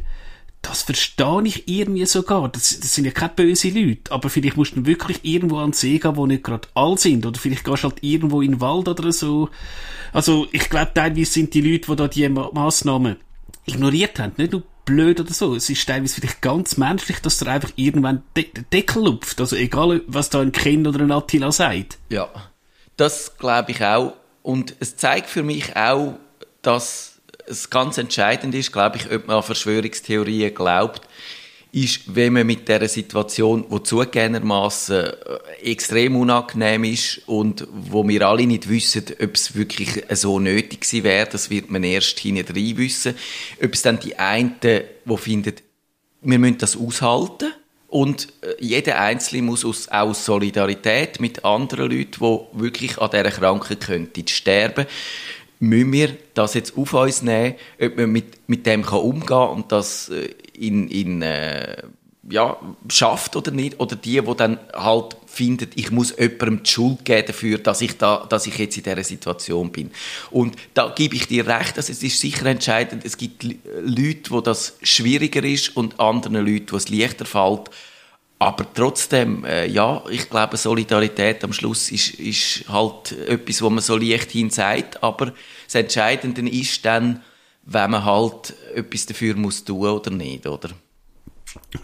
das 0.68 0.82
verstehe 0.82 1.42
ich 1.44 1.68
irgendwie 1.68 2.06
sogar. 2.06 2.48
Das, 2.48 2.78
das 2.80 2.94
sind 2.94 3.04
ja 3.04 3.10
keine 3.10 3.32
böse 3.34 3.68
Leute, 3.70 4.10
aber 4.10 4.28
vielleicht 4.30 4.56
musst 4.56 4.76
du 4.76 4.86
wirklich 4.86 5.20
irgendwo 5.22 5.58
an 5.58 5.70
den 5.70 5.72
See 5.74 5.98
gehen, 5.98 6.16
wo 6.16 6.26
nicht 6.26 6.44
gerade 6.44 6.68
all 6.74 6.98
sind, 6.98 7.24
oder 7.24 7.38
vielleicht 7.38 7.64
gehst 7.64 7.84
du 7.84 7.88
halt 7.88 8.02
irgendwo 8.02 8.42
in 8.42 8.52
den 8.52 8.60
Wald 8.60 8.88
oder 8.88 9.12
so. 9.12 9.48
Also, 10.12 10.46
ich 10.52 10.68
glaube, 10.68 10.92
teilweise 10.94 11.30
sind 11.30 11.54
die 11.54 11.60
Leute, 11.60 11.90
die 11.90 11.96
da 11.96 12.08
die 12.08 12.28
Massnahmen 12.28 13.16
ignoriert 13.66 14.18
haben, 14.18 14.32
nicht 14.36 14.52
nur 14.52 14.62
blöd 14.84 15.20
oder 15.20 15.32
so. 15.32 15.54
Es 15.54 15.68
ist 15.68 15.86
teilweise 15.86 16.20
vielleicht 16.20 16.40
ganz 16.40 16.76
menschlich, 16.76 17.20
dass 17.20 17.38
der 17.38 17.48
einfach 17.48 17.72
irgendwann 17.76 18.22
den 18.36 18.46
De 18.54 18.64
Deckel 18.72 19.04
lupft. 19.04 19.40
Also 19.40 19.56
egal, 19.56 20.02
was 20.06 20.30
da 20.30 20.40
ein 20.40 20.52
Kind 20.52 20.86
oder 20.86 21.00
ein 21.00 21.12
Attila 21.12 21.52
sagt. 21.52 21.98
Ja, 22.08 22.28
das 22.96 23.36
glaube 23.36 23.72
ich 23.72 23.84
auch. 23.84 24.14
Und 24.42 24.76
es 24.80 24.96
zeigt 24.96 25.28
für 25.28 25.42
mich 25.42 25.76
auch, 25.76 26.14
dass 26.62 27.15
es 27.46 27.70
ganz 27.70 27.98
entscheidend 27.98 28.54
ist, 28.54 28.72
glaube 28.72 28.98
ich, 28.98 29.10
ob 29.10 29.26
man 29.26 29.36
an 29.36 29.42
Verschwörungstheorien 29.42 30.54
glaubt 30.54 31.02
ist, 31.76 32.14
wenn 32.14 32.32
man 32.32 32.46
mit 32.46 32.68
der 32.68 32.88
Situation, 32.88 33.66
wo 33.68 33.78
zugegebenermaßen 33.78 34.96
äh, 35.04 35.12
extrem 35.62 36.16
unangenehm 36.16 36.84
ist 36.84 37.20
und 37.26 37.68
wo 37.70 38.06
wir 38.08 38.22
alle 38.22 38.46
nicht 38.46 38.68
wissen, 38.68 39.04
ob 39.22 39.34
es 39.34 39.54
wirklich 39.54 40.02
so 40.12 40.38
nötig 40.38 40.80
gewesen 40.80 41.04
wäre, 41.04 41.28
das 41.30 41.50
wird 41.50 41.70
man 41.70 41.84
erst 41.84 42.18
hinein 42.18 42.46
wissen, 42.54 43.14
ob 43.62 43.74
es 43.74 43.82
dann 43.82 44.00
die 44.00 44.18
einen, 44.18 44.56
die 44.62 45.16
finden, 45.18 45.56
wir 46.22 46.38
müssen 46.38 46.58
das 46.58 46.78
aushalten 46.78 47.52
und 47.88 48.28
äh, 48.40 48.54
jeder 48.58 48.98
Einzelne 48.98 49.42
muss 49.42 49.64
aus, 49.64 49.88
aus 49.88 50.24
Solidarität 50.24 51.20
mit 51.20 51.44
anderen 51.44 51.90
Leuten, 51.90 52.20
die 52.20 52.60
wirklich 52.60 52.98
an 52.98 53.10
dieser 53.10 53.30
Krankheit 53.30 53.80
könnten 53.80 54.26
sterben, 54.26 54.86
müssen 55.58 55.92
wir 55.92 56.16
das 56.34 56.54
jetzt 56.54 56.76
auf 56.76 56.92
uns 56.92 57.22
nehmen, 57.22 57.54
ob 57.80 57.96
man 57.96 58.10
mit, 58.10 58.48
mit 58.48 58.66
dem 58.66 58.82
kann 58.82 59.00
umgehen 59.00 59.26
kann 59.26 59.48
und 59.50 59.72
das 59.72 60.08
äh, 60.08 60.28
in, 60.54 60.88
in 60.88 61.22
äh, 61.22 61.82
ja, 62.28 62.56
schafft 62.88 63.36
oder 63.36 63.50
nicht, 63.50 63.78
oder 63.78 63.96
die, 63.96 64.20
die 64.20 64.36
dann 64.36 64.58
halt 64.72 65.16
finden, 65.26 65.70
ich 65.74 65.90
muss 65.90 66.14
jemandem 66.16 66.62
die 66.62 66.70
Schuld 66.70 67.04
geben 67.04 67.26
dafür, 67.26 67.58
dass 67.58 67.80
ich, 67.80 67.96
da, 67.98 68.26
dass 68.28 68.46
ich 68.46 68.58
jetzt 68.58 68.76
in 68.76 68.82
dieser 68.82 69.04
Situation 69.04 69.70
bin. 69.70 69.90
Und 70.30 70.56
da 70.74 70.92
gebe 70.94 71.14
ich 71.14 71.28
dir 71.28 71.46
recht, 71.46 71.76
dass 71.76 71.88
es 71.88 72.02
ist 72.02 72.20
sicher 72.20 72.46
entscheidend, 72.46 73.04
es 73.04 73.16
gibt 73.16 73.44
Leute, 73.44 74.30
wo 74.30 74.40
das 74.40 74.76
schwieriger 74.82 75.44
ist 75.44 75.76
und 75.76 76.00
anderen 76.00 76.44
Leuten, 76.44 76.72
wo 76.72 76.76
es 76.76 76.88
leichter 76.88 77.26
fällt. 77.26 77.70
Aber 78.38 78.66
trotzdem, 78.74 79.44
äh, 79.44 79.66
ja, 79.66 80.02
ich 80.10 80.28
glaube, 80.28 80.58
Solidarität 80.58 81.42
am 81.42 81.54
Schluss 81.54 81.90
ist, 81.90 82.14
ist 82.20 82.68
halt 82.68 83.12
etwas, 83.12 83.62
wo 83.62 83.70
man 83.70 83.82
so 83.82 83.96
leicht 83.96 84.30
hin 84.30 84.50
sagt, 84.50 85.02
aber 85.02 85.32
das 85.64 85.74
Entscheidende 85.74 86.46
ist 86.48 86.84
dann, 86.84 87.22
wenn 87.64 87.90
man 87.90 88.04
halt 88.04 88.54
etwas 88.74 89.06
dafür 89.06 89.34
muss 89.36 89.64
tun 89.64 89.86
oder 89.86 90.10
nicht, 90.10 90.46
oder? 90.46 90.70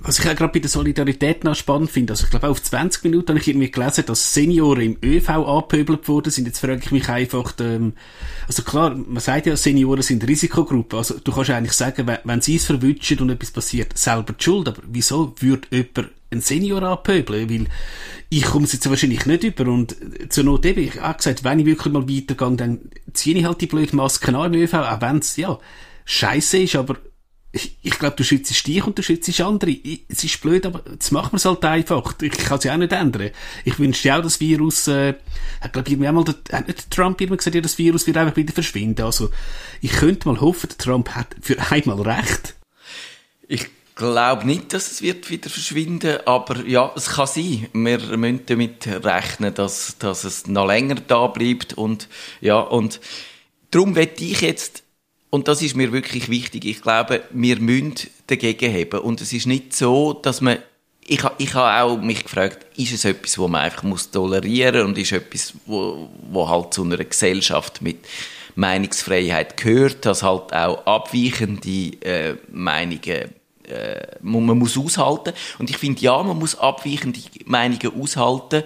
Was 0.00 0.18
ich 0.18 0.28
auch 0.28 0.36
gerade 0.36 0.52
bei 0.52 0.58
der 0.58 0.68
Solidarität 0.68 1.44
noch 1.44 1.54
spannend 1.54 1.90
finde, 1.90 2.12
also 2.12 2.24
ich 2.24 2.30
glaube 2.30 2.48
auf 2.48 2.62
20 2.62 3.04
Minuten 3.04 3.30
habe 3.30 3.38
ich 3.38 3.48
irgendwie 3.48 3.70
gelesen, 3.70 4.04
dass 4.06 4.34
Senioren 4.34 4.82
im 4.82 4.98
ÖV 5.02 5.30
angepöbelt 5.30 6.06
worden 6.08 6.30
sind. 6.30 6.46
Jetzt 6.46 6.58
frage 6.58 6.82
ich 6.84 6.90
mich 6.90 7.08
einfach, 7.08 7.54
ähm, 7.60 7.94
also 8.46 8.62
klar, 8.62 8.94
man 8.94 9.20
sagt 9.20 9.46
ja, 9.46 9.56
Senioren 9.56 10.02
sind 10.02 10.28
Risikogruppe. 10.28 10.98
Also 10.98 11.18
du 11.18 11.32
kannst 11.32 11.50
eigentlich 11.50 11.72
sagen, 11.72 12.06
wenn, 12.06 12.18
wenn 12.24 12.42
sie 12.42 12.56
es 12.56 12.66
verwünschen 12.66 13.20
und 13.20 13.30
etwas 13.30 13.50
passiert, 13.50 13.96
selber 13.96 14.34
die 14.34 14.44
Schuld. 14.44 14.68
Aber 14.68 14.82
wieso 14.86 15.34
würde 15.40 15.68
jemand 15.70 16.10
einen 16.32 16.40
Senior 16.40 16.82
anpöbeln? 16.82 17.48
Weil 17.48 17.66
ich 18.28 18.44
komme 18.44 18.66
jetzt 18.66 18.88
wahrscheinlich 18.88 19.26
nicht 19.26 19.44
über. 19.44 19.70
Und 19.70 19.94
zur 20.30 20.44
Not 20.44 20.66
eben, 20.66 20.82
ich 20.82 21.00
habe 21.00 21.18
gesagt, 21.18 21.44
wenn 21.44 21.60
ich 21.60 21.66
wirklich 21.66 21.92
mal 21.92 22.08
weitergehe, 22.08 22.56
dann 22.56 22.80
ziehe 23.12 23.38
ich 23.38 23.44
halt 23.44 23.60
die 23.60 23.66
blöden 23.66 23.96
Masken 23.96 24.34
an 24.34 24.54
im 24.54 24.62
ÖV, 24.62 24.74
auch 24.74 25.00
wenn 25.00 25.18
es, 25.18 25.36
ja, 25.36 25.58
scheiße 26.04 26.58
ist, 26.58 26.76
aber 26.76 26.96
ich, 27.54 27.76
ich 27.82 27.98
glaube, 27.98 28.16
du 28.16 28.24
schützt 28.24 28.66
dich 28.66 28.86
und 28.86 28.98
du 28.98 29.02
schützt 29.02 29.38
andere. 29.40 29.70
Ich, 29.70 30.04
es 30.08 30.24
ist 30.24 30.40
blöd, 30.40 30.64
aber 30.64 30.82
jetzt 30.90 31.12
machen 31.12 31.32
wir 31.32 31.36
es 31.36 31.44
halt 31.44 31.62
einfach. 31.64 32.14
Ich 32.22 32.32
kann 32.32 32.56
es 32.56 32.64
ja 32.64 32.72
auch 32.72 32.78
nicht 32.78 32.92
ändern. 32.92 33.30
Ich 33.64 33.78
wünsche 33.78 34.02
dir 34.02 34.16
auch, 34.16 34.22
das 34.22 34.40
Virus, 34.40 34.88
äh, 34.88 35.14
ich 35.62 35.72
glaube, 35.72 35.90
irgendwie 35.90 36.08
einmal, 36.08 36.24
der, 36.24 36.36
hat 36.50 36.66
nicht 36.66 36.90
Trump 36.90 37.20
immer 37.20 37.36
gesagt, 37.36 37.54
ja, 37.54 37.60
das 37.60 37.76
Virus 37.76 38.06
wird 38.06 38.16
einfach 38.16 38.36
wieder 38.36 38.54
verschwinden. 38.54 39.02
Also, 39.02 39.28
ich 39.82 39.92
könnte 39.92 40.28
mal 40.28 40.40
hoffen, 40.40 40.70
der 40.70 40.78
Trump 40.78 41.10
hat 41.10 41.36
für 41.42 41.60
einmal 41.70 42.00
recht. 42.00 42.54
Ich 43.48 43.68
glaube 44.02 44.46
nicht, 44.46 44.72
dass 44.72 44.90
es 44.90 45.02
wird 45.02 45.30
wieder 45.30 45.48
verschwinden, 45.48 46.18
aber 46.26 46.64
ja, 46.66 46.92
es 46.94 47.10
kann 47.10 47.26
sein. 47.26 47.68
Wir 47.72 47.98
müssen 48.16 48.46
damit 48.46 48.86
rechnen, 48.86 49.54
dass, 49.54 49.96
dass 49.98 50.24
es 50.24 50.46
noch 50.46 50.66
länger 50.66 50.96
da 51.06 51.26
bleibt 51.26 51.74
und 51.74 52.08
ja, 52.40 52.60
und 52.60 53.00
darum 53.70 53.94
werde 53.94 54.24
ich 54.24 54.40
jetzt 54.40 54.82
und 55.30 55.48
das 55.48 55.62
ist 55.62 55.76
mir 55.76 55.92
wirklich 55.92 56.28
wichtig. 56.28 56.66
Ich 56.66 56.82
glaube, 56.82 57.22
wir 57.30 57.58
müssen 57.58 57.94
dagegen 58.26 58.70
haben. 58.70 59.00
Und 59.00 59.22
es 59.22 59.32
ist 59.32 59.46
nicht 59.46 59.74
so, 59.74 60.12
dass 60.12 60.42
man 60.42 60.58
ich, 61.04 61.20
ich 61.38 61.54
habe 61.54 61.82
auch 61.82 61.96
mich 62.00 62.22
gefragt, 62.22 62.66
ist 62.76 62.92
es 62.92 63.04
etwas, 63.04 63.36
wo 63.38 63.48
man 63.48 63.62
einfach 63.62 63.82
muss 63.82 64.10
tolerieren 64.10 64.86
und 64.86 64.98
ist 64.98 65.12
etwas, 65.12 65.54
wo, 65.66 66.08
wo 66.30 66.48
halt 66.48 66.72
zu 66.74 66.84
einer 66.84 66.98
Gesellschaft 66.98 67.82
mit 67.82 67.98
Meinungsfreiheit 68.54 69.56
gehört, 69.56 70.04
dass 70.06 70.22
halt 70.22 70.52
auch 70.52 70.86
abweichende 70.86 71.96
äh, 72.02 72.36
Meinungen 72.50 73.30
äh, 73.72 74.18
man 74.20 74.58
muss 74.58 74.76
aushalten. 74.76 75.32
Und 75.58 75.70
ich 75.70 75.78
finde, 75.78 76.00
ja, 76.00 76.22
man 76.22 76.38
muss 76.38 76.58
abweichende 76.58 77.20
Meinungen 77.46 78.00
aushalten, 78.00 78.62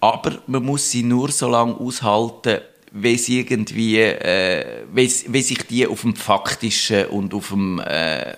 aber 0.00 0.42
man 0.46 0.64
muss 0.64 0.90
sie 0.90 1.02
nur 1.02 1.30
so 1.30 1.48
lange 1.48 1.74
aushalten, 1.74 2.60
wie 2.92 3.16
sie 3.16 3.40
irgendwie, 3.40 4.00
äh, 4.00 4.84
wie, 4.92 5.10
wie 5.28 5.42
sich 5.42 5.66
die 5.66 5.86
auf 5.86 6.02
dem 6.02 6.16
Faktischen 6.16 7.06
und 7.06 7.34
auf 7.34 7.48
dem, 7.48 7.78
äh, 7.80 8.34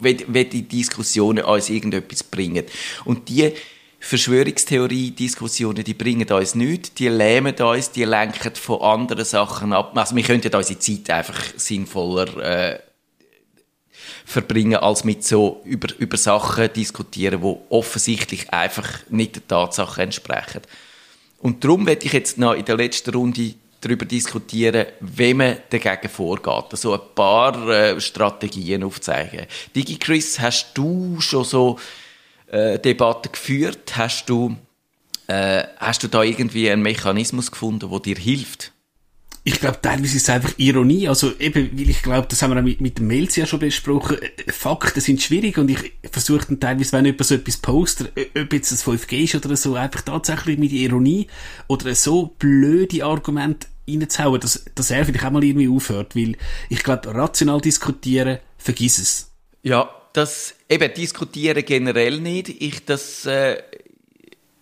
wie, 0.00 0.24
wie 0.28 0.44
die 0.44 0.62
Diskussionen 0.62 1.44
uns 1.44 1.70
irgendetwas 1.70 2.22
bringen. 2.22 2.64
Und 3.04 3.28
die 3.28 3.52
Verschwörungstheorie-Diskussionen, 4.04 5.82
die 5.82 5.94
bringen 5.94 6.28
uns 6.28 6.54
nichts, 6.54 6.92
die 6.92 7.08
lähmen 7.08 7.54
uns, 7.54 7.90
die 7.90 8.04
lenken 8.04 8.54
von 8.54 8.82
anderen 8.82 9.24
Sachen 9.24 9.72
ab. 9.72 9.96
Also 9.96 10.14
wir 10.14 10.22
könnten 10.22 10.54
unsere 10.54 10.78
Zeit 10.78 11.08
einfach 11.08 11.42
sinnvoller 11.56 12.36
äh, 12.36 12.78
verbringen, 14.24 14.76
als 14.76 15.04
mit 15.04 15.24
so 15.24 15.62
über, 15.64 15.88
über 15.98 16.16
Sachen 16.16 16.72
diskutieren, 16.72 17.40
die 17.42 17.56
offensichtlich 17.70 18.50
einfach 18.50 18.88
nicht 19.08 19.36
der 19.36 19.46
Tatsache 19.46 20.02
entsprechen. 20.02 20.62
Und 21.38 21.62
darum 21.62 21.86
werde 21.86 22.06
ich 22.06 22.12
jetzt 22.12 22.38
noch 22.38 22.54
in 22.54 22.64
der 22.64 22.76
letzten 22.76 23.10
Runde 23.10 23.54
darüber 23.84 24.06
diskutieren, 24.06 24.86
wie 25.00 25.34
man 25.34 25.58
dagegen 25.70 26.08
vorgeht. 26.08 26.64
Also 26.70 26.94
ein 26.94 27.00
paar 27.14 27.68
äh, 27.68 28.00
Strategien 28.00 28.82
aufzeigen. 28.82 29.46
DigiChris, 29.74 30.40
hast 30.40 30.72
du 30.74 31.20
schon 31.20 31.44
so 31.44 31.78
äh, 32.46 32.78
Debatten 32.78 33.32
geführt? 33.32 33.96
Hast 33.96 34.28
du, 34.28 34.56
äh, 35.26 35.64
hast 35.76 36.02
du 36.02 36.08
da 36.08 36.22
irgendwie 36.22 36.70
einen 36.70 36.82
Mechanismus 36.82 37.50
gefunden, 37.50 37.90
der 37.90 38.00
dir 38.00 38.16
hilft? 38.16 38.72
Ich 39.46 39.60
glaube, 39.60 39.78
teilweise 39.80 40.16
ist 40.16 40.22
es 40.22 40.30
einfach 40.30 40.54
Ironie. 40.56 41.06
Also 41.06 41.32
eben, 41.38 41.78
weil 41.78 41.90
ich 41.90 42.02
glaube, 42.02 42.26
das 42.28 42.40
haben 42.40 42.52
wir 42.52 42.60
auch 42.60 42.64
mit, 42.64 42.80
mit 42.80 42.98
dem 42.98 43.10
ja 43.10 43.46
schon 43.46 43.60
besprochen. 43.60 44.16
Äh, 44.20 44.50
Fakten 44.50 45.00
sind 45.00 45.22
schwierig 45.22 45.58
und 45.58 45.70
ich 45.70 45.92
versuche 46.10 46.46
dann 46.46 46.60
teilweise, 46.60 46.92
wenn 46.92 47.04
jemand 47.04 47.26
so 47.26 47.34
etwas 47.34 47.58
postet, 47.58 48.12
ob 48.36 48.52
jetzt 48.52 48.72
das 48.72 48.86
5G 48.86 49.24
ist 49.24 49.34
oder 49.34 49.54
so, 49.56 49.74
einfach 49.74 50.00
tatsächlich 50.00 50.58
mit 50.58 50.72
Ironie 50.72 51.26
oder 51.68 51.94
so 51.94 52.34
blöde 52.38 53.04
Argumente 53.04 53.68
reinzuhauen, 53.86 54.40
dass, 54.40 54.64
dass 54.74 54.90
er 54.90 55.04
vielleicht 55.04 55.26
auch 55.26 55.30
mal 55.30 55.44
irgendwie 55.44 55.68
aufhört, 55.68 56.16
weil 56.16 56.36
ich 56.70 56.82
glaube, 56.82 57.14
rational 57.14 57.60
diskutieren, 57.60 58.38
vergiss 58.56 58.98
es. 58.98 59.30
Ja, 59.62 59.90
das, 60.14 60.54
eben, 60.70 60.94
diskutieren 60.94 61.64
generell 61.66 62.20
nicht. 62.20 62.48
Ich, 62.48 62.86
das, 62.86 63.26
äh, 63.26 63.62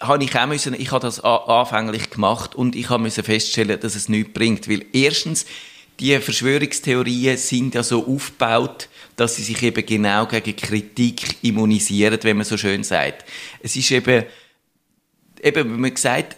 habe 0.02 0.24
ich 0.24 0.36
auch 0.36 0.46
müssen, 0.46 0.74
ich 0.74 0.90
habe 0.90 1.00
das 1.00 1.20
anfänglich 1.20 2.10
gemacht 2.10 2.54
und 2.54 2.76
ich 2.76 2.90
habe 2.90 3.02
müssen 3.02 3.24
feststellen, 3.24 3.80
dass 3.80 3.94
es 3.94 4.08
nichts 4.08 4.32
bringt, 4.32 4.68
weil 4.68 4.84
erstens, 4.92 5.46
die 6.00 6.18
Verschwörungstheorien 6.18 7.36
sind 7.36 7.74
ja 7.74 7.82
so 7.82 8.06
aufgebaut, 8.06 8.88
dass 9.16 9.36
sie 9.36 9.42
sich 9.42 9.62
eben 9.62 9.84
genau 9.86 10.26
gegen 10.26 10.56
Kritik 10.56 11.36
immunisieren, 11.42 12.18
wenn 12.22 12.38
man 12.38 12.46
so 12.46 12.56
schön 12.56 12.82
sagt. 12.82 13.24
Es 13.60 13.76
ist 13.76 13.90
eben, 13.90 14.24
eben, 15.42 15.74
wie 15.74 15.78
man 15.78 15.94
gesagt, 15.94 16.36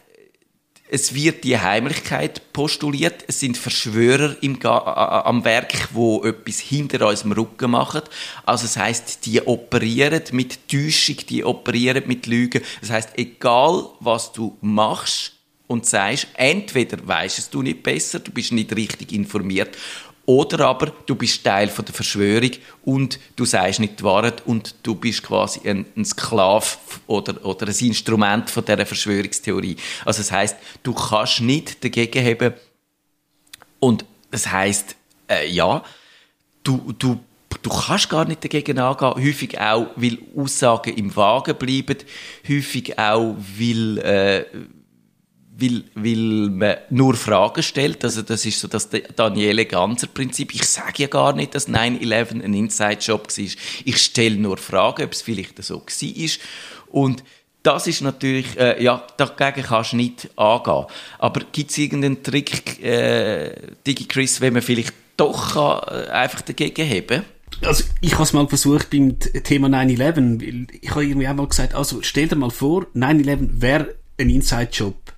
es 0.89 1.15
wird 1.15 1.45
die 1.45 1.59
Heimlichkeit 1.59 2.53
postuliert. 2.53 3.25
Es 3.27 3.41
sind 3.41 3.57
Verschwörer 3.57 4.37
im 4.43 4.63
am 4.65 5.45
Werk, 5.45 5.89
wo 5.93 6.23
etwas 6.25 6.61
hinter 6.61 7.09
unserem 7.09 7.33
Rücken 7.33 7.71
machen. 7.71 8.03
Also 8.45 8.65
das 8.65 8.77
heißt, 8.77 9.25
die 9.25 9.47
operieren 9.47 10.23
mit 10.33 10.69
Täuschung, 10.69 11.17
die 11.29 11.45
operieren 11.45 12.05
mit 12.07 12.27
Lügen. 12.27 12.63
Das 12.81 12.91
heißt, 12.91 13.11
egal 13.17 13.89
was 14.01 14.33
du 14.33 14.57
machst 14.61 15.33
und 15.67 15.87
sagst, 15.87 16.29
entweder 16.35 16.99
weißt 17.07 17.39
es 17.39 17.51
du 17.51 17.63
nicht 17.63 17.83
besser, 17.83 18.21
du 18.21 18.31
bist 18.31 18.53
nicht 18.53 18.77
richtig 18.77 19.13
informiert, 19.13 19.77
oder 20.27 20.67
aber 20.67 20.93
du 21.07 21.15
bist 21.15 21.45
Teil 21.45 21.69
von 21.69 21.85
der 21.85 21.95
Verschwörung 21.95 22.51
und 22.85 23.19
du 23.37 23.45
sagst 23.45 23.81
nicht 23.81 24.01
die 24.01 24.05
Wahrheit 24.05 24.43
und 24.47 24.75
du 24.83 24.95
bist 24.95 25.23
quasi 25.23 25.69
ein, 25.69 25.85
ein 25.97 26.05
Sklav 26.05 26.79
oder, 27.07 27.45
oder 27.45 27.69
ein 27.69 27.87
Instrument 27.87 28.49
von 28.51 28.65
dieser 28.65 28.87
Verschwörungstheorie. 28.87 29.77
Also 30.05 30.23
das 30.23 30.33
heißt, 30.33 30.57
du 30.83 30.95
kannst 30.95 31.41
nicht 31.41 31.85
dagegen 31.85 32.25
haben 32.25 32.55
und 33.81 34.05
das 34.31 34.51
heißt, 34.51 34.97
äh, 35.29 35.49
ja, 35.49 35.83
du, 36.63 36.95
du, 36.99 37.21
du 37.63 37.71
kannst 37.71 38.09
gar 38.09 38.25
nicht 38.25 38.43
dagegen 38.43 38.79
angehen, 38.79 39.15
häufig 39.15 39.61
auch, 39.61 39.89
weil 39.97 40.19
Aussagen 40.37 40.97
im 40.97 41.15
Wagen 41.15 41.57
bleiben, 41.57 41.99
häufig 42.49 42.99
auch, 42.99 43.37
weil... 43.59 43.99
Äh, 43.99 44.45
weil, 45.57 45.85
weil 45.95 46.51
man 46.51 46.77
nur 46.91 47.15
Fragen 47.15 47.63
stellt. 47.63 48.05
Also 48.05 48.23
das 48.23 48.45
ist 48.45 48.61
so 48.61 48.69
das 48.69 48.89
Daniele 49.17 49.67
Ganzer 49.67 50.09
Prinzip. 50.09 50.55
Ich 50.55 50.65
sage 50.65 51.05
ja 51.05 51.09
gar 51.09 51.35
nicht, 51.35 51.55
dass 51.55 51.69
9-11 51.69 52.43
ein 52.43 52.55
Inside-Job 52.55 53.29
war. 53.29 53.47
Ich 53.85 53.99
stelle 53.99 54.37
nur 54.37 54.57
Fragen, 54.57 55.05
ob 55.05 55.13
es 55.13 55.23
vielleicht 55.23 55.63
so 55.63 55.79
war. 55.87 56.29
Und 56.91 57.25
das 57.63 57.87
ist 57.87 58.03
natürlich, 58.03 58.59
äh, 58.59 58.83
ja, 58.83 59.07
dagegen 59.17 59.67
kannst 59.67 59.93
du 59.93 59.97
nicht 59.97 60.29
angehen. 60.37 60.87
Aber 61.19 61.41
gibt 61.53 61.71
es 61.71 61.79
irgendeinen 61.79 62.23
Trick, 62.23 62.83
äh, 62.85 63.55
DigiChris, 63.87 64.41
wenn 64.41 64.53
man 64.53 64.63
vielleicht 64.63 64.93
doch 65.17 65.55
kann, 65.55 66.07
äh, 66.07 66.11
einfach 66.11 66.43
dagegen 66.43 66.85
heben 66.85 67.25
also 67.63 67.85
ich 68.01 68.15
habe 68.15 68.25
es 68.25 68.33
mal 68.33 68.49
versucht 68.49 68.91
beim 68.91 69.19
Thema 69.19 69.69
9-11. 69.69 70.69
Ich 70.83 70.91
habe 70.91 71.05
irgendwie 71.05 71.29
auch 71.29 71.35
mal 71.35 71.47
gesagt, 71.47 71.75
also 71.75 72.01
stell 72.03 72.27
dir 72.27 72.37
mal 72.37 72.51
vor, 72.51 72.87
9-11 72.95 73.49
wäre 73.61 73.95
ein 74.19 74.29
Inside-Job 74.29 75.14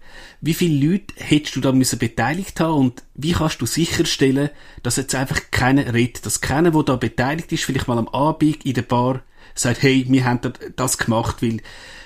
wie 0.47 0.55
viele 0.55 0.93
Leute 0.93 1.15
hättest 1.17 1.57
du 1.57 1.61
da 1.61 1.73
müssen 1.73 1.99
beteiligt 1.99 2.61
haben 2.61 2.75
und 2.75 3.03
wie 3.15 3.33
kannst 3.33 3.61
du 3.61 3.67
sicherstellen, 3.67 4.51
dass 4.83 4.97
jetzt 4.97 5.15
einfach 5.15 5.41
keiner 5.51 5.93
redet, 5.93 6.25
dass 6.25 6.41
keiner, 6.41 6.71
der 6.71 6.83
da 6.85 6.97
beteiligt 6.97 7.53
ist, 7.53 7.65
vielleicht 7.65 7.89
mal 7.89 7.99
am 7.99 8.09
Abend 8.09 8.65
in 8.65 8.75
der 8.75 8.83
Bar 8.83 9.23
sagt, 9.55 9.83
hey, 9.83 10.07
wir 10.09 10.25
haben 10.25 10.41
das 10.77 10.99
gemacht, 10.99 11.43
weil 11.43 11.59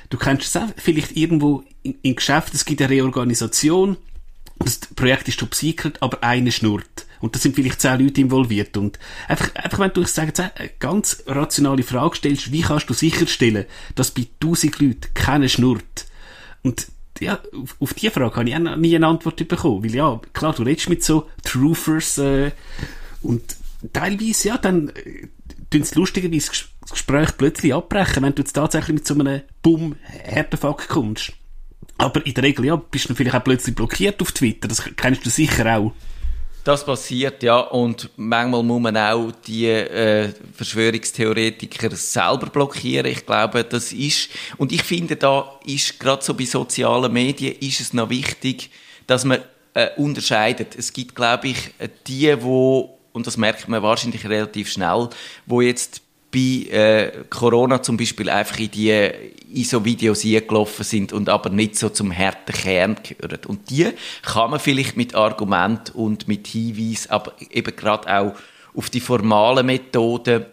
du 0.08 0.18
kennst 0.18 0.48
es 0.48 0.56
auch 0.56 0.68
vielleicht 0.76 1.16
irgendwo 1.16 1.64
in 1.82 2.16
Geschäft, 2.16 2.54
es 2.54 2.64
gibt 2.64 2.80
eine 2.80 2.90
Reorganisation, 2.90 3.96
das 4.58 4.78
Projekt 4.78 5.28
ist 5.28 5.40
top 5.40 5.54
secret, 5.54 6.02
aber 6.02 6.22
eine 6.22 6.52
schnurrt. 6.52 7.06
Und 7.20 7.34
da 7.34 7.38
sind 7.38 7.54
vielleicht 7.54 7.80
zehn 7.80 8.00
Leute 8.00 8.20
involviert. 8.20 8.76
Und 8.76 8.98
einfach, 9.28 9.54
einfach 9.54 9.78
wenn 9.78 9.92
du, 9.92 10.02
ich 10.02 10.08
sage 10.08 10.28
jetzt, 10.28 10.40
eine 10.40 10.70
ganz 10.78 11.22
rationale 11.26 11.82
Frage 11.82 12.16
stellst, 12.16 12.52
wie 12.52 12.62
kannst 12.62 12.88
du 12.88 12.94
sicherstellen, 12.94 13.66
dass 13.94 14.10
bei 14.10 14.26
tausend 14.38 14.78
Leuten 14.80 15.12
keiner 15.14 15.48
schnurrt? 15.48 16.06
Und 16.62 16.88
ja, 17.20 17.40
auf, 17.54 17.76
auf 17.78 17.94
die 17.94 18.10
Frage 18.10 18.36
habe 18.36 18.48
ich 18.48 18.56
auch 18.56 18.76
nie 18.76 18.96
eine 18.96 19.06
Antwort 19.06 19.36
bekommen. 19.48 19.84
Weil 19.84 19.94
ja, 19.94 20.20
klar, 20.32 20.54
du 20.54 20.62
redest 20.62 20.88
mit 20.88 21.04
so 21.04 21.28
Truthers 21.44 22.18
äh, 22.18 22.50
und 23.22 23.42
teilweise, 23.92 24.48
ja, 24.48 24.58
dann 24.58 24.88
äh, 24.90 25.28
tun 25.70 25.84
sie 25.84 25.94
lustigerweise 25.94 26.50
das 26.80 26.90
Gespräch 26.90 27.36
plötzlich 27.36 27.74
abbrechen, 27.74 28.22
wenn 28.22 28.34
du 28.34 28.42
jetzt 28.42 28.52
tatsächlich 28.52 28.94
mit 28.94 29.06
so 29.06 29.14
einem 29.14 29.42
bumm 29.62 29.96
Härtefuck 30.02 30.88
kommst. 30.88 31.32
Aber 31.98 32.24
in 32.24 32.34
der 32.34 32.44
Regel, 32.44 32.64
ja, 32.64 32.76
bist 32.76 33.10
du 33.10 33.14
vielleicht 33.14 33.36
auch 33.36 33.44
plötzlich 33.44 33.74
blockiert 33.74 34.20
auf 34.22 34.32
Twitter. 34.32 34.68
Das 34.68 34.82
kennst 34.96 35.24
du 35.24 35.30
sicher 35.30 35.78
auch. 35.78 35.92
Das 36.62 36.84
passiert, 36.84 37.42
ja. 37.42 37.58
Und 37.58 38.10
manchmal 38.16 38.62
muss 38.62 38.82
man 38.82 38.96
auch 38.96 39.32
die 39.46 39.66
äh, 39.66 40.30
Verschwörungstheoretiker 40.54 41.96
selber 41.96 42.46
blockieren. 42.46 43.06
Ich 43.06 43.24
glaube, 43.24 43.64
das 43.64 43.92
ist, 43.92 44.28
und 44.58 44.70
ich 44.70 44.82
finde, 44.82 45.16
da 45.16 45.58
ist 45.64 45.98
gerade 45.98 46.22
so 46.22 46.34
bei 46.34 46.44
sozialen 46.44 47.12
Medien 47.12 47.56
ist 47.60 47.80
es 47.80 47.94
noch 47.94 48.10
wichtig, 48.10 48.70
dass 49.06 49.24
man 49.24 49.40
äh, 49.72 49.88
unterscheidet. 49.96 50.76
Es 50.76 50.92
gibt, 50.92 51.14
glaube 51.14 51.48
ich, 51.48 51.72
die, 52.06 52.42
wo, 52.42 52.98
und 53.12 53.26
das 53.26 53.38
merkt 53.38 53.66
man 53.68 53.82
wahrscheinlich 53.82 54.26
relativ 54.28 54.70
schnell, 54.70 55.08
wo 55.46 55.62
jetzt 55.62 56.02
bei 56.30 56.66
äh, 56.70 57.24
Corona 57.28 57.82
zum 57.82 57.96
Beispiel 57.96 58.30
einfach 58.30 58.58
in 58.58 58.70
die 58.70 59.10
in 59.52 59.64
so 59.64 59.84
Videos 59.84 60.24
eingelaufen 60.24 60.84
sind 60.84 61.12
und 61.12 61.28
aber 61.28 61.50
nicht 61.50 61.76
so 61.76 61.88
zum 61.88 62.16
harten 62.16 62.52
Kern 62.52 62.96
gehören. 63.02 63.40
Und 63.48 63.68
die 63.70 63.88
kann 64.22 64.50
man 64.50 64.60
vielleicht 64.60 64.96
mit 64.96 65.14
Argument 65.14 65.94
und 65.94 66.28
mit 66.28 66.46
Hinweis, 66.46 67.10
aber 67.10 67.34
eben 67.50 67.74
gerade 67.74 68.16
auch 68.16 68.34
auf 68.74 68.90
die 68.90 69.00
formalen 69.00 69.66
Methoden 69.66 70.46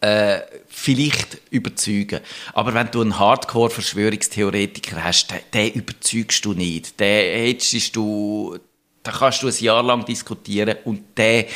äh, 0.00 0.40
vielleicht 0.66 1.38
überzeugen. 1.50 2.20
Aber 2.52 2.74
wenn 2.74 2.90
du 2.90 3.00
einen 3.00 3.18
Hardcore-Verschwörungstheoretiker 3.18 5.02
hast, 5.02 5.30
den, 5.30 5.40
den 5.52 5.72
überzeugst 5.72 6.44
du 6.44 6.52
nicht. 6.52 6.98
Den 6.98 7.46
hättest 7.46 7.94
du, 7.94 8.58
da 9.02 9.12
kannst 9.12 9.42
du 9.42 9.48
ein 9.48 9.54
Jahr 9.58 9.82
lang 9.82 10.04
diskutieren 10.04 10.78
und 10.84 11.16
der 11.16 11.46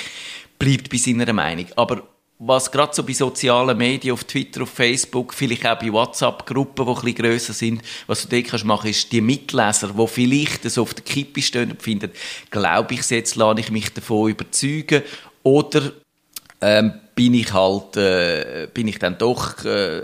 bleibt 0.59 0.89
bei 0.91 0.97
seiner 0.97 1.33
Meinung. 1.33 1.67
Aber 1.77 2.03
was 2.45 2.71
gerade 2.71 2.95
so 2.95 3.05
bei 3.05 3.13
sozialen 3.13 3.79
Medien, 3.79 4.15
auf 4.15 4.25
Twitter, 4.25 4.63
auf 4.63 4.71
Facebook, 4.71 5.33
vielleicht 5.33 5.65
auch 5.65 5.79
bei 5.79 5.93
WhatsApp-Gruppen, 5.93 6.85
die 6.85 6.91
ein 6.91 6.95
bisschen 6.95 7.15
grösser 7.15 7.53
sind, 7.53 7.83
was 8.09 8.23
du 8.23 8.29
dort 8.29 8.51
kannst 8.51 8.65
machen, 8.65 8.91
ist 8.91 9.13
die 9.13 9.21
Mitleser, 9.21 9.95
die 9.97 10.07
vielleicht 10.09 10.69
so 10.69 10.83
auf 10.83 10.95
der 10.95 11.05
Kippe 11.05 11.41
stehen 11.41 11.71
und 11.71 11.83
finden, 11.83 12.11
glaube 12.51 12.95
ich 12.95 13.09
jetzt, 13.11 13.37
lasse 13.37 13.61
ich 13.61 13.71
mich 13.71 13.93
davon 13.93 14.31
überzeugen, 14.31 15.03
oder 15.45 15.93
ähm, 16.61 16.95
bin 17.15 17.35
ich 17.35 17.53
halt, 17.53 17.97
äh, 17.97 18.69
bin 18.73 18.89
ich 18.89 18.99
dann 18.99 19.19
doch, 19.19 19.65
äh, 19.65 20.03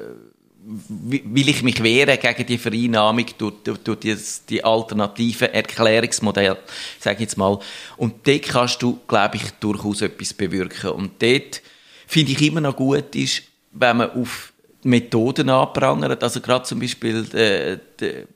will 0.60 1.48
ich 1.48 1.62
mich 1.62 1.82
wehren 1.82 2.18
gegen 2.20 2.46
die 2.46 2.58
Vereinnahmung 2.58 3.26
durch, 3.38 3.54
durch, 3.64 3.78
durch 3.78 3.98
die, 3.98 4.16
die 4.48 4.64
alternativen 4.64 5.52
Erklärungsmodelle, 5.54 6.58
sage 7.00 7.16
ich 7.16 7.20
jetzt 7.22 7.38
mal. 7.38 7.58
Und 7.96 8.26
dort 8.26 8.42
kannst 8.42 8.82
du, 8.82 9.00
glaube 9.08 9.36
ich, 9.36 9.50
durchaus 9.60 10.02
etwas 10.02 10.34
bewirken. 10.34 10.90
Und 10.90 11.22
dort 11.22 11.62
finde 12.08 12.32
ich 12.32 12.42
immer 12.42 12.62
noch 12.62 12.74
gut 12.74 13.14
ist, 13.14 13.42
wenn 13.70 13.98
man 13.98 14.10
auf 14.10 14.52
Methoden 14.82 15.50
anprangert. 15.50 16.24
Also 16.24 16.40
gerade 16.40 16.64
zum 16.64 16.80
Beispiel, 16.80 17.24
äh, 17.34 17.78
de, 18.00 18.26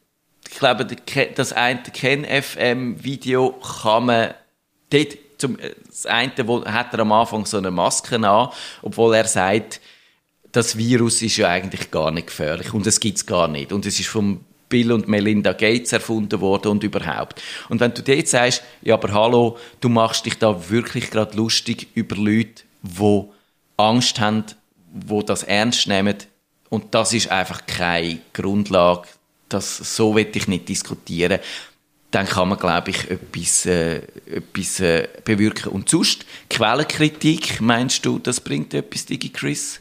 ich 0.48 0.58
glaube, 0.58 0.86
das 1.34 1.52
eine 1.52 1.82
Ken-FM-Video 1.82 3.58
kann 3.82 4.04
man 4.04 4.34
dort 4.90 5.16
zum, 5.38 5.56
das 5.86 6.06
eine, 6.06 6.32
wo 6.46 6.64
hat 6.64 6.92
er 6.92 7.00
am 7.00 7.12
Anfang 7.12 7.46
so 7.46 7.56
eine 7.56 7.70
Maske 7.70 8.16
an, 8.16 8.50
obwohl 8.82 9.14
er 9.14 9.26
sagt, 9.26 9.80
das 10.52 10.76
Virus 10.76 11.22
ist 11.22 11.38
ja 11.38 11.48
eigentlich 11.48 11.90
gar 11.90 12.10
nicht 12.10 12.26
gefährlich 12.26 12.74
und 12.74 12.86
es 12.86 13.00
gibt's 13.00 13.24
gar 13.24 13.48
nicht 13.48 13.72
und 13.72 13.86
es 13.86 13.98
ist 13.98 14.08
vom 14.08 14.44
Bill 14.68 14.92
und 14.92 15.08
Melinda 15.08 15.54
Gates 15.54 15.92
erfunden 15.92 16.40
worden 16.40 16.72
und 16.72 16.84
überhaupt. 16.84 17.42
Und 17.70 17.80
wenn 17.80 17.94
du 17.94 18.02
dort 18.02 18.28
sagst, 18.28 18.62
ja, 18.82 18.94
aber 18.94 19.12
hallo, 19.12 19.58
du 19.80 19.88
machst 19.88 20.26
dich 20.26 20.38
da 20.38 20.68
wirklich 20.70 21.10
gerade 21.10 21.36
lustig 21.36 21.88
über 21.94 22.16
Leute, 22.16 22.62
die 22.82 23.24
Angst 23.76 24.20
haben, 24.20 24.44
wo 24.92 25.22
das 25.22 25.42
ernst 25.42 25.86
nehmen. 25.88 26.16
Und 26.68 26.94
das 26.94 27.12
ist 27.12 27.30
einfach 27.30 27.66
keine 27.66 28.20
Grundlage. 28.32 29.08
Das, 29.48 29.96
so 29.96 30.14
will 30.14 30.28
ich 30.32 30.48
nicht 30.48 30.68
diskutieren. 30.68 31.38
Dann 32.10 32.26
kann 32.26 32.48
man, 32.48 32.58
glaube 32.58 32.90
ich, 32.90 33.10
etwas, 33.10 33.66
äh, 33.66 34.02
etwas 34.26 34.80
äh, 34.80 35.08
bewirken. 35.24 35.72
Und 35.72 35.88
sonst, 35.88 36.26
Quellenkritik, 36.50 37.60
meinst 37.60 38.04
du, 38.04 38.18
das 38.18 38.40
bringt 38.40 38.74
etwas, 38.74 39.06
Digi 39.06 39.30
Chris? 39.30 39.80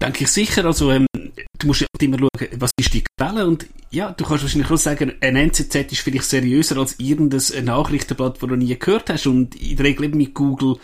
Denke 0.00 0.24
ich 0.24 0.30
sicher. 0.30 0.64
Also, 0.64 0.90
ähm, 0.90 1.06
du 1.58 1.66
musst 1.66 1.80
ja 1.80 1.86
immer 2.00 2.18
schauen, 2.18 2.48
was 2.58 2.70
ist 2.78 2.94
die 2.94 3.04
Quelle 3.18 3.46
und 3.46 3.66
ja, 3.90 4.12
du 4.12 4.24
kannst 4.24 4.42
wahrscheinlich 4.42 4.70
auch 4.70 4.76
sagen, 4.76 5.12
ein 5.20 5.36
NZZ 5.36 5.74
ist 5.74 6.00
vielleicht 6.00 6.24
seriöser 6.24 6.78
als 6.78 6.98
irgendein 6.98 7.64
Nachrichtenblatt, 7.64 8.40
das 8.40 8.48
du 8.48 8.56
nie 8.56 8.78
gehört 8.78 9.10
hast 9.10 9.26
und 9.26 9.54
in 9.56 9.76
der 9.76 9.86
Regel 9.86 10.06
eben 10.06 10.18
mit 10.18 10.34
Google 10.34 10.76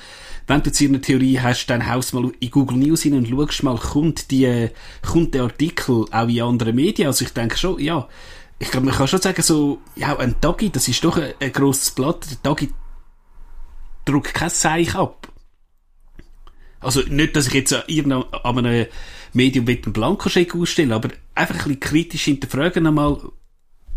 wenn 0.46 0.62
du 0.62 0.70
jetzt 0.70 0.80
eine 0.80 1.00
Theorie 1.00 1.40
hast, 1.40 1.66
dann 1.66 1.88
haust 1.88 2.14
mal 2.14 2.30
in 2.38 2.50
Google 2.50 2.78
News 2.78 3.02
hin 3.02 3.14
und 3.14 3.28
schaust 3.28 3.62
mal, 3.62 3.76
kommt, 3.76 4.30
die, 4.30 4.68
kommt 5.02 5.34
der 5.34 5.42
Artikel 5.42 6.04
auch 6.10 6.28
in 6.28 6.40
anderen 6.40 6.76
Medien? 6.76 7.08
Also 7.08 7.24
ich 7.24 7.32
denke 7.32 7.56
schon, 7.56 7.80
ja, 7.80 8.08
ich 8.58 8.70
glaube, 8.70 8.86
man 8.86 8.94
kann 8.94 9.08
schon 9.08 9.20
sagen, 9.20 9.42
so, 9.42 9.80
ja, 9.96 10.16
ein 10.16 10.40
Tagi, 10.40 10.70
das 10.70 10.88
ist 10.88 11.02
doch 11.04 11.16
ein, 11.16 11.34
ein 11.40 11.52
grosses 11.52 11.90
Blatt, 11.90 12.26
der 12.30 12.42
Tagi 12.42 12.70
druckt 14.04 14.34
kein 14.34 14.50
Zeichen 14.50 14.96
ab. 14.96 15.28
Also 16.78 17.00
nicht, 17.00 17.34
dass 17.34 17.48
ich 17.48 17.54
jetzt 17.54 17.72
an 17.72 17.82
irgendeinem 17.88 18.86
Medium 19.32 19.66
einen 19.66 19.92
Blankoscheck 19.92 20.54
ausstelle, 20.54 20.94
aber 20.94 21.08
einfach 21.34 21.54
ein 21.54 21.58
bisschen 21.58 21.80
kritisch 21.80 22.24
hinterfragen 22.24 22.86
einmal, 22.86 23.18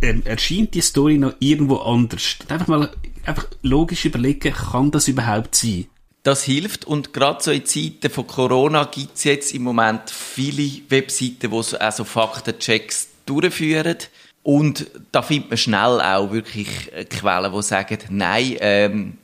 ähm, 0.02 0.24
erscheint 0.26 0.74
die 0.74 0.82
Story 0.82 1.18
noch 1.18 1.36
irgendwo 1.40 1.76
anders? 1.78 2.38
Einfach 2.48 2.68
mal 2.68 2.92
einfach 3.26 3.48
logisch 3.62 4.06
überlegen, 4.06 4.54
kann 4.54 4.92
das 4.92 5.08
überhaupt 5.08 5.56
sein? 5.56 5.86
Das 6.24 6.44
hilft 6.44 6.86
und 6.86 7.14
gerade 7.14 7.42
so 7.42 7.52
in 7.52 7.66
Zeiten 7.66 8.10
von 8.10 8.28
Corona 8.28 8.84
gibt 8.86 9.16
es 9.16 9.24
jetzt 9.24 9.54
im 9.54 9.64
Moment 9.64 10.10
viele 10.10 10.82
Webseiten, 10.90 11.50
die 11.50 11.64
so 11.64 11.78
also 11.78 12.04
Faktenchecks 12.04 13.10
durchführen. 13.26 13.98
Und 14.44 14.88
da 15.12 15.22
findet 15.22 15.50
man 15.50 15.58
schnell 15.58 16.02
auch 16.02 16.32
wirklich 16.32 16.68
Quellen, 17.10 17.54
die 17.54 17.62
sagen, 17.62 18.00
nein, 18.10 18.58
ähm, 18.60 19.18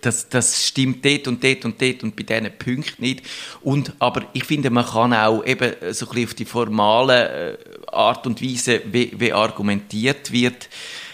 das, 0.00 0.28
das 0.28 0.68
stimmt 0.68 1.04
dort 1.04 1.26
und 1.26 1.42
dort 1.42 1.64
und 1.64 1.80
dort 1.82 2.02
und 2.02 2.16
bei 2.16 2.22
diesen 2.22 2.56
Punkten 2.56 3.02
nicht. 3.02 3.22
Und, 3.62 3.92
aber 3.98 4.26
ich 4.32 4.44
finde, 4.44 4.70
man 4.70 4.86
kann 4.86 5.12
auch 5.12 5.44
eben 5.44 5.72
so 5.92 6.06
ein 6.06 6.14
bisschen 6.14 6.24
auf 6.24 6.34
die 6.34 6.44
formale 6.44 7.52
äh, 7.52 7.58
Art 7.88 8.26
und 8.26 8.42
Weise, 8.42 8.82
wie, 8.86 9.12
wie 9.18 9.32
argumentiert 9.32 10.32
wird, 10.32 10.68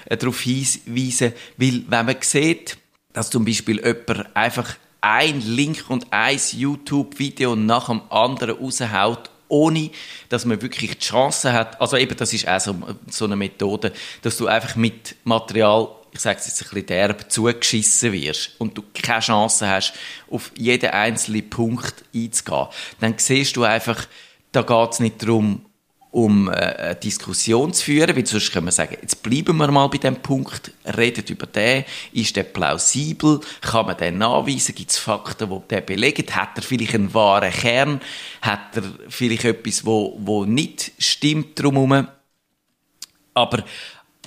äh, 0.04 0.16
darauf 0.16 0.40
hinweisen, 0.40 1.32
weil 1.56 1.82
wenn 1.88 2.06
man 2.06 2.16
sieht, 2.20 2.76
dass 3.12 3.30
zum 3.30 3.44
Beispiel 3.44 3.76
jemand 3.76 4.36
einfach 4.36 4.76
ein 5.01 5.40
Link 5.40 5.84
und 5.88 6.07
ein 6.11 6.38
YouTube-Video 6.53 7.55
nach 7.57 7.86
dem 7.86 8.03
anderen 8.11 8.57
raushaut, 8.59 9.30
ohne 9.49 9.90
dass 10.28 10.44
man 10.44 10.61
wirklich 10.61 10.90
die 10.90 10.99
Chance 10.99 11.53
hat, 11.53 11.80
also 11.80 11.96
eben, 11.96 12.16
das 12.16 12.32
ist 12.32 12.46
auch 12.46 12.61
so, 12.61 12.76
so 13.09 13.24
eine 13.24 13.36
Methode, 13.36 13.92
dass 14.22 14.36
du 14.36 14.46
einfach 14.46 14.76
mit 14.76 15.16
Material, 15.24 15.88
ich 16.12 16.20
sage 16.20 16.38
es 16.38 16.46
jetzt 16.46 16.62
ein 16.62 16.68
bisschen 16.68 16.86
derb, 16.86 17.30
zugeschissen 17.30 18.12
wirst 18.12 18.53
und 18.59 18.76
du 18.76 18.82
keine 18.92 19.20
Chance 19.20 19.68
hast, 19.68 19.94
auf 20.30 20.51
jeden 20.57 20.90
einzelnen 20.90 21.49
Punkt 21.49 21.94
einzugehen. 22.14 22.66
Dann 23.01 23.14
siehst 23.16 23.57
du 23.57 23.64
einfach, 23.64 24.07
da 24.53 24.62
geht 24.62 24.92
es 24.92 25.01
nicht 25.01 25.22
darum, 25.22 25.64
um 26.11 26.48
äh, 26.48 26.52
eine 26.52 26.94
Diskussion 26.94 27.72
zu 27.72 27.84
führen, 27.84 28.16
weil 28.16 28.26
sonst 28.26 28.52
können 28.52 28.66
wir 28.66 28.72
sagen, 28.72 28.96
jetzt 29.00 29.22
bleiben 29.22 29.56
wir 29.56 29.70
mal 29.70 29.88
bei 29.88 29.98
dem 29.98 30.16
Punkt, 30.16 30.72
reden 30.96 31.24
über 31.28 31.46
den, 31.46 31.84
ist 32.12 32.34
der 32.34 32.44
plausibel, 32.44 33.40
kann 33.61 33.86
man 33.86 33.96
den 33.96 34.18
nachweisen, 34.18 34.74
gibt 34.74 34.90
es 34.90 34.98
Fakten, 34.98 35.50
die 35.50 35.68
den 35.68 35.84
belegen, 35.84 36.24
hat 36.34 36.56
er 36.56 36.62
vielleicht 36.62 36.94
einen 36.94 37.12
wahren 37.12 37.52
Kern, 37.52 38.00
hat 38.40 38.76
er 38.76 38.84
vielleicht 39.09 39.44
etwas, 39.44 39.84
wo, 39.84 40.16
wo 40.18 40.44
nicht 40.44 40.92
stimmt 40.98 41.61
drumherum, 41.61 42.09
aber, 43.34 43.64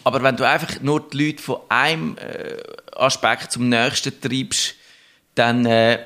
aber 0.03 0.23
wenn 0.23 0.37
du 0.37 0.47
einfach 0.47 0.81
nur 0.81 1.09
die 1.09 1.25
Leute 1.25 1.43
von 1.43 1.57
einem 1.67 2.15
äh, 2.17 2.57
Aspekt 2.95 3.51
zum 3.51 3.69
nächsten 3.69 4.21
treibst, 4.21 4.75
dann 5.35 5.65
äh, 5.65 6.05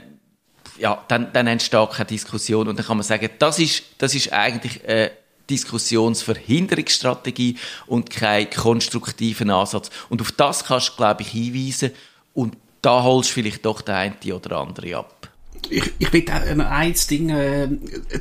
ja, 0.78 1.03
dann, 1.07 1.32
dann 1.34 1.47
entsteht 1.47 1.91
keine 1.91 2.05
Diskussion. 2.05 2.67
Und 2.67 2.78
dann 2.78 2.86
kann 2.86 2.97
man 2.97 3.03
sagen, 3.03 3.30
das 3.39 3.59
ist, 3.59 3.84
das 3.97 4.15
ist 4.15 4.34
eigentlich 4.34 4.84
äh, 4.88 5.11
Diskussionsverhinderungsstrategie 5.49 7.57
und 7.87 8.09
keinen 8.09 8.49
konstruktiven 8.49 9.49
Ansatz. 9.49 9.89
Und 10.09 10.21
auf 10.21 10.31
das 10.31 10.63
kannst 10.65 10.89
du, 10.89 10.95
glaube 10.97 11.21
ich, 11.21 11.29
hinweisen 11.29 11.91
und 12.33 12.57
da 12.81 13.03
holst 13.03 13.29
du 13.31 13.35
vielleicht 13.35 13.65
doch 13.65 13.81
der 13.81 13.97
eine 13.97 14.15
oder 14.33 14.57
andere 14.57 14.97
ab. 14.97 15.29
Ich, 15.69 15.93
ich 15.97 16.13
will 16.13 16.25
noch 16.55 16.67
ein 16.67 16.93
Ding 17.09 17.29
äh, 17.29 17.67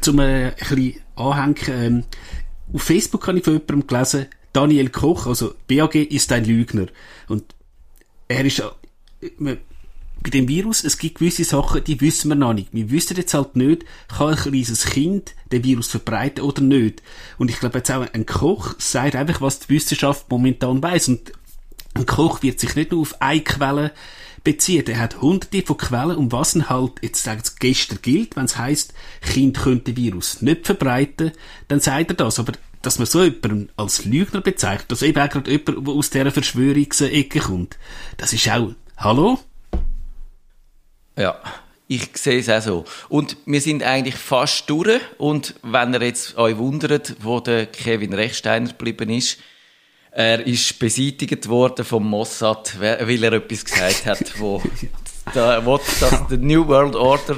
zum 0.01 0.21
äh, 0.21 0.47
ein 0.47 0.55
bisschen 0.55 0.95
anhängen. 1.17 1.57
Ähm, 1.69 2.05
auf 2.73 2.83
Facebook 2.83 3.29
habe 3.29 3.39
ich 3.39 3.45
von 3.45 3.55
jemandem 3.55 3.87
gelesen, 3.87 4.27
Daniel 4.55 4.89
Koch, 4.89 5.27
also 5.27 5.55
BAG 5.69 5.97
ist 5.97 6.33
ein 6.33 6.45
Lügner. 6.45 6.87
Und 7.29 7.55
er 8.29 8.45
ist, 8.45 8.61
äh, 8.61 9.57
bei 10.25 10.31
dem 10.31 10.49
Virus, 10.49 10.83
es 10.83 10.97
gibt 10.97 11.19
gewisse 11.19 11.45
Sachen, 11.45 11.85
die 11.85 12.01
wissen 12.01 12.31
wir 12.31 12.35
noch 12.35 12.55
nicht. 12.55 12.71
Wir 12.73 12.91
wissen 12.91 13.17
jetzt 13.17 13.35
halt 13.35 13.57
nicht, 13.57 13.85
kann 14.09 14.31
ein 14.31 14.37
kleines 14.37 14.87
Kind 14.87 15.35
den 15.53 15.63
Virus 15.63 15.89
verbreiten 15.89 16.43
oder 16.43 16.63
nicht. 16.63 17.03
Und 17.37 17.51
ich 17.51 17.61
glaube 17.61 17.79
jetzt 17.79 17.91
auch 17.91 18.07
ein 18.11 18.25
Koch 18.25 18.75
sagt 18.79 19.17
einfach, 19.17 19.43
was 19.43 19.61
die 19.61 19.69
Wissenschaft 19.69 20.31
momentan 20.31 20.83
weiß. 20.83 21.09
Und 21.09 21.33
ein 21.93 22.07
Koch 22.07 22.43
wird 22.43 22.59
sich 22.59 22.75
nicht 22.75 22.91
nur 22.91 23.03
auf 23.03 23.21
eine 23.21 23.43
Quelle 23.43 23.93
beziehen. 24.45 24.87
Er 24.87 25.01
hat 25.01 25.21
hunderte 25.21 25.61
von 25.61 25.77
Quellen, 25.77 26.17
um 26.17 26.33
was 26.33 26.57
er 26.57 26.71
halt, 26.71 26.93
jetzt 27.03 27.23
sagt 27.23 27.45
es 27.45 27.57
gestern 27.57 27.99
gilt, 28.01 28.35
wenn 28.35 28.47
es 28.47 28.57
heisst, 28.57 28.95
Kind 29.21 29.59
könnte 29.59 29.95
Virus 29.95 30.41
nicht 30.41 30.65
verbreiten, 30.65 31.33
dann 31.69 31.81
sagt 31.81 32.11
er 32.11 32.17
das. 32.17 32.39
Aber 32.39 32.53
dass 32.81 32.99
man 32.99 33.07
so 33.07 33.23
jemanden 33.23 33.69
als 33.77 34.07
Lügner 34.07 34.41
bezeichnet, 34.41 34.91
dass 34.91 35.03
eben 35.03 35.21
auch 35.21 35.29
gerade 35.29 35.51
jemand, 35.51 35.87
der 35.87 35.95
aus 35.95 36.09
dieser 36.09 36.31
Verschwörungsecke 36.31 37.41
kommt, 37.41 37.77
das 38.17 38.33
ist 38.33 38.49
auch, 38.49 38.73
hallo? 38.97 39.39
Ja, 41.17 41.41
ich 41.87 42.09
sehe 42.15 42.41
es 42.41 42.49
auch 42.49 42.63
so. 42.63 42.85
Und 43.09 43.37
wir 43.47 43.61
sind 43.61 43.83
eigentlich 43.83 44.17
fast 44.17 44.69
durch. 44.71 45.01
Und 45.19 45.55
wenn 45.63 45.95
ihr 45.95 46.03
jetzt 46.03 46.37
euch 46.37 46.57
wundert, 46.57 47.17
wo 47.21 47.41
der 47.41 47.67
Kevin 47.67 48.15
Rechsteiner 48.15 48.69
geblieben 48.69 49.11
ist, 49.11 49.39
er 50.11 50.47
ist 50.47 50.79
beseitigt 50.79 51.49
worden 51.49 51.85
vom 51.85 52.09
Mossad, 52.09 52.79
weil 52.79 53.25
er 53.25 53.33
etwas 53.33 53.65
gesagt 53.65 54.07
hat, 54.07 54.39
wo 54.39 54.63
da 55.33 55.65
will, 55.65 55.81
dass 56.01 56.27
der 56.29 56.39
New 56.39 56.67
World 56.69 56.95
Order 56.95 57.37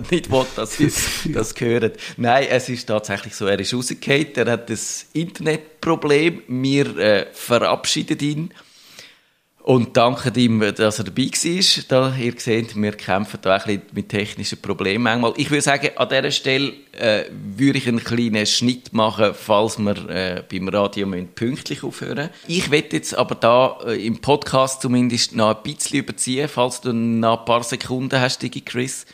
nicht 0.10 0.30
will, 0.30 0.46
dass 0.54 0.78
wir 0.78 0.90
das 1.32 1.54
hören. 1.58 1.92
Nein, 2.16 2.46
es 2.50 2.68
ist 2.68 2.86
tatsächlich 2.86 3.34
so, 3.34 3.46
er 3.46 3.58
ist 3.58 3.72
rausgefallen, 3.72 4.34
er 4.34 4.52
hat 4.52 4.68
das 4.68 5.06
Internetproblem, 5.12 6.42
wir 6.48 6.98
äh, 6.98 7.26
verabschieden 7.32 8.18
ihn. 8.18 8.54
Und 9.62 9.98
danke 9.98 10.32
ihm, 10.40 10.60
dass 10.60 10.98
er 10.98 11.04
dabei 11.04 11.24
war. 11.24 11.84
Da, 11.88 12.16
ihr 12.16 12.32
seht, 12.38 12.74
wir 12.74 12.92
kämpfen 12.92 13.38
da 13.42 13.56
ein 13.56 13.62
bisschen 13.64 13.82
mit 13.92 14.08
technischen 14.08 14.62
Problemen 14.62 15.04
manchmal. 15.04 15.34
Ich 15.36 15.50
würde 15.50 15.60
sagen, 15.60 15.90
an 15.96 16.08
dieser 16.08 16.30
Stelle 16.30 16.72
äh, 16.92 17.24
würde 17.30 17.78
ich 17.78 17.86
einen 17.86 18.02
kleinen 18.02 18.46
Schnitt 18.46 18.94
machen, 18.94 19.34
falls 19.34 19.78
wir 19.78 20.08
äh, 20.08 20.42
beim 20.50 20.68
Radio 20.68 21.06
müssen 21.06 21.28
pünktlich 21.34 21.82
aufhören 21.82 22.30
Ich 22.46 22.70
werde 22.70 22.96
jetzt 22.96 23.14
aber 23.14 23.34
da 23.34 23.78
äh, 23.86 24.06
im 24.06 24.20
Podcast 24.22 24.80
zumindest 24.80 25.36
noch 25.36 25.54
ein 25.54 25.62
bisschen 25.62 25.98
überziehen, 25.98 26.48
falls 26.48 26.80
du 26.80 26.94
noch 26.94 27.40
ein 27.40 27.44
paar 27.44 27.62
Sekunden 27.62 28.18
hast, 28.18 28.42
Digi 28.42 28.62
Chris. 28.62 29.04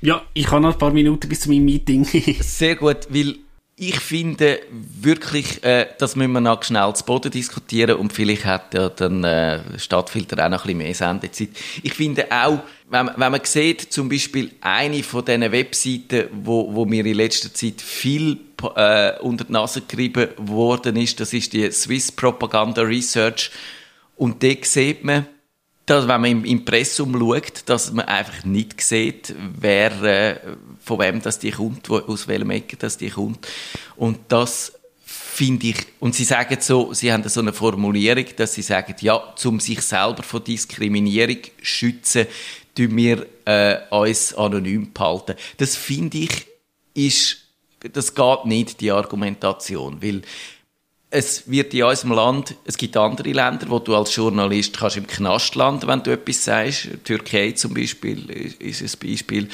Ja, 0.00 0.22
ich 0.34 0.50
habe 0.50 0.60
noch 0.60 0.74
ein 0.74 0.78
paar 0.78 0.92
Minuten 0.92 1.28
bis 1.28 1.40
zu 1.40 1.48
meinem 1.48 1.64
Meeting. 1.64 2.04
Sehr 2.40 2.76
gut, 2.76 3.08
weil 3.08 3.36
ich 3.76 3.98
finde 3.98 4.60
wirklich, 4.70 5.64
äh, 5.64 5.86
das 5.98 6.14
müssen 6.14 6.32
wir 6.32 6.40
noch 6.40 6.62
schnell 6.62 6.94
zu 6.94 7.04
Boden 7.04 7.32
diskutieren 7.32 7.96
und 7.96 8.12
vielleicht 8.12 8.44
hat 8.44 8.72
ja 8.72 8.88
dann 8.88 9.24
äh, 9.24 9.78
Stadtfilter 9.78 10.44
auch 10.44 10.48
noch 10.48 10.64
ein 10.64 10.66
bisschen 10.66 10.78
mehr 10.78 10.94
Sendezeit. 10.94 11.48
Ich 11.82 11.92
finde 11.92 12.26
auch, 12.30 12.60
wenn, 12.88 13.10
wenn 13.16 13.32
man 13.32 13.40
sieht, 13.42 13.80
zum 13.80 14.08
Beispiel 14.08 14.52
eine 14.60 15.02
von 15.02 15.24
diesen 15.24 15.50
Webseiten, 15.50 16.28
wo, 16.32 16.72
wo 16.72 16.84
mir 16.84 17.04
in 17.04 17.16
letzter 17.16 17.52
Zeit 17.52 17.80
viel 17.80 18.38
äh, 18.76 19.18
unter 19.18 19.44
die 19.44 19.52
Nase 19.52 19.80
gerieben 19.80 20.28
worden 20.36 20.94
ist, 20.96 21.18
das 21.18 21.32
ist 21.32 21.52
die 21.52 21.68
Swiss 21.72 22.12
Propaganda 22.12 22.82
Research 22.82 23.50
und 24.16 24.40
dort 24.44 24.66
sieht 24.66 25.02
man, 25.02 25.26
dass, 25.86 26.08
wenn 26.08 26.20
man 26.20 26.30
im 26.30 26.44
Impressum 26.44 27.18
schaut, 27.18 27.62
dass 27.66 27.92
man 27.92 28.06
einfach 28.06 28.44
nicht 28.44 28.80
sieht, 28.80 29.34
wer, 29.58 30.02
äh, 30.02 30.40
von 30.82 30.98
wem 30.98 31.20
das 31.20 31.38
die 31.38 31.50
kommt, 31.50 31.90
wo, 31.90 31.98
aus 31.98 32.26
welchem 32.26 32.50
Ecke 32.50 32.76
das 32.76 32.96
die 32.96 33.10
kommt. 33.10 33.46
Und 33.96 34.18
das 34.28 34.72
finde 35.04 35.66
ich, 35.68 35.76
und 36.00 36.14
sie 36.14 36.24
sagen 36.24 36.56
so, 36.60 36.94
sie 36.94 37.12
haben 37.12 37.28
so 37.28 37.40
eine 37.40 37.52
Formulierung, 37.52 38.24
dass 38.36 38.54
sie 38.54 38.62
sagen, 38.62 38.94
ja, 39.00 39.34
um 39.44 39.60
sich 39.60 39.80
selber 39.82 40.22
von 40.22 40.42
Diskriminierung 40.42 41.38
schützen, 41.60 42.26
tun 42.74 42.96
wir 42.96 43.26
äh, 43.44 43.78
uns 43.90 44.34
anonym 44.34 44.92
behalten. 44.92 45.34
Das 45.58 45.76
finde 45.76 46.18
ich, 46.18 46.46
ist, 46.94 47.48
das 47.92 48.14
geht 48.14 48.44
nicht, 48.46 48.80
die 48.80 48.90
Argumentation, 48.90 50.02
weil 50.02 50.22
es 51.14 51.48
wird 51.48 51.72
in 51.74 51.84
unserem 51.84 52.12
Land, 52.12 52.56
es 52.64 52.76
gibt 52.76 52.96
andere 52.96 53.30
Länder, 53.30 53.70
wo 53.70 53.78
du 53.78 53.94
als 53.94 54.16
Journalist 54.16 54.76
kannst 54.76 54.96
im 54.96 55.06
Knast 55.06 55.54
landen, 55.54 55.86
wenn 55.86 56.02
du 56.02 56.10
etwas 56.10 56.44
sagst. 56.44 56.88
Türkei 57.04 57.52
zum 57.52 57.72
Beispiel 57.72 58.28
ist 58.58 58.82
ein 58.82 59.08
Beispiel, 59.08 59.48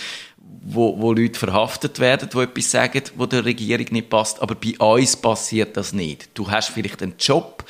wo, 0.63 0.99
wo 0.99 1.13
Leute 1.13 1.39
verhaftet 1.39 1.99
werden, 1.99 2.31
die 2.33 2.39
etwas 2.39 2.71
sagen, 2.71 3.03
wo 3.17 3.27
der 3.27 3.45
Regierung 3.45 3.87
nicht 3.91 4.09
passt. 4.09 4.41
Aber 4.41 4.55
bei 4.55 4.75
uns 4.79 5.17
passiert 5.17 5.77
das 5.77 5.93
nicht. 5.93 6.31
Du 6.33 6.51
hast 6.51 6.71
vielleicht 6.71 7.03
einen 7.03 7.17
Job, 7.19 7.63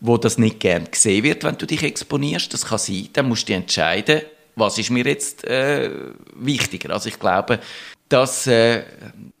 wo 0.00 0.16
das 0.16 0.38
nicht 0.38 0.58
gern 0.58 0.90
gesehen 0.90 1.22
wird, 1.22 1.44
wenn 1.44 1.56
du 1.56 1.66
dich 1.66 1.84
exponierst. 1.84 2.52
Das 2.52 2.66
kann 2.66 2.78
sein. 2.78 3.10
Dann 3.12 3.28
musst 3.28 3.48
du 3.48 3.54
entscheiden, 3.54 4.22
was 4.56 4.76
ist 4.76 4.90
mir 4.90 5.04
jetzt 5.04 5.44
äh, 5.44 5.88
wichtiger. 6.34 6.90
Also 6.92 7.10
ich 7.10 7.20
glaube, 7.20 7.60
dass 8.08 8.48
äh, 8.48 8.82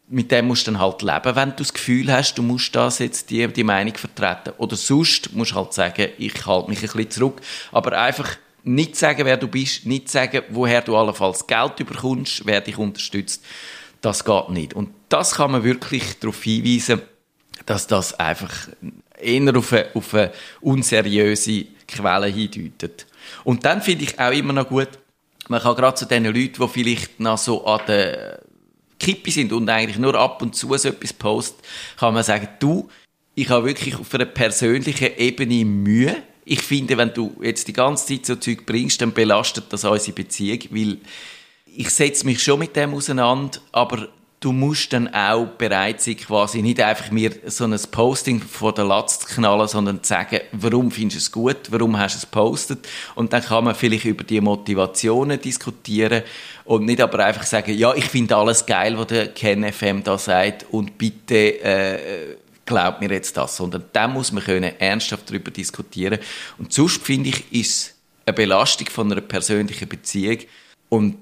mit 0.08 0.30
dem 0.30 0.46
musst 0.46 0.66
du 0.66 0.70
dann 0.70 0.80
halt 0.80 1.02
leben, 1.02 1.36
wenn 1.36 1.50
du 1.50 1.56
das 1.56 1.72
Gefühl 1.72 2.12
hast, 2.12 2.34
du 2.34 2.42
musst 2.42 2.74
das 2.74 3.00
jetzt 3.00 3.30
die, 3.30 3.46
die 3.48 3.64
Meinung 3.64 3.94
vertreten. 3.94 4.54
Oder 4.58 4.76
sonst 4.76 5.32
musst 5.34 5.52
du 5.52 5.56
halt 5.56 5.72
sagen, 5.72 6.08
ich 6.18 6.46
halte 6.46 6.70
mich 6.70 6.78
ein 6.78 6.82
bisschen 6.82 7.10
zurück. 7.10 7.40
Aber 7.72 7.98
einfach 7.98 8.36
nicht 8.62 8.96
sagen, 8.96 9.24
wer 9.24 9.36
du 9.36 9.48
bist, 9.48 9.86
nicht 9.86 10.08
sagen, 10.08 10.42
woher 10.50 10.82
du 10.82 10.96
allenfalls 10.96 11.46
Geld 11.46 11.76
bekommst, 11.76 12.46
wer 12.46 12.60
dich 12.60 12.78
unterstützt. 12.78 13.44
Das 14.00 14.24
geht 14.24 14.48
nicht. 14.50 14.74
Und 14.74 14.90
das 15.08 15.34
kann 15.34 15.52
man 15.52 15.64
wirklich 15.64 16.18
darauf 16.20 16.42
hinweisen, 16.42 17.02
dass 17.64 17.86
das 17.86 18.18
einfach 18.18 18.52
eher 19.18 19.56
auf 19.56 19.72
eine, 19.72 19.86
auf 19.94 20.14
eine 20.14 20.32
unseriöse 20.60 21.66
Quelle 21.88 22.26
hindeutet. 22.26 23.06
Und 23.44 23.64
dann 23.64 23.82
finde 23.82 24.04
ich 24.04 24.18
auch 24.18 24.32
immer 24.32 24.52
noch 24.52 24.68
gut, 24.68 24.88
man 25.48 25.62
kann 25.62 25.76
gerade 25.76 25.96
zu 25.96 26.06
den 26.06 26.24
Leuten, 26.24 26.60
die 26.60 26.68
vielleicht 26.68 27.20
noch 27.20 27.38
so 27.38 27.64
an 27.64 27.80
der 27.86 28.40
Kippe 28.98 29.30
sind 29.30 29.52
und 29.52 29.68
eigentlich 29.68 29.98
nur 29.98 30.14
ab 30.14 30.42
und 30.42 30.54
zu 30.54 30.76
so 30.76 30.88
etwas 30.88 31.12
posten, 31.12 31.62
kann 31.98 32.14
man 32.14 32.22
sagen, 32.22 32.48
du, 32.58 32.88
ich 33.34 33.50
habe 33.50 33.66
wirklich 33.66 33.96
auf 33.96 34.14
einer 34.14 34.24
persönlichen 34.24 35.16
Ebene 35.16 35.64
Mühe. 35.64 36.16
Ich 36.44 36.62
finde, 36.62 36.96
wenn 36.96 37.12
du 37.12 37.36
jetzt 37.42 37.68
die 37.68 37.72
ganze 37.72 38.06
Zeit 38.06 38.26
so 38.26 38.36
Zeug 38.36 38.64
bringst, 38.64 39.00
dann 39.00 39.12
belastet 39.12 39.64
das 39.70 39.84
unsere 39.84 40.12
Beziehung, 40.12 40.60
weil 40.70 40.98
ich 41.66 41.90
setze 41.90 42.24
mich 42.24 42.42
schon 42.42 42.60
mit 42.60 42.74
dem 42.76 42.94
auseinander, 42.94 43.58
aber 43.72 44.08
du 44.46 44.52
musst 44.52 44.92
dann 44.92 45.12
auch 45.12 45.46
bereit 45.58 46.00
sein, 46.00 46.16
quasi 46.16 46.62
nicht 46.62 46.80
einfach 46.80 47.10
mir 47.10 47.32
so 47.46 47.64
ein 47.64 47.76
Posting 47.90 48.40
vor 48.40 48.72
der 48.72 48.84
Latz 48.84 49.18
zu 49.18 49.26
knallen, 49.26 49.66
sondern 49.66 50.04
zu 50.04 50.10
sagen, 50.10 50.38
warum 50.52 50.92
findest 50.92 51.16
du 51.16 51.18
es 51.18 51.32
gut, 51.32 51.72
warum 51.72 51.98
hast 51.98 52.14
du 52.14 52.18
es 52.18 52.26
postet 52.26 52.86
und 53.16 53.32
dann 53.32 53.42
kann 53.42 53.64
man 53.64 53.74
vielleicht 53.74 54.04
über 54.04 54.22
die 54.22 54.40
Motivationen 54.40 55.40
diskutieren 55.40 56.22
und 56.64 56.84
nicht 56.84 57.00
aber 57.00 57.24
einfach 57.24 57.42
sagen, 57.42 57.76
ja, 57.76 57.92
ich 57.94 58.04
finde 58.04 58.36
alles 58.36 58.64
geil, 58.64 58.96
was 58.96 59.08
der 59.08 59.34
KenFM 59.34 60.04
da 60.04 60.16
sagt 60.16 60.64
und 60.70 60.96
bitte 60.96 61.60
äh, 61.60 62.36
glaubt 62.64 63.00
mir 63.00 63.10
jetzt 63.10 63.36
das, 63.36 63.56
sondern 63.56 63.86
dann 63.92 64.12
muss 64.12 64.30
man 64.30 64.44
können 64.44 64.78
ernsthaft 64.78 65.28
darüber 65.28 65.50
diskutieren. 65.50 66.20
Und 66.56 66.72
sonst 66.72 67.02
finde 67.02 67.30
ich, 67.30 67.52
ist 67.52 67.96
eine 68.24 68.32
Belastung 68.32 68.86
von 68.90 69.10
einer 69.10 69.22
persönlichen 69.22 69.88
Beziehung 69.88 70.38
und 70.88 71.16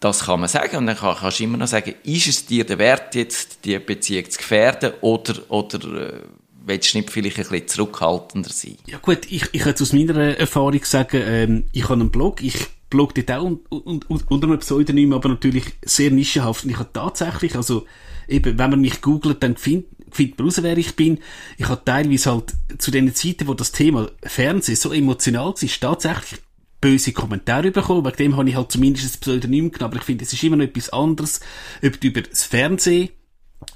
das 0.00 0.24
kann 0.24 0.40
man 0.40 0.48
sagen. 0.48 0.78
Und 0.78 0.86
dann 0.86 0.96
kann, 0.96 1.16
kannst 1.16 1.38
du 1.38 1.44
immer 1.44 1.58
noch 1.58 1.68
sagen, 1.68 1.94
ist 2.02 2.26
es 2.26 2.46
dir 2.46 2.64
der 2.64 2.78
Wert, 2.78 3.14
jetzt 3.14 3.64
die 3.64 3.78
Beziehung 3.78 4.28
zu 4.28 4.38
gefährden 4.38 4.92
oder, 5.02 5.34
oder 5.48 5.78
äh, 6.00 6.20
willst 6.64 6.94
du 6.94 6.98
nicht 6.98 7.10
vielleicht 7.10 7.38
ein 7.38 7.48
bisschen 7.48 7.68
zurückhaltender 7.68 8.50
sein? 8.50 8.76
Ja 8.86 8.98
gut, 8.98 9.30
ich, 9.30 9.44
ich 9.52 9.62
kann 9.62 9.74
aus 9.78 9.92
meiner 9.92 10.38
Erfahrung 10.38 10.82
sagen, 10.84 11.22
ähm, 11.24 11.64
ich 11.72 11.84
habe 11.84 11.94
einen 11.94 12.10
Blog, 12.10 12.42
ich 12.42 12.56
blog 12.88 13.14
dort 13.14 13.30
auch 13.30 13.44
un, 13.44 13.60
un, 13.70 14.00
un, 14.08 14.22
unter 14.28 14.46
einem 14.48 14.58
Pseudonym, 14.58 15.12
aber 15.12 15.28
natürlich 15.28 15.64
sehr 15.84 16.10
nischenhaft. 16.10 16.64
Und 16.64 16.70
ich 16.70 16.78
habe 16.78 16.90
tatsächlich, 16.92 17.54
also 17.54 17.86
eben, 18.26 18.58
wenn 18.58 18.70
man 18.70 18.80
mich 18.80 19.00
googelt, 19.00 19.42
dann 19.42 19.56
findet 19.56 19.90
findet 20.12 20.38
man 20.38 20.48
raus, 20.48 20.62
wer 20.62 20.76
ich 20.76 20.96
bin. 20.96 21.20
Ich 21.56 21.68
habe 21.68 21.82
teilweise 21.84 22.32
halt 22.32 22.54
zu 22.78 22.90
den 22.90 23.14
Zeiten, 23.14 23.46
wo 23.46 23.54
das 23.54 23.70
Thema 23.70 24.10
Fernsehen 24.24 24.74
so 24.74 24.92
emotional 24.92 25.54
war, 25.54 25.54
tatsächlich 25.80 26.40
böse 26.80 27.12
Kommentare 27.12 27.70
bekommen. 27.70 28.04
Wegen 28.04 28.16
dem 28.16 28.36
habe 28.36 28.48
ich 28.48 28.56
halt 28.56 28.72
zumindest 28.72 29.16
ein 29.16 29.20
Pseudonym 29.20 29.70
genommen. 29.70 29.92
Aber 29.92 30.00
ich 30.00 30.04
finde, 30.04 30.24
es 30.24 30.32
ist 30.32 30.42
immer 30.42 30.56
noch 30.56 30.64
etwas 30.64 30.90
anderes, 30.90 31.40
ob 31.84 32.00
du 32.00 32.08
über 32.08 32.22
das 32.22 32.44
Fernsehen 32.44 33.10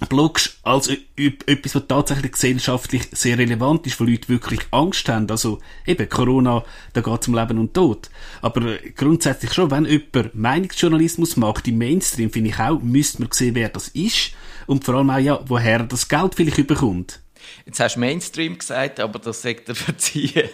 bloggst, 0.09 0.59
als 0.63 0.89
etwas, 1.17 1.75
was 1.75 1.87
tatsächlich 1.87 2.33
gesellschaftlich 2.33 3.03
sehr 3.13 3.39
relevant 3.39 3.87
ist, 3.87 4.01
wo 4.01 4.05
Leute 4.05 4.29
wirklich 4.29 4.61
Angst 4.71 5.09
haben. 5.09 5.31
Also 5.31 5.61
eben, 5.87 6.09
Corona, 6.09 6.65
da 6.93 7.01
geht 7.01 7.23
es 7.23 7.29
um 7.29 7.35
Leben 7.35 7.59
und 7.59 7.75
Tod. 7.75 8.11
Aber 8.41 8.79
grundsätzlich 8.97 9.53
schon, 9.53 9.71
wenn 9.71 9.85
jemand 9.85 10.35
Meinungsjournalismus 10.35 11.37
macht 11.37 11.69
im 11.69 11.79
Mainstream, 11.79 12.31
finde 12.31 12.51
ich 12.51 12.59
auch, 12.59 12.81
müsste 12.81 13.23
man 13.23 13.33
sehen, 13.33 13.55
wer 13.55 13.69
das 13.69 13.89
ist 13.89 14.33
und 14.67 14.85
vor 14.85 14.95
allem 14.95 15.11
auch, 15.11 15.19
ja, 15.19 15.41
woher 15.47 15.83
das 15.83 16.09
Geld 16.09 16.35
vielleicht 16.35 16.59
überkommt. 16.59 17.21
Jetzt 17.67 17.81
hast 17.81 17.97
du 17.97 18.01
Mainstream 18.01 18.59
gesagt, 18.59 19.01
aber 19.01 19.19
das 19.19 19.43
sagt 19.43 19.69
er 19.69 19.75
verziehen. 19.75 20.49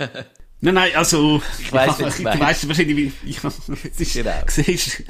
Nein, 0.63 0.75
nein, 0.75 0.91
also, 0.95 1.41
ich 1.59 1.73
weiss, 1.73 1.99
ich, 2.19 2.25
du 2.25 2.25
weißt 2.25 2.69
wahrscheinlich, 2.69 2.97
wie, 2.97 3.13
ich, 3.31 3.39
es 3.43 4.01
ist, 4.01 4.15
genau. 4.15 4.33
siehst, 4.47 5.03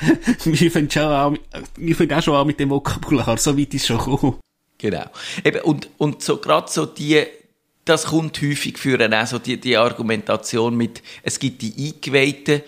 wir 0.44 0.70
fangen 0.70 0.90
schon 0.90 1.02
an, 1.02 1.38
wir 1.76 1.96
fangen 1.96 2.12
auch 2.12 2.22
schon 2.22 2.34
an 2.34 2.46
mit 2.46 2.60
dem 2.60 2.70
Vokabular, 2.70 3.36
so 3.36 3.58
weit 3.58 3.74
ist 3.74 3.86
schon 3.86 3.98
gekommen. 3.98 4.36
Genau. 4.78 5.06
Eben, 5.44 5.60
und, 5.62 5.88
und 5.98 6.22
so, 6.22 6.36
gerade 6.38 6.70
so 6.70 6.86
die, 6.86 7.24
das 7.84 8.06
kommt 8.06 8.40
häufig 8.40 8.78
für 8.78 8.98
auch 9.00 9.26
so 9.26 9.38
die, 9.38 9.60
die 9.60 9.76
Argumentation 9.76 10.76
mit, 10.76 11.02
es 11.22 11.38
gibt 11.38 11.62
die 11.62 11.92
Eingeweihten, 11.94 12.62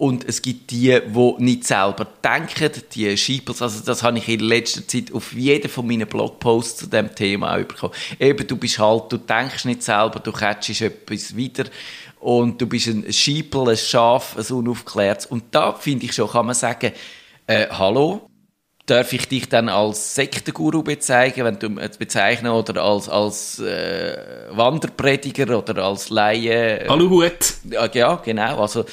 und 0.00 0.26
es 0.26 0.40
gibt 0.40 0.70
die, 0.70 0.98
die 0.98 1.34
nicht 1.44 1.66
selber 1.66 2.06
denken, 2.24 2.72
die 2.94 3.14
Sheeples, 3.18 3.60
also 3.60 3.84
das 3.84 4.02
habe 4.02 4.16
ich 4.16 4.30
in 4.30 4.40
letzter 4.40 4.88
Zeit 4.88 5.12
auf 5.12 5.34
jeden 5.34 5.68
von 5.68 5.86
meinen 5.86 6.08
Blogposts 6.08 6.78
zu 6.78 6.86
dem 6.86 7.14
Thema 7.14 7.54
auch 7.54 7.64
bekommen. 7.64 7.92
Eben, 8.18 8.46
du 8.46 8.56
bist 8.56 8.78
halt, 8.78 9.12
du 9.12 9.18
denkst 9.18 9.66
nicht 9.66 9.82
selber, 9.82 10.18
du 10.18 10.32
catchst 10.32 10.80
etwas 10.80 11.36
wieder 11.36 11.64
und 12.20 12.60
du 12.60 12.66
bist 12.66 12.86
ein 12.86 13.12
Schiepel, 13.12 13.70
ein 13.70 13.76
Schaf, 13.76 14.36
ein 14.36 14.54
unaufklärtes. 14.54 15.26
Und 15.26 15.44
da 15.52 15.72
finde 15.72 16.06
ich 16.06 16.12
schon, 16.12 16.30
kann 16.30 16.46
man 16.46 16.54
sagen, 16.54 16.92
äh, 17.46 17.66
hallo, 17.70 18.30
darf 18.86 19.12
ich 19.12 19.26
dich 19.28 19.48
dann 19.48 19.68
als 19.68 20.14
Sektenguru 20.14 20.82
bezeichnen, 20.82 21.46
wenn 21.46 21.58
du 21.58 21.80
äh, 21.80 21.88
bezeichnen 21.98 22.52
oder 22.52 22.82
als 22.82 23.08
als 23.08 23.58
äh, 23.60 24.18
Wanderprediger 24.50 25.58
oder 25.58 25.84
als 25.84 26.10
Laie? 26.10 26.84
Äh, 26.84 26.88
Aluhut. 26.88 27.54
Ja, 27.70 27.88
ja, 27.92 28.16
genau. 28.16 28.60
Also 28.60 28.84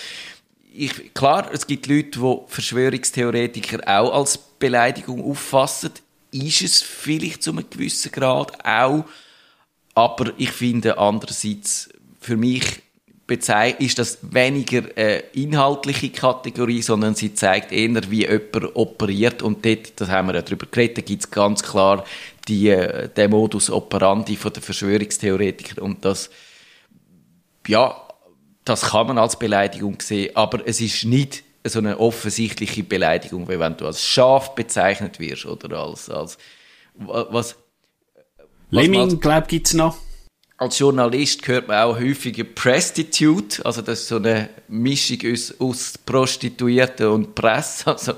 ich, 0.73 1.13
klar, 1.13 1.49
es 1.51 1.67
gibt 1.67 1.87
Leute, 1.87 2.19
die 2.19 2.37
Verschwörungstheoretiker 2.47 3.79
auch 3.87 4.13
als 4.13 4.37
Beleidigung 4.37 5.29
auffassen. 5.29 5.91
Ist 6.31 6.61
es 6.61 6.81
vielleicht 6.81 7.43
zu 7.43 7.51
einem 7.51 7.69
gewissen 7.69 8.11
Grad 8.11 8.63
auch. 8.63 9.05
Aber 9.95 10.31
ich 10.37 10.51
finde 10.51 10.99
andererseits, 10.99 11.89
für 12.19 12.37
mich 12.37 12.83
ist 13.29 13.99
das 13.99 14.19
weniger 14.21 14.83
eine 14.95 15.17
inhaltliche 15.33 16.09
Kategorie, 16.09 16.81
sondern 16.81 17.13
sie 17.13 17.33
zeigt 17.33 17.71
eher, 17.71 18.09
wie 18.09 18.25
jemand 18.25 18.75
operiert. 18.75 19.41
Und 19.41 19.65
dort, 19.65 19.99
das 19.99 20.09
haben 20.09 20.27
wir 20.27 20.35
ja 20.35 20.41
darüber 20.41 20.65
geredet, 20.65 20.97
da 20.97 21.01
gibt 21.01 21.23
es 21.23 21.31
ganz 21.31 21.61
klar 21.61 22.05
die, 22.47 22.69
äh, 22.69 23.09
den 23.09 23.31
Modus 23.31 23.69
operandi 23.69 24.35
von 24.37 24.53
der 24.53 24.61
Verschwörungstheoretiker. 24.61 25.81
Und 25.81 26.05
das, 26.05 26.29
ja, 27.67 28.01
das 28.63 28.81
kann 28.81 29.07
man 29.07 29.17
als 29.17 29.37
Beleidigung 29.37 29.99
sehen, 30.01 30.35
aber 30.35 30.65
es 30.65 30.79
ist 30.79 31.03
nicht 31.05 31.43
so 31.65 31.79
eine 31.79 31.99
offensichtliche 31.99 32.83
Beleidigung, 32.83 33.49
wie 33.49 33.59
wenn 33.59 33.75
du 33.75 33.85
als 33.85 34.05
Schaf 34.05 34.55
bezeichnet 34.55 35.19
wirst 35.19 35.45
oder 35.45 35.79
als, 35.79 36.09
als 36.09 36.37
was... 36.95 37.55
Lemming, 38.69 39.19
glaube 39.19 39.47
ich, 39.51 39.63
es 39.65 39.73
noch. 39.73 39.97
Als 40.59 40.79
Journalist 40.79 41.47
hört 41.47 41.67
man 41.67 41.83
auch 41.83 41.99
häufiger 41.99 42.43
Prostitute, 42.43 43.63
also 43.63 43.83
das 43.83 43.99
ist 43.99 44.07
so 44.07 44.15
eine 44.15 44.49
Mischung 44.67 45.19
aus, 45.31 45.53
aus 45.59 45.99
Prostituierten 46.03 47.09
und 47.09 47.35
Presse, 47.35 47.85
also, 47.85 48.13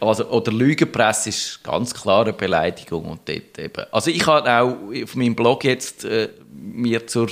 also, 0.00 0.28
oder 0.28 0.52
Lügenpresse 0.52 1.30
ist 1.30 1.64
ganz 1.64 1.92
klar 1.92 2.22
eine 2.22 2.32
Beleidigung 2.32 3.06
und 3.06 3.28
dort 3.28 3.58
eben. 3.58 3.86
Also 3.90 4.12
ich 4.12 4.24
habe 4.24 4.48
auch 4.48 5.02
auf 5.02 5.16
meinem 5.16 5.34
Blog 5.34 5.64
jetzt 5.64 6.04
äh, 6.04 6.28
mir 6.52 7.08
zur 7.08 7.28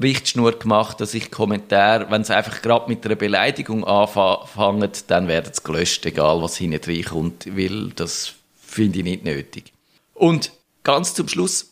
Richtschnur 0.00 0.58
gemacht, 0.58 0.98
dass 1.02 1.12
ich 1.12 1.30
Kommentare, 1.30 2.10
wenn 2.10 2.24
sie 2.24 2.34
einfach 2.34 2.62
gerade 2.62 2.88
mit 2.88 3.04
einer 3.04 3.16
Beleidigung 3.16 3.84
anfangen, 3.84 4.90
dann 5.08 5.28
werden 5.28 5.52
sie 5.52 5.62
gelöscht, 5.62 6.06
egal 6.06 6.40
was 6.40 6.56
hinten 6.56 6.90
reinkommt, 6.90 7.54
weil 7.54 7.90
das 7.90 8.32
finde 8.58 9.00
ich 9.00 9.04
nicht 9.04 9.24
nötig. 9.24 9.74
Und 10.14 10.52
ganz 10.84 11.12
zum 11.12 11.28
Schluss, 11.28 11.69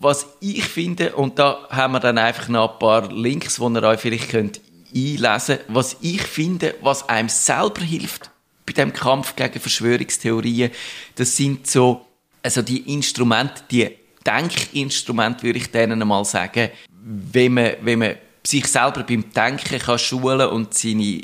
was 0.00 0.26
ich 0.40 0.64
finde, 0.64 1.16
und 1.16 1.38
da 1.38 1.66
haben 1.70 1.92
wir 1.92 2.00
dann 2.00 2.18
einfach 2.18 2.48
noch 2.48 2.74
ein 2.74 2.78
paar 2.78 3.12
Links, 3.12 3.56
die 3.56 3.62
ihr 3.62 3.82
euch 3.82 4.00
vielleicht 4.00 4.28
könnt 4.28 4.60
einlesen 4.94 5.56
könnt, 5.58 5.64
was 5.68 5.96
ich 6.00 6.22
finde, 6.22 6.74
was 6.80 7.08
einem 7.08 7.28
selber 7.28 7.82
hilft 7.82 8.30
bei 8.64 8.72
dem 8.72 8.92
Kampf 8.92 9.34
gegen 9.34 9.60
Verschwörungstheorien, 9.60 10.70
das 11.14 11.36
sind 11.36 11.66
so, 11.66 12.06
also 12.42 12.62
die 12.62 12.92
Instrumente, 12.92 13.62
die 13.70 13.90
Denkinstrumente, 14.26 15.42
würde 15.42 15.58
ich 15.58 15.70
denen 15.70 16.06
mal 16.06 16.24
sagen, 16.24 16.70
wenn 17.02 17.54
man, 17.54 17.72
wenn 17.80 17.98
man 17.98 18.14
sich 18.42 18.66
selber 18.66 19.02
beim 19.02 19.30
Denken 19.32 19.78
kann 19.78 19.98
schulen 19.98 20.48
und 20.48 20.74
seine 20.74 21.20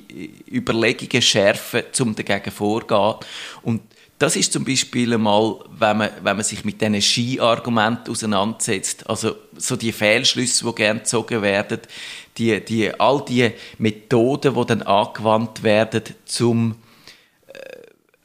Überlegungen 0.50 1.22
schärfen, 1.22 1.82
um 2.00 2.14
dagegen 2.14 2.50
vorzugehen. 2.50 3.14
Und 3.62 3.82
das 4.24 4.36
ist 4.36 4.54
zum 4.54 4.64
Beispiel 4.64 5.12
einmal, 5.12 5.56
wenn 5.78 5.98
man, 5.98 6.10
wenn 6.22 6.36
man 6.36 6.44
sich 6.44 6.64
mit 6.64 6.80
diesen 6.80 7.02
Ski-Argumenten 7.02 8.10
auseinandersetzt, 8.10 9.06
also 9.06 9.36
so 9.54 9.76
die 9.76 9.92
Fehlschlüsse, 9.92 10.64
die 10.64 10.74
gerne 10.74 11.00
gezogen 11.00 11.42
werden, 11.42 11.80
die, 12.38 12.64
die, 12.64 12.98
all 12.98 13.22
die 13.22 13.52
Methoden, 13.76 14.54
die 14.54 14.64
dann 14.64 14.80
angewandt 14.80 15.62
werden, 15.62 16.04
zum 16.24 16.76
äh, 17.48 17.58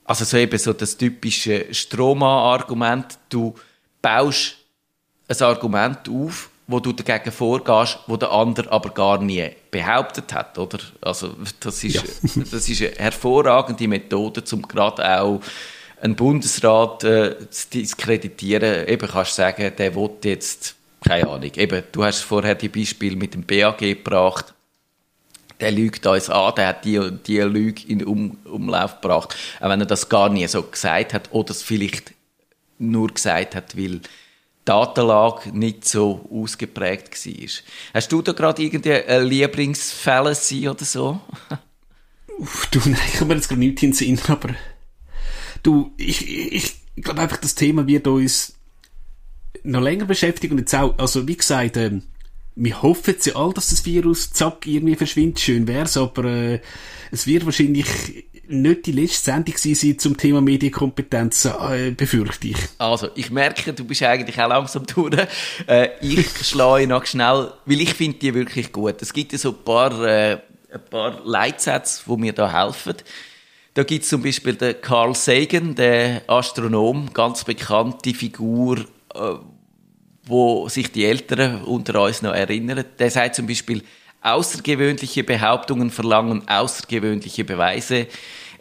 also 0.05 0.23
so 0.23 0.37
eben 0.37 0.57
so 0.57 0.71
das 0.71 0.95
typische 0.95 1.65
Stroma-Argument, 1.69 3.19
du 3.27 3.55
baust 4.01 4.55
ein 5.27 5.41
Argument 5.41 6.07
auf, 6.07 6.49
wo 6.65 6.79
du 6.79 6.93
dagegen 6.93 7.33
vorgehst, 7.33 7.99
wo 8.07 8.15
der 8.15 8.31
andere 8.31 8.71
aber 8.71 8.91
gar 8.91 9.21
nie 9.21 9.49
behauptet 9.69 10.31
hat, 10.31 10.57
oder? 10.57 10.79
Also 11.01 11.35
das 11.59 11.83
ist, 11.83 11.95
ja. 11.95 12.01
das 12.51 12.69
ist 12.69 12.81
eine 12.81 12.91
hervorragende 12.95 13.85
Methode, 13.89 14.41
um 14.53 14.61
gerade 14.61 15.19
auch 15.19 15.41
einen 16.01 16.15
Bundesrat 16.15 17.03
äh, 17.03 17.49
zu 17.49 17.69
diskreditieren. 17.69 18.87
Eben 18.87 19.07
kannst 19.07 19.31
du 19.31 19.35
sagen, 19.41 19.71
der 19.77 19.95
will 19.95 20.11
jetzt, 20.23 20.75
keine 21.05 21.27
Ahnung, 21.27 21.51
eben, 21.55 21.83
du 21.91 22.03
hast 22.03 22.21
vorher 22.21 22.55
die 22.55 22.69
Beispiel 22.69 23.15
mit 23.15 23.33
dem 23.33 23.43
BAG 23.43 23.79
gebracht, 23.79 24.53
der 25.59 25.71
lügt 25.71 26.05
uns 26.05 26.29
an, 26.29 26.53
der 26.55 26.67
hat 26.67 26.85
die 26.85 26.99
die 27.27 27.39
Lüge 27.39 27.81
in 27.87 28.03
um, 28.05 28.37
Umlauf 28.45 29.01
gebracht, 29.01 29.35
auch 29.59 29.69
wenn 29.69 29.81
er 29.81 29.85
das 29.85 30.07
gar 30.07 30.29
nie 30.29 30.47
so 30.47 30.63
gesagt 30.63 31.13
hat 31.13 31.29
oder 31.31 31.51
es 31.51 31.63
vielleicht 31.63 32.13
nur 32.77 33.09
gesagt 33.09 33.55
hat, 33.55 33.77
weil 33.77 33.99
Datenlage 34.63 35.49
nicht 35.57 35.85
so 35.85 36.29
ausgeprägt 36.31 37.25
war. 37.25 37.49
Hast 37.93 38.11
du 38.11 38.21
da 38.21 38.31
gerade 38.31 38.61
irgendeine 38.61 39.23
Lieblingsfallacy 39.23 40.69
oder 40.69 40.85
so? 40.85 41.19
Uff, 42.37 42.67
du, 42.67 42.79
nein, 42.85 42.99
ich 43.07 43.15
habe 43.15 43.25
mir 43.25 43.35
jetzt 43.35 43.49
gerade 43.49 43.59
nicht 43.59 43.83
in 43.83 43.91
den 43.91 43.93
Sinn, 43.93 44.19
aber 44.27 44.49
du, 45.63 45.91
ich, 45.97 46.27
ich, 46.27 46.75
ich 46.95 47.03
glaube 47.03 47.21
einfach, 47.21 47.37
das 47.37 47.55
Thema 47.55 47.87
wird 47.87 48.07
uns 48.07 48.55
noch 49.63 49.81
länger 49.81 50.05
beschäftigen 50.05 50.53
und 50.53 50.59
jetzt 50.59 50.75
auch, 50.75 50.97
also 50.97 51.27
wie 51.27 51.37
gesagt, 51.37 51.77
ähm, 51.77 52.03
wir 52.55 52.81
hoffen 52.81 53.15
ja 53.23 53.35
all, 53.35 53.53
dass 53.53 53.69
das 53.69 53.85
Virus 53.85 54.31
zack 54.31 54.65
irgendwie 54.65 54.95
verschwindet, 54.95 55.39
schön 55.39 55.67
wär's, 55.67 55.97
aber 55.97 56.25
äh, 56.25 56.59
es 57.11 57.25
wird 57.25 57.45
wahrscheinlich 57.45 57.87
nicht 58.49 58.85
die 58.87 58.91
letzte 58.91 59.31
Sendung 59.31 59.55
sein 59.57 59.99
zum 59.99 60.17
Thema 60.17 60.41
Medienkompetenz, 60.41 61.45
äh, 61.45 61.91
befürchte 61.91 62.49
ich. 62.49 62.57
Also, 62.79 63.09
ich 63.15 63.29
merke, 63.29 63.73
du 63.73 63.85
bist 63.85 64.01
eigentlich 64.03 64.39
auch 64.41 64.49
langsam 64.49 64.85
durch. 64.87 65.15
Äh, 65.67 65.89
ich 66.01 66.27
schlage 66.45 66.87
noch 66.87 67.05
schnell, 67.05 67.51
weil 67.65 67.81
ich 67.81 67.93
finde 67.93 68.17
die 68.17 68.33
wirklich 68.33 68.71
gut. 68.71 69.01
Es 69.01 69.13
gibt 69.13 69.31
ja 69.31 69.37
so 69.37 69.49
ein 69.49 69.63
paar, 69.63 70.03
äh, 70.03 70.39
ein 70.71 70.85
paar 70.89 71.21
Leitsätze, 71.23 72.01
die 72.07 72.17
mir 72.17 72.33
da 72.33 72.51
helfen. 72.51 72.95
Da 73.73 73.83
gibt 73.83 74.03
es 74.03 74.09
zum 74.09 74.23
Beispiel 74.23 74.55
den 74.55 74.81
Carl 74.81 75.15
Sagan, 75.15 75.75
der 75.75 76.23
Astronom, 76.27 77.13
ganz 77.13 77.43
bekannte 77.43 78.13
Figur, 78.13 78.79
äh, 79.13 79.33
wo 80.23 80.67
sich 80.69 80.91
die 80.91 81.05
Älteren 81.05 81.63
unter 81.63 82.01
uns 82.01 82.21
noch 82.21 82.33
erinnern. 82.33 82.83
Der 82.97 83.11
sagt 83.11 83.35
zum 83.35 83.47
Beispiel, 83.47 83.83
außergewöhnliche 84.21 85.23
Behauptungen 85.23 85.91
verlangen 85.91 86.47
außergewöhnliche 86.47 87.43
Beweise. 87.43 88.07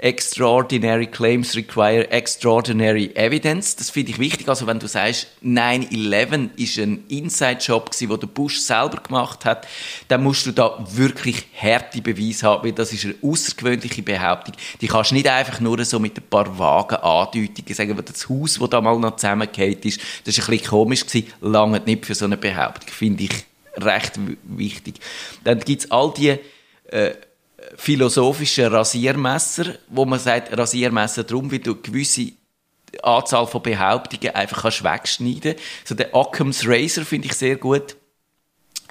Extraordinary 0.01 1.07
claims 1.07 1.57
require 1.57 2.09
extraordinary 2.11 3.11
evidence. 3.17 3.75
Das 3.75 3.91
finde 3.91 4.13
ich 4.13 4.19
wichtig. 4.19 4.49
Also 4.49 4.67
wenn 4.67 4.79
du 4.79 4.87
sagst, 4.87 5.27
9-11 5.45 6.51
ist 6.57 6.79
ein 6.79 7.05
Inside-Job 7.09 7.91
gewesen, 7.91 8.09
den 8.09 8.21
der 8.21 8.27
Bush 8.29 8.59
selber 8.61 9.03
gemacht 9.03 9.45
hat, 9.45 9.67
dann 10.07 10.23
musst 10.23 10.47
du 10.47 10.53
da 10.53 10.79
wirklich 10.93 11.47
harte 11.61 12.01
Beweise 12.01 12.47
haben, 12.47 12.65
weil 12.65 12.73
das 12.73 12.93
ist 12.93 13.07
eine 13.07 13.15
außergewöhnliche 13.23 14.03
Behauptung. 14.03 14.55
Die 14.81 14.87
kannst 14.87 15.11
du 15.11 15.17
nicht 15.17 15.29
einfach 15.29 15.59
nur 15.59 15.85
so 15.85 15.99
mit 15.99 16.17
ein 16.17 16.29
paar 16.29 16.59
vagen 16.59 16.97
Andeutungen 16.97 17.75
sagen, 17.75 17.97
weil 17.97 18.05
das 18.05 18.29
Haus, 18.29 18.59
das 18.61 18.71
da 18.71 18.81
mal 18.81 18.99
noch 18.99 19.17
zusammengefallen 19.17 19.83
ist, 19.83 20.01
das 20.25 20.39
ist 20.39 20.49
ein 20.49 20.53
bisschen 20.53 20.71
komisch 20.71 21.07
gewesen, 21.07 21.33
lange 21.41 21.81
nicht 21.81 22.07
für 22.07 22.15
so 22.15 22.25
eine 22.25 22.37
Behauptung. 22.37 22.89
Finde 22.89 23.25
ich 23.25 23.45
recht 23.77 24.13
wichtig. 24.45 25.01
Dann 25.45 25.61
gibt's 25.61 25.91
all 25.91 26.13
die, 26.17 26.37
äh, 26.91 27.15
philosophische 27.77 28.71
Rasiermesser, 28.71 29.75
wo 29.89 30.05
man 30.05 30.19
sagt, 30.19 30.57
Rasiermesser 30.57 31.25
drum, 31.25 31.51
wie 31.51 31.59
du 31.59 31.81
gewisse 31.81 32.33
Anzahl 33.03 33.47
von 33.47 33.63
Behauptungen 33.63 34.35
einfach 34.35 34.63
kannst 34.63 34.85
wegschneiden. 34.85 35.55
So 35.85 35.95
der 35.95 36.15
Occam's 36.15 36.67
Razor 36.67 37.05
finde 37.05 37.29
ich 37.29 37.35
sehr 37.35 37.57
gut. 37.57 37.97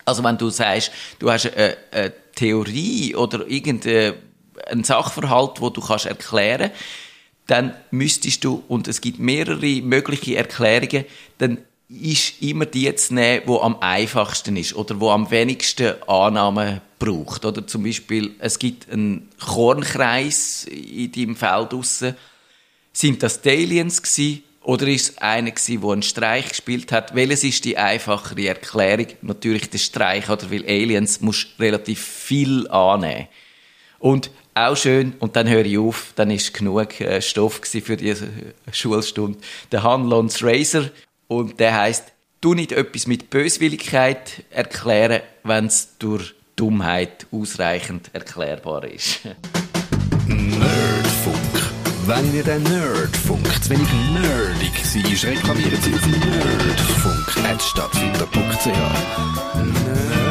Also 0.05 0.23
wenn 0.23 0.37
du 0.37 0.49
sagst, 0.49 0.91
du 1.19 1.31
hast 1.31 1.53
eine, 1.53 1.77
eine 1.91 2.13
Theorie 2.35 3.15
oder 3.15 3.47
irgendeinen 3.47 4.83
Sachverhalt, 4.83 5.59
wo 5.59 5.69
du 5.69 5.81
kannst 5.81 6.05
erklären, 6.05 6.71
dann 7.47 7.73
müsstest 7.91 8.43
du 8.43 8.63
und 8.67 8.87
es 8.87 9.01
gibt 9.01 9.19
mehrere 9.19 9.81
mögliche 9.81 10.35
Erklärungen, 10.35 11.05
dann 11.37 11.59
ist 11.89 12.41
immer 12.41 12.65
die 12.65 12.93
zu 12.95 13.13
nehmen, 13.13 13.43
die 13.47 13.59
am 13.61 13.77
einfachsten 13.79 14.57
ist 14.57 14.75
oder 14.75 14.99
wo 14.99 15.09
am 15.09 15.31
wenigsten 15.31 16.01
Annahmen 16.03 16.81
braucht. 16.99 17.45
Oder 17.45 17.65
zum 17.65 17.83
Beispiel, 17.83 18.35
es 18.39 18.59
gibt 18.59 18.91
einen 18.91 19.29
Kornkreis 19.39 20.65
in 20.65 21.11
deinem 21.11 21.35
Feld 21.35 21.71
draussen. 21.71 22.15
Sind 22.91 23.23
das 23.23 23.41
die 23.41 23.49
Aliens 23.51 24.01
gewesen? 24.01 24.43
Oder 24.63 24.87
ist 24.87 25.11
es 25.11 25.17
einer 25.19 25.51
gewesen, 25.51 25.79
der 25.81 25.89
einen 25.91 26.03
Streich 26.03 26.49
gespielt 26.49 26.91
hat? 26.91 27.15
Welches 27.15 27.45
ist 27.45 27.63
die 27.63 27.77
einfachere 27.77 28.47
Erklärung? 28.47 29.07
Natürlich 29.21 29.69
der 29.69 29.77
Streich, 29.77 30.29
oder? 30.29 30.51
Weil 30.51 30.65
Aliens 30.65 31.21
musst 31.21 31.47
relativ 31.57 32.01
viel 32.01 32.67
annehmen. 32.67 33.29
Und 33.99 34.29
auch 34.55 34.75
schön, 34.75 35.13
und 35.19 35.35
dann 35.37 35.47
höre 35.47 35.65
ich 35.65 35.77
auf, 35.77 36.11
dann 36.15 36.31
ist 36.31 36.53
genug 36.53 36.99
äh, 36.99 37.21
Stoff 37.21 37.61
für 37.63 37.95
diese 37.95 38.27
Schulstunde. 38.71 39.39
Der 39.71 39.83
Hanlons 39.83 40.43
Razor, 40.43 40.89
und 41.27 41.59
der 41.59 41.75
heißt, 41.75 42.13
du 42.41 42.53
nicht 42.53 42.71
etwas 42.71 43.07
mit 43.07 43.29
Böswilligkeit 43.29 44.43
erklären, 44.49 45.21
wenn 45.43 45.65
es 45.65 45.97
durch 45.99 46.33
Dummheit 46.55 47.27
ausreichend 47.31 48.09
erklärbar 48.13 48.85
ist. 48.85 49.19
Nerdfunk. 50.27 51.35
Wenn 52.05 52.33
ihr 52.33 52.43
den 52.43 52.63
Nerdfunk 52.63 53.45
zu 53.61 53.71
wenig 53.71 53.89
nerdig 54.13 54.71
seid, 54.83 55.25
reklamiert 55.25 55.83
sie 55.83 55.93
auf 55.93 56.07
nerdfunk.stadtfilter.ch. 56.07 58.65
Nerd 58.65 60.26